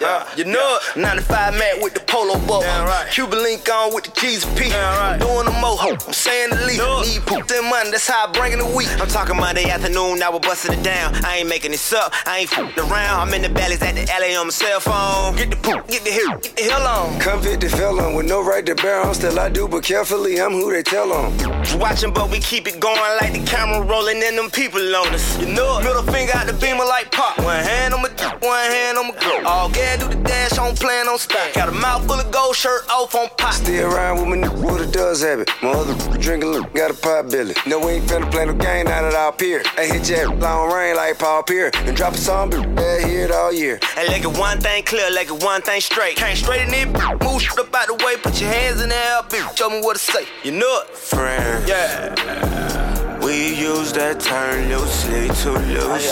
Yeah, 0.00 0.26
you 0.34 0.44
know 0.44 0.78
it. 0.94 0.98
95 0.98 1.54
Mac 1.54 1.82
with 1.82 1.92
the 1.92 2.00
polo 2.00 2.38
buff. 2.46 2.64
right. 2.64 3.06
Cuban 3.12 3.42
link 3.42 3.68
on 3.68 3.94
with 3.94 4.04
the 4.04 4.12
G's 4.18 4.46
P. 4.56 4.70
right. 4.70 5.12
I'm 5.12 5.18
doing 5.18 5.44
the 5.44 5.52
moho. 5.52 5.92
I'm 5.92 6.12
saying 6.14 6.50
the 6.50 6.56
least. 6.64 6.80
Need 6.80 7.26
poop 7.26 7.46
that 7.46 7.62
money, 7.68 7.90
that's 7.90 8.08
how 8.08 8.26
I 8.26 8.32
bring 8.32 8.52
in 8.52 8.60
the 8.60 8.66
week. 8.66 8.88
I'm 8.98 9.08
talking 9.08 9.36
Monday 9.36 9.68
afternoon, 9.68 10.18
now 10.18 10.32
we're 10.32 10.40
busting 10.40 10.72
it 10.72 10.82
down. 10.82 11.14
I 11.24 11.38
ain't 11.38 11.48
making 11.50 11.72
this 11.72 11.92
up, 11.92 12.14
I 12.24 12.38
ain't 12.38 12.48
fooling 12.50 12.72
around. 12.78 13.28
I'm 13.28 13.34
in 13.34 13.42
the 13.42 13.50
valleys 13.50 13.82
at 13.82 13.94
the 13.94 14.10
alley 14.10 14.34
on 14.34 14.46
my 14.46 14.50
cell 14.50 14.80
phone. 14.80 15.36
Get 15.36 15.50
the 15.50 15.56
poop, 15.56 15.86
get 15.88 16.02
the 16.04 16.10
hill, 16.10 16.32
get 16.38 16.56
the 16.56 16.62
hill 16.62 16.80
on. 16.80 17.20
Convicted 17.20 17.70
felon 17.70 18.14
with 18.14 18.26
no 18.26 18.42
right 18.42 18.64
to 18.64 18.74
bear 18.76 19.02
on. 19.04 19.14
Still 19.14 19.38
I 19.38 19.50
do, 19.50 19.68
but 19.68 19.84
carefully 19.84 20.40
I'm 20.40 20.52
who 20.52 20.72
they 20.72 20.82
tell 20.82 21.12
on. 21.12 21.36
Watching, 21.78 22.12
but 22.12 22.30
we 22.30 22.38
keep 22.40 22.66
it 22.66 22.80
going 22.80 22.96
like 23.20 23.32
the 23.32 23.44
camera 23.44 23.82
rolling 23.84 24.22
and 24.24 24.38
them 24.38 24.50
people 24.50 24.80
on 24.96 25.12
us. 25.12 25.38
You 25.38 25.52
know 25.52 25.78
it. 25.78 25.84
Middle 25.84 26.04
finger 26.04 26.32
out 26.34 26.46
the 26.46 26.54
beamer 26.54 26.86
like 26.86 27.12
pop. 27.12 27.36
One 27.38 27.60
hand 27.60 27.92
on 27.92 28.00
my 28.00 28.08
one 28.40 28.70
hand 28.70 28.96
on 28.96 29.08
my 29.08 29.14
girl. 29.20 29.46
All 29.46 29.68
gas 29.68 29.89
do 29.98 30.08
the 30.08 30.22
dash, 30.22 30.58
on 30.58 30.74
plan 30.76 31.08
on 31.08 31.18
stop. 31.18 31.52
Got 31.54 31.68
a 31.68 31.72
mouth 31.72 32.06
full 32.06 32.20
of 32.20 32.30
gold, 32.30 32.56
shirt 32.56 32.88
off 32.90 33.14
on 33.14 33.28
pop. 33.36 33.52
Still 33.54 33.92
around 33.92 34.18
with 34.18 34.28
me, 34.28 34.46
nigga 34.46 34.64
with 34.64 34.88
a 34.88 34.92
does 34.92 35.22
have 35.22 35.40
it. 35.40 35.50
My 35.62 35.70
other 35.70 36.18
drinking 36.18 36.50
look 36.50 36.72
got 36.74 36.90
a 36.90 36.94
pot 36.94 37.30
belly. 37.30 37.54
No, 37.66 37.78
we 37.78 37.92
ain't 37.92 38.04
finna 38.06 38.30
play 38.30 38.46
no 38.46 38.54
game 38.54 38.86
now 38.86 39.02
that 39.02 39.14
I'll 39.14 39.32
peer. 39.32 39.62
I 39.76 39.86
hit 39.86 40.08
you 40.08 40.32
long 40.34 40.72
rain 40.72 40.96
like 40.96 41.18
Paul 41.18 41.42
Pierre. 41.42 41.70
And 41.74 41.96
drop 41.96 42.14
a 42.14 42.18
song, 42.18 42.50
but 42.50 42.60
yeah, 42.76 43.06
hear 43.06 43.24
it 43.24 43.30
all 43.30 43.52
year. 43.52 43.78
And 43.96 44.08
like 44.08 44.22
it 44.22 44.38
one 44.38 44.60
thing 44.60 44.82
clear, 44.84 45.10
like 45.10 45.28
it 45.28 45.42
one 45.42 45.62
thing 45.62 45.80
straight. 45.80 46.16
Can't 46.16 46.38
straighten 46.38 46.74
it, 46.74 46.88
move 47.22 47.42
shit 47.42 47.58
up 47.58 47.74
out 47.74 47.86
the 47.86 48.04
way, 48.04 48.16
put 48.16 48.40
your 48.40 48.50
hands 48.50 48.80
in 48.80 48.88
the 48.88 48.94
air, 48.94 49.22
bitch. 49.22 49.56
Show 49.56 49.70
me 49.70 49.80
what 49.80 49.96
to 49.96 50.02
say. 50.02 50.26
You 50.42 50.52
know 50.52 50.82
it. 50.82 50.88
Friend. 50.96 51.68
Yeah. 51.68 52.89
We 53.22 53.54
use 53.54 53.92
that 53.92 54.18
term 54.20 54.68
loosely, 54.68 55.28
too 55.42 55.52
loosely. 55.52 56.10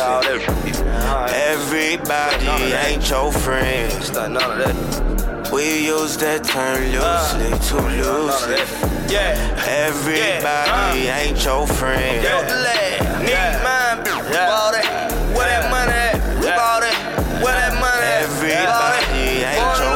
Everybody 1.33 2.47
ain't 2.87 3.09
your 3.09 3.33
friend. 3.33 4.13
None 4.13 4.37
of 4.37 4.59
that. 4.59 5.51
We 5.51 5.87
use 5.87 6.17
uh, 6.17 6.21
that 6.21 6.45
term 6.45 6.83
loosely, 6.93 7.51
too 7.67 7.81
loosely. 7.97 8.61
Yeah. 9.09 9.33
Everybody 9.67 11.09
uh. 11.09 11.17
ain't 11.17 11.43
your 11.43 11.67
friend. 11.67 12.23
Need 13.25 13.57
mine. 13.65 14.05
Ball 14.05 14.73
that. 14.73 15.11
Where 15.35 15.49
that 15.49 15.71
money 15.71 15.93
at? 15.93 16.21
Ball 16.57 16.81
that. 16.85 17.43
Where 17.43 17.55
that 17.55 17.73
money 17.81 18.05
at? 18.05 18.29
Everybody 18.29 19.49
ain't 19.49 19.79
your 19.81 19.88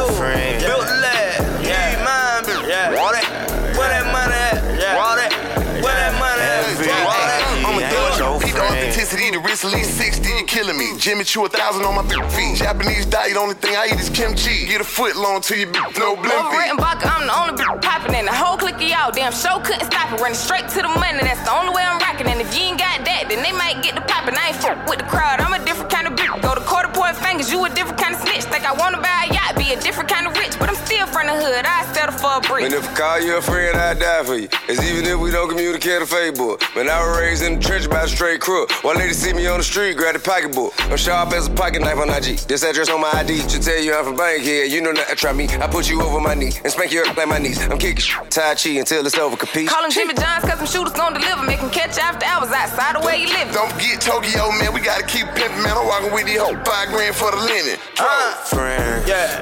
the 9.43 9.66
at 9.66 9.72
least 9.74 9.97
60, 9.99 10.28
you 10.28 10.45
killing 10.47 10.78
me. 10.78 10.95
Jimmy 10.99 11.24
Choo 11.24 11.45
a 11.45 11.49
thousand 11.49 11.84
on 11.84 11.95
my 11.95 12.07
feet. 12.30 12.57
Japanese 12.57 13.07
diet, 13.07 13.36
only 13.36 13.55
thing 13.55 13.74
I 13.74 13.86
eat 13.90 13.99
is 13.99 14.09
kimchi. 14.09 14.66
Get 14.66 14.80
a 14.80 14.84
foot 14.84 15.16
long 15.16 15.40
to 15.43 15.59
your 15.59 15.68
bitch, 15.68 15.99
no 15.99 16.14
blimpy. 16.14 16.72
I'm 16.78 17.26
the 17.26 17.34
only 17.34 17.55
bitch 17.55 17.82
popping 17.82 18.14
in 18.14 18.26
the 18.26 18.32
whole 18.32 18.57
clique 18.57 18.76
of 18.76 18.82
y'all. 18.82 19.11
Damn 19.11 19.32
show 19.32 19.59
couldn't 19.61 19.84
stop 19.86 20.12
it. 20.12 20.20
Running 20.20 20.38
straight 20.38 20.68
to 20.70 20.82
the 20.82 20.88
money, 20.88 21.18
that's 21.20 21.43
the 21.43 21.53
only 21.53 21.74
way 21.74 21.82
I'm 21.82 21.99
rocking. 21.99 22.26
And 22.26 22.40
if 22.40 22.55
you 22.55 22.70
ain't 22.70 22.78
got 22.78 23.05
that, 23.05 23.26
then 23.28 23.43
they 23.43 23.53
might 23.53 23.82
get 23.82 23.95
the 23.95 24.03
poppin'. 24.03 24.38
I 24.38 24.55
ain't 24.55 24.57
fuck 24.62 24.78
with 24.86 24.99
the 24.99 25.09
crowd. 25.11 25.40
I'm 25.40 25.53
a 25.53 25.64
different 25.64 25.90
kind 25.90 26.07
of 26.07 26.14
bitch. 26.14 26.30
Go 26.43 26.55
to 26.55 26.62
quarter 26.62 26.88
point 26.88 27.16
fingers, 27.16 27.51
you 27.51 27.64
a 27.64 27.70
different 27.70 27.99
kind 27.99 28.14
of 28.14 28.20
snitch. 28.22 28.45
Think 28.47 28.64
I 28.64 28.72
wanna 28.72 29.03
buy 29.03 29.26
a 29.26 29.34
yacht, 29.53 29.59
be 29.59 29.73
a 29.73 29.81
different 29.81 30.09
kind 30.11 30.27
of 30.27 30.37
rich, 30.37 30.59
but 30.59 30.69
I'm 30.69 30.75
still 30.75 31.07
from 31.07 31.27
the 31.27 31.35
hood. 31.35 31.65
I 31.65 31.85
settle 31.93 32.17
for 32.19 32.39
a 32.39 32.41
brick. 32.41 32.65
And 32.65 32.75
if 32.75 32.89
I 32.91 32.95
call 32.95 33.21
you 33.21 33.37
a 33.37 33.43
friend, 33.43 33.77
I 33.77 33.95
die 33.95 34.23
for 34.25 34.37
you. 34.37 34.49
It's 34.69 34.83
even 34.83 35.05
if 35.07 35.19
we 35.19 35.31
don't 35.31 35.49
communicate 35.49 36.01
on 36.01 36.07
Facebook. 36.07 36.63
But 36.75 36.89
I 36.89 36.99
was 37.07 37.19
raised 37.19 37.43
in 37.45 37.59
the 37.59 37.61
trench 37.61 37.89
by 37.89 38.03
a 38.03 38.09
straight 38.09 38.41
crook. 38.41 38.71
One 38.85 38.97
lady 38.99 39.13
see 39.13 39.33
me 39.33 39.47
on 39.47 39.59
the 39.59 39.65
street, 39.65 39.97
grab 39.97 40.15
the 40.15 40.21
pocketbook. 40.21 40.73
I'm 40.91 40.97
sharp 40.97 41.33
as 41.33 41.49
a 41.49 41.51
pocket 41.51 41.81
knife 41.83 41.99
on 41.99 42.11
IG. 42.11 42.39
This 42.49 42.63
address 42.65 42.89
on 42.91 43.01
my 43.01 43.11
ID 43.15 43.49
should 43.49 43.63
tell 43.63 43.81
you 43.81 43.95
I'm 43.95 44.05
from 44.05 44.17
Bankhead. 44.17 44.71
You 44.71 44.81
know 44.81 44.93
not 44.93 45.09
to 45.09 45.17
try 45.17 45.33
me. 45.33 45.49
I 45.49 45.67
put 45.67 45.89
you 45.89 46.01
over 46.03 46.21
my 46.21 46.35
knee 46.35 46.53
and 46.65 46.73
spank 46.73 46.93
you 46.93 47.03
up 47.05 47.17
like 47.17 47.29
my 47.29 47.39
knees. 47.39 47.61
I'm 47.63 47.79
kicking 47.79 47.97
shit, 47.99 48.31
Tai 48.31 48.55
Chi 48.55 48.71
until 48.79 49.07
it's 49.07 49.19
over, 49.19 49.37
capiche? 49.37 49.69
Call 49.69 49.85
him 49.85 49.91
Jimmy 49.91 50.15
Johns, 50.15 50.45
cause 50.45 50.59
them 50.59 50.67
shooters 50.67 50.93
gon' 50.93 51.15
deliver. 51.15 51.43
Make 51.45 51.61
him 51.61 51.71
catch 51.71 51.99
after 51.99 52.25
hours 52.27 52.51
outside 52.51 52.97
of 52.97 53.05
way 53.05 53.21
you 53.23 53.29
live. 53.29 53.53
Don't 53.53 53.71
forget 53.73 54.01
Tokyo, 54.01 54.51
man. 54.59 54.73
We 54.75 54.81
gotta 54.81 55.07
keep 55.07 55.27
pimping, 55.35 55.63
man. 55.63 55.77
I'm 55.77 55.87
walking 55.87 56.13
with 56.13 56.27
these 56.27 56.41
hoes. 56.41 56.57
Five 56.65 56.89
grand 56.89 57.15
for 57.15 57.31
the 57.31 57.37
linen. 57.39 57.79
Uh, 57.99 58.35
Friend. 58.45 59.09
yeah. 59.09 59.41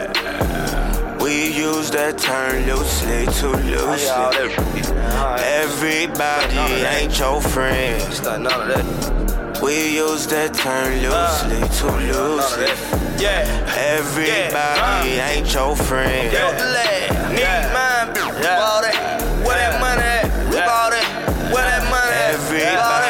We 1.20 1.53
use 1.53 1.90
that 1.90 2.16
term 2.16 2.64
loosely, 2.64 3.26
too 3.38 3.53
loosely. 3.53 4.09
Everybody 5.44 6.57
ain't 6.86 7.18
your 7.18 7.40
friend. 7.42 8.01
We 9.62 9.96
use 9.96 10.26
uh, 10.26 10.30
that 10.30 10.55
term 10.55 10.90
loosely, 11.05 11.61
too 11.76 11.92
loosely. 12.09 12.72
Yeah. 13.20 13.44
Everybody 13.76 15.20
uh. 15.20 15.28
ain't 15.28 15.53
your 15.53 15.76
friend. 15.76 16.32
Need 17.36 17.62
mine, 17.76 18.14
bought 18.40 18.84
it. 18.88 18.96
Where 19.44 19.59
that 19.59 19.80
money 19.80 20.03
at? 20.03 20.24
Bought 20.66 20.94
it. 20.94 21.05
Where 21.53 21.64
that 21.64 21.84
money 21.90 22.16
at? 22.16 22.34
Everybody 22.34 23.10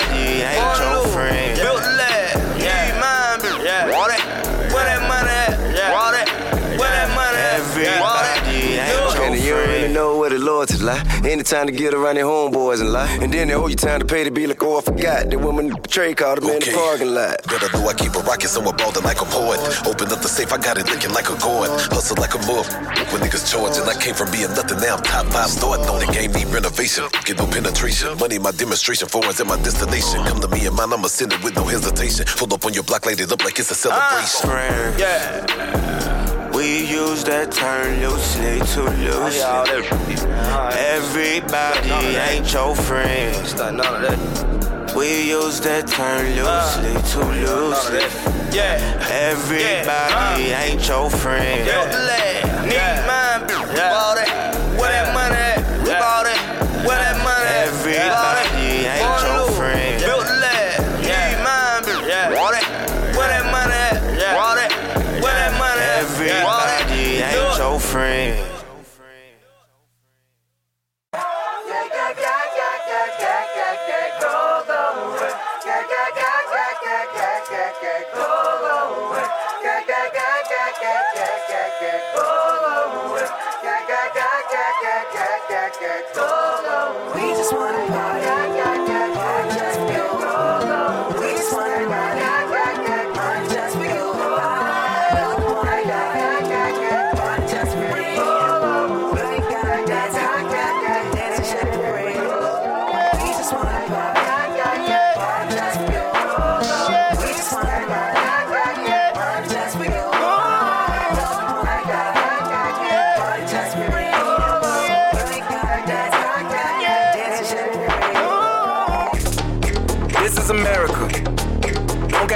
know 10.60 10.76
where 10.78 10.94
loyalty 10.94 11.22
lie. 11.22 11.30
Anytime 11.30 11.66
to 11.66 11.72
get 11.72 11.94
around 11.94 12.16
your 12.16 12.26
homeboys 12.26 12.80
and 12.80 12.92
lie. 12.92 13.08
And 13.20 13.32
then 13.32 13.48
they 13.48 13.54
owe 13.54 13.66
you 13.66 13.76
time 13.76 14.00
to 14.00 14.06
pay 14.06 14.24
to 14.24 14.30
be 14.30 14.46
like, 14.46 14.62
oh, 14.62 14.78
I 14.78 14.80
forgot. 14.82 15.30
The 15.30 15.38
woman 15.38 15.70
betrayed 15.70 16.16
called 16.16 16.38
him 16.38 16.50
in 16.50 16.60
the 16.60 16.72
parking 16.72 17.14
lot. 17.14 17.42
Better 17.44 17.68
know 17.76 17.88
I 17.88 17.94
keep 17.94 18.14
a 18.14 18.20
rocket 18.20 18.48
somewhere 18.48 18.74
balding 18.74 19.04
like 19.04 19.20
a 19.20 19.24
poet. 19.24 19.60
Open 19.86 20.10
up 20.12 20.20
the 20.20 20.28
safe, 20.28 20.52
I 20.52 20.58
got 20.58 20.78
it 20.78 20.86
looking 20.88 21.12
like 21.12 21.28
a 21.28 21.36
gourd. 21.38 21.70
Hustle 21.92 22.16
like 22.16 22.34
a 22.34 22.40
move. 22.46 22.66
When 23.12 23.22
niggas 23.22 23.50
charging, 23.50 23.84
I 23.84 23.94
came 24.00 24.14
from 24.14 24.30
being 24.30 24.50
nothing, 24.54 24.80
now 24.80 24.96
I'm 24.96 25.02
top 25.02 25.26
five 25.26 25.50
starting 25.50 25.88
on 25.88 26.00
the 26.00 26.12
game, 26.12 26.32
need 26.32 26.48
renovation. 26.48 27.04
Get 27.24 27.38
no 27.38 27.46
penetration. 27.46 28.18
Money, 28.18 28.38
my 28.38 28.52
demonstration. 28.52 29.08
Foreigns 29.08 29.40
at 29.40 29.46
my 29.46 29.56
destination. 29.56 30.24
Come 30.24 30.40
to 30.40 30.48
me 30.48 30.66
and 30.66 30.76
mine, 30.76 30.92
I'ma 30.92 31.08
send 31.08 31.32
it 31.32 31.42
with 31.42 31.56
no 31.56 31.64
hesitation. 31.64 32.26
Pull 32.36 32.52
up 32.54 32.64
on 32.64 32.74
your 32.74 32.84
block, 32.84 33.06
light 33.06 33.20
it 33.20 33.32
up 33.32 33.44
like 33.44 33.58
it's 33.58 33.70
a 33.70 33.74
celebration. 33.74 34.50
Ah, 34.50 34.96
yeah. 34.98 36.19
We 36.60 36.84
use 36.84 37.24
that 37.24 37.52
term 37.52 38.00
loosely, 38.00 38.60
too 38.68 38.84
loosely. 38.84 39.40
Everybody 40.76 41.88
ain't 41.88 42.52
your 42.52 42.76
friend. 42.76 43.34
We 44.94 45.30
use 45.30 45.58
that 45.62 45.86
term 45.86 46.26
loosely, 46.36 46.92
too 47.08 47.24
loosely. 47.48 48.04
Yeah. 48.54 48.76
Everybody 49.08 50.50
ain't 50.52 50.86
your 50.86 51.08
friend. 51.08 51.64
Need 52.68 53.06
mine, 53.08 53.46
bought 53.74 54.18
it. 54.18 54.28
Where 54.78 54.92
that 54.92 55.14
money 55.14 55.49
friend. 67.90 68.49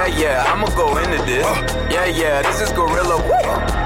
Yeah, 0.00 0.06
yeah, 0.06 0.44
I'ma 0.50 0.66
go 0.76 0.96
into 0.96 1.22
this. 1.26 1.44
Yeah, 1.92 2.06
yeah, 2.06 2.40
this 2.40 2.62
is 2.62 2.72
Gorilla. 2.72 3.20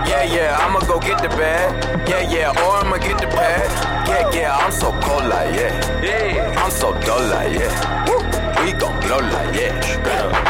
Yeah, 0.07 0.23
yeah, 0.23 0.57
I'ma 0.61 0.79
go 0.87 1.01
get 1.01 1.21
the 1.21 1.29
bag. 1.31 2.09
Yeah, 2.09 2.31
yeah, 2.31 2.51
or 2.63 2.77
I'ma 2.77 2.99
get 2.99 3.19
the 3.19 3.27
pad. 3.27 3.69
Yeah, 4.07 4.31
yeah, 4.33 4.57
I'm 4.57 4.71
so 4.71 4.93
cold 5.01 5.27
like 5.27 5.53
yeah. 5.57 6.03
Yeah, 6.05 6.63
I'm 6.63 6.71
so 6.71 6.93
dull 7.01 7.21
like 7.31 7.59
yeah. 7.59 8.65
We 8.65 8.71
gon' 8.79 9.01
blow 9.01 9.19
like 9.19 9.57
yeah. 9.57 10.44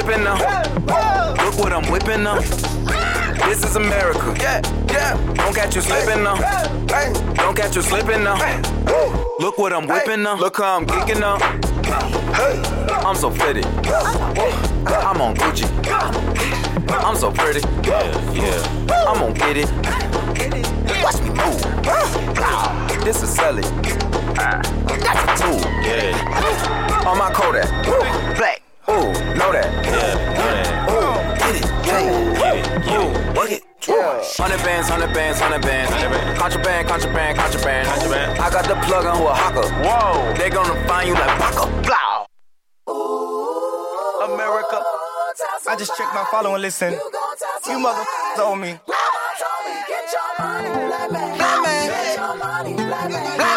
Slipping 0.00 0.24
now. 0.24 0.36
Look 1.44 1.58
what 1.58 1.72
I'm 1.72 1.90
whipping 1.90 2.22
now. 2.22 2.38
This 3.48 3.64
is 3.64 3.76
America. 3.76 4.34
Yeah, 4.38 4.60
yeah. 4.90 5.34
Don't 5.34 5.54
catch 5.54 5.74
you 5.74 5.80
slipping 5.80 6.22
now. 6.22 6.36
Don't 7.34 7.56
catch 7.56 7.76
you 7.76 7.82
slipping 7.82 8.22
now. 8.22 8.36
Look 9.40 9.56
what 9.56 9.72
I'm 9.72 9.86
whipping 9.86 10.22
now. 10.22 10.36
Look 10.36 10.58
how 10.58 10.76
I'm 10.76 10.86
geeking 10.86 11.20
now. 11.20 11.36
I'm 13.06 13.16
so 13.16 13.30
pretty. 13.30 13.62
I'm 13.64 15.20
on 15.22 15.34
Gucci. 15.34 15.66
I'm 16.90 17.16
so 17.16 17.30
pretty. 17.30 17.60
Yeah, 17.88 18.32
yeah. 18.34 19.06
I'm 19.08 19.18
gonna 19.18 19.32
get 19.32 19.56
it. 19.56 19.70
Watch 21.02 21.20
me 21.22 21.30
move. 21.30 21.62
This 23.02 23.22
is 23.22 23.30
Sally. 23.34 23.62
That's 24.34 24.70
a 24.70 25.42
tool. 25.42 25.60
Yeah. 25.80 27.06
On 27.06 27.16
my 27.16 27.32
Kodak. 27.32 27.70
Black. 28.36 28.55
Contraband, 36.38 36.88
contraband, 36.88 37.38
contraband. 37.38 37.88
Contraband. 37.88 38.38
I 38.38 38.50
got 38.50 38.64
the 38.66 38.74
plug 38.86 39.06
on 39.06 39.20
Oaxaca. 39.22 39.68
Whoa. 39.82 40.34
They 40.34 40.50
gonna 40.50 40.86
find 40.86 41.08
you 41.08 41.14
like 41.14 41.38
Baka. 41.38 41.66
Blow. 41.82 42.26
America. 44.34 44.82
I 45.68 45.74
just 45.76 45.96
checked 45.96 46.14
my 46.14 46.24
follow 46.30 46.52
and 46.54 46.62
listen. 46.62 46.92
You 46.92 47.78
motherfuckers 47.78 48.38
owe 48.38 48.54
me. 48.54 48.78
Black 52.76 53.55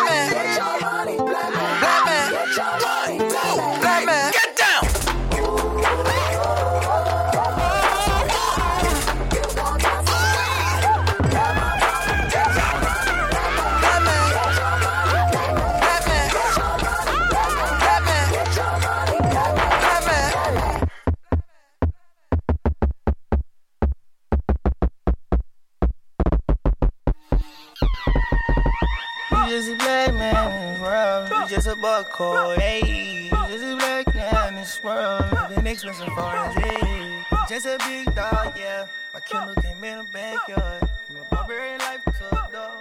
just 31.80 32.04
a 32.04 32.16
black 32.16 32.16
this 32.16 32.20
world. 32.20 32.58
You 32.58 32.60
just 32.60 32.60
a 32.60 32.60
buck 32.60 32.60
Hey, 32.60 32.82
you 32.86 33.30
just 33.30 33.64
a 33.64 33.76
black 33.78 34.16
man 34.16 34.50
in 34.50 34.56
this 34.56 34.60
this 34.60 34.84
world, 34.84 35.50
living 35.50 35.68
expensive 35.68 36.08
foreign 36.10 36.52
dream. 36.54 37.26
Just 37.48 37.66
a 37.66 37.78
big 37.80 38.16
dog, 38.16 38.54
yeah. 38.58 38.86
My 39.14 39.20
Kindle 39.22 39.56
came 39.56 39.84
in 39.84 39.98
the 40.00 40.06
backyard. 40.12 40.90
From 41.08 41.18
a 41.18 41.24
barbarian 41.32 41.80
life 41.80 42.04
to 42.04 42.12
a 42.12 42.50
dog. 42.52 42.72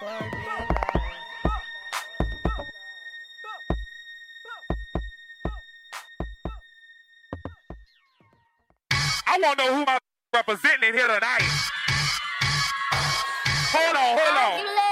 Barbarian 0.00 0.68
life. 0.68 0.88
I 9.26 9.38
want 9.38 9.58
to 9.58 9.64
know 9.64 9.74
who 9.76 9.84
my 9.84 9.98
representing 10.34 10.94
here 10.94 11.06
tonight. 11.06 11.42
Hold 13.72 13.96
on, 13.96 14.18
hold 14.18 14.78
on. 14.78 14.91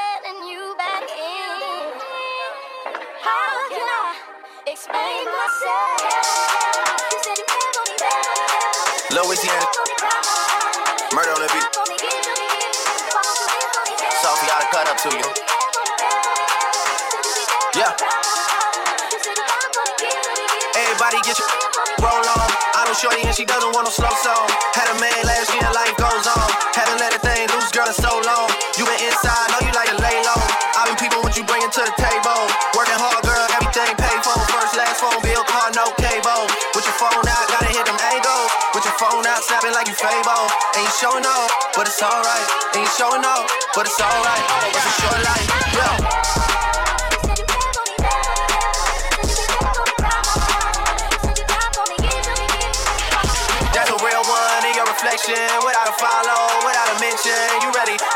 Louisiana. 9.11 9.67
Murder 11.15 11.31
on 11.35 11.43
the 11.43 11.51
beat. 11.55 11.67
Sophie 14.23 14.47
gotta 14.47 14.67
cut 14.71 14.87
up 14.91 14.99
to 15.03 15.11
you. 15.15 15.29
Yeah. 17.75 17.95
Everybody 20.75 21.19
get 21.23 21.39
your 21.39 21.51
roll 22.03 22.23
on. 22.23 22.51
I 22.75 22.87
know 22.87 22.95
Shorty 22.95 23.23
and 23.23 23.35
she 23.35 23.45
doesn't 23.45 23.71
want 23.75 23.87
no 23.87 23.93
slow 23.95 24.11
song. 24.23 24.47
Had 24.75 24.91
a 24.91 24.99
man 24.99 25.15
last 25.23 25.55
year, 25.55 25.67
life 25.75 25.95
goes 25.99 26.27
on. 26.27 26.49
Haven't 26.75 26.99
let 26.99 27.15
a 27.15 27.21
thing 27.23 27.47
loose, 27.55 27.71
girl, 27.71 27.87
in 27.87 27.95
so 27.95 28.19
long. 28.27 28.51
You 28.79 28.87
been 28.87 28.99
inside, 28.99 29.51
know 29.55 29.63
you 29.63 29.75
like 29.75 29.91
to 29.91 29.99
lay 30.03 30.19
low. 30.27 30.43
I've 30.75 30.91
been 30.91 30.99
people 30.99 31.23
what 31.23 31.37
you 31.37 31.45
bringing 31.45 31.71
to 31.71 31.83
the 31.87 31.95
table. 31.99 32.41
Working 32.75 32.99
hard, 32.99 33.30
you 40.03 40.09
Ain't 40.09 40.93
showing 40.97 41.27
up, 41.27 41.51
but 41.77 41.87
it's 41.87 42.03
alright. 42.03 42.49
Ain't 42.75 42.89
showing 42.97 43.23
up, 43.23 43.47
but 43.75 43.85
it's 43.87 44.01
alright. 44.01 44.45
It's 44.73 44.87
a 44.87 45.03
short 45.03 45.23
life, 45.25 45.49
yeah. 45.75 46.90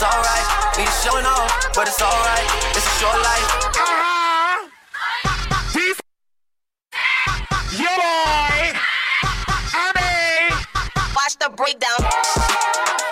it's 0.00 0.14
alright. 0.14 0.78
Ain't 0.78 0.88
showing 1.04 1.26
off, 1.26 1.74
but 1.74 1.86
it's 1.86 2.00
alright. 2.00 2.48
It's 2.74 2.86
a 2.86 2.90
short 3.00 3.20
life. 3.20 3.48
Yo, 7.72 7.84
boy. 7.84 8.80
I. 9.74 10.64
Watch 11.14 11.36
the 11.38 11.50
breakdown. 11.54 13.09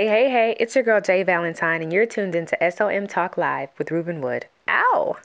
Hey, 0.00 0.06
hey, 0.06 0.30
hey, 0.30 0.56
it's 0.58 0.74
your 0.74 0.82
girl 0.82 1.02
Jay 1.02 1.22
Valentine, 1.22 1.82
and 1.82 1.92
you're 1.92 2.06
tuned 2.06 2.34
into 2.34 2.56
SOM 2.70 3.06
Talk 3.06 3.36
Live 3.36 3.68
with 3.76 3.90
Ruben 3.90 4.22
Wood. 4.22 4.46
Ow! 4.66 5.18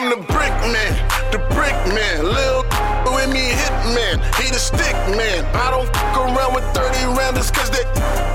I'm 0.00 0.08
the 0.08 0.16
brick 0.16 0.56
man, 0.72 0.96
the 1.30 1.36
brick 1.52 1.76
man. 1.92 2.24
Lil 2.24 2.64
with 3.12 3.28
me 3.28 3.52
hit 3.52 3.76
man, 3.92 4.16
he 4.40 4.48
the 4.48 4.56
stick 4.56 4.96
man. 5.12 5.44
I 5.52 5.68
don't 5.70 5.84
fuck 5.92 6.16
around 6.16 6.54
with 6.54 6.64
30 6.72 7.04
rounders 7.20 7.50
cause 7.50 7.68
that 7.68 7.84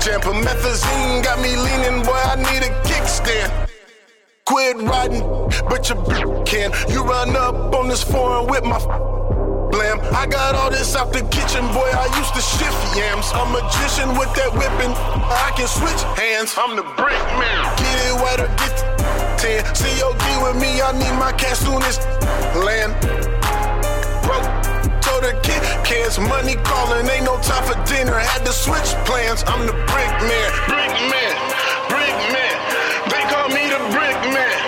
jam 0.00 0.20
promethazine 0.20 1.24
got 1.24 1.42
me 1.42 1.56
leaning, 1.56 2.06
boy, 2.06 2.14
I 2.14 2.36
need 2.36 2.62
a 2.62 2.70
kickstand. 2.86 3.50
Quit 4.44 4.76
riding, 4.76 5.26
but 5.66 5.88
your 5.88 5.98
bitch 6.06 6.46
can. 6.46 6.70
You 6.88 7.02
run 7.02 7.34
up 7.34 7.74
on 7.74 7.88
this 7.88 8.04
foreign 8.04 8.46
with 8.46 8.62
my 8.62 8.78
blam. 9.74 9.98
I 10.14 10.24
got 10.30 10.54
all 10.54 10.70
this 10.70 10.94
out 10.94 11.12
the 11.12 11.26
kitchen, 11.34 11.66
boy. 11.74 11.90
I 11.90 12.06
used 12.16 12.32
to 12.34 12.42
shift 12.46 12.78
yams. 12.96 13.26
I'm 13.34 13.50
a 13.50 13.58
magician 13.58 14.14
with 14.14 14.32
that 14.38 14.54
whipping. 14.54 14.94
I 14.94 15.50
can 15.56 15.66
switch 15.66 16.02
hands. 16.14 16.54
I'm 16.56 16.76
the 16.76 16.86
brick 16.94 17.18
man. 17.42 17.58
Get 17.74 18.06
it 18.06 18.14
white 18.22 18.38
or 18.38 18.46
get 18.54 18.85
10. 19.38 19.64
COD 19.64 20.24
with 20.42 20.60
me, 20.60 20.80
I 20.80 20.92
need 20.92 21.12
my 21.18 21.32
cash 21.32 21.58
soon 21.58 21.82
as 21.82 21.98
land. 22.64 22.92
Broke. 24.24 24.48
Told 25.02 25.22
the 25.22 25.38
kid, 25.42 25.60
cans, 25.84 26.18
money 26.18 26.56
calling, 26.64 27.06
ain't 27.08 27.24
no 27.24 27.38
time 27.40 27.64
for 27.64 27.76
dinner. 27.84 28.18
Had 28.18 28.44
to 28.46 28.52
switch 28.52 28.90
plans. 29.04 29.44
I'm 29.46 29.66
the 29.66 29.76
brick 29.92 30.12
man. 30.24 30.50
Brick 30.66 30.94
man. 31.12 31.34
Brick 31.92 32.16
man. 32.32 32.56
They 33.12 33.22
call 33.30 33.48
me 33.48 33.68
the 33.68 33.80
brick 33.92 34.18
man. 34.32 34.65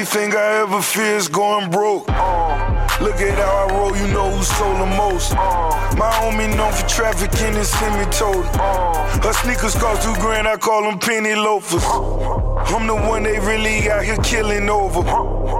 Only 0.00 0.12
thing 0.12 0.32
I 0.34 0.62
ever 0.62 0.80
fear 0.80 1.16
is 1.16 1.28
going 1.28 1.70
broke. 1.70 2.06
Uh, 2.08 2.88
look 3.02 3.20
at 3.20 3.36
how 3.36 3.68
I 3.68 3.76
roll, 3.76 3.94
you 3.94 4.06
know 4.14 4.30
who 4.30 4.42
sold 4.42 4.80
the 4.80 4.86
most. 4.96 5.32
Uh, 5.32 5.94
my 5.98 6.10
homie 6.16 6.48
known 6.56 6.72
for 6.72 6.88
trafficking 6.88 7.54
and 7.54 7.66
semi-told. 7.66 8.46
Uh, 8.54 9.20
her 9.20 9.32
sneakers 9.34 9.74
cost 9.74 10.02
two 10.02 10.14
grand, 10.14 10.48
I 10.48 10.56
call 10.56 10.84
them 10.84 10.98
penny 10.98 11.34
loafers. 11.34 11.84
I'm 11.84 12.86
the 12.86 12.94
one 12.94 13.24
they 13.24 13.38
really 13.40 13.90
out 13.90 14.04
here 14.04 14.16
killing 14.24 14.70
over. 14.70 15.02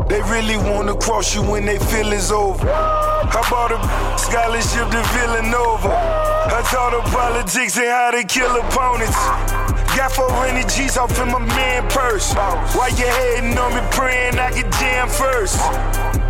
They 0.09 0.23
really 0.23 0.57
wanna 0.57 0.97
cross 0.97 1.35
you 1.35 1.43
when 1.43 1.67
they 1.67 1.79
feel 1.79 2.11
it's 2.11 2.31
over. 2.31 2.67
I 2.67 3.43
bought 3.51 3.73
a 3.73 4.19
scholarship 4.19 4.89
to 4.89 5.03
Villanova. 5.13 5.91
I 5.93 6.63
taught 6.73 6.95
her 6.97 7.11
politics 7.13 7.77
and 7.77 7.89
how 7.89 8.11
to 8.13 8.25
kill 8.25 8.57
opponents. 8.57 9.70
Got 9.97 10.13
400 10.13 10.69
G's 10.69 10.97
off 10.97 11.19
in 11.21 11.29
my 11.29 11.39
man 11.39 11.89
purse. 11.91 12.33
Why 12.33 12.89
you 12.97 13.07
hating 13.07 13.59
on 13.59 13.75
me, 13.75 13.81
praying 13.91 14.39
I 14.39 14.51
get 14.53 14.71
jam 14.79 15.09
first? 15.09 15.59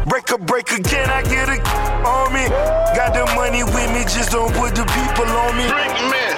Break 0.09 0.31
a 0.31 0.39
break 0.39 0.70
again, 0.73 1.09
I 1.11 1.23
get 1.23 1.49
a 1.49 1.61
on 2.07 2.32
me. 2.32 2.49
Got 2.97 3.15
the 3.15 3.27
money 3.37 3.62
with 3.62 3.91
me, 3.93 4.03
just 4.09 4.32
don't 4.32 4.53
put 4.55 4.74
the 4.74 4.85
people 4.85 5.28
on 5.28 5.57
me. 5.57 5.69
Brick 5.69 5.93
man, 6.09 6.30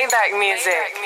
Maybach 0.00 0.38
music. 0.38 0.99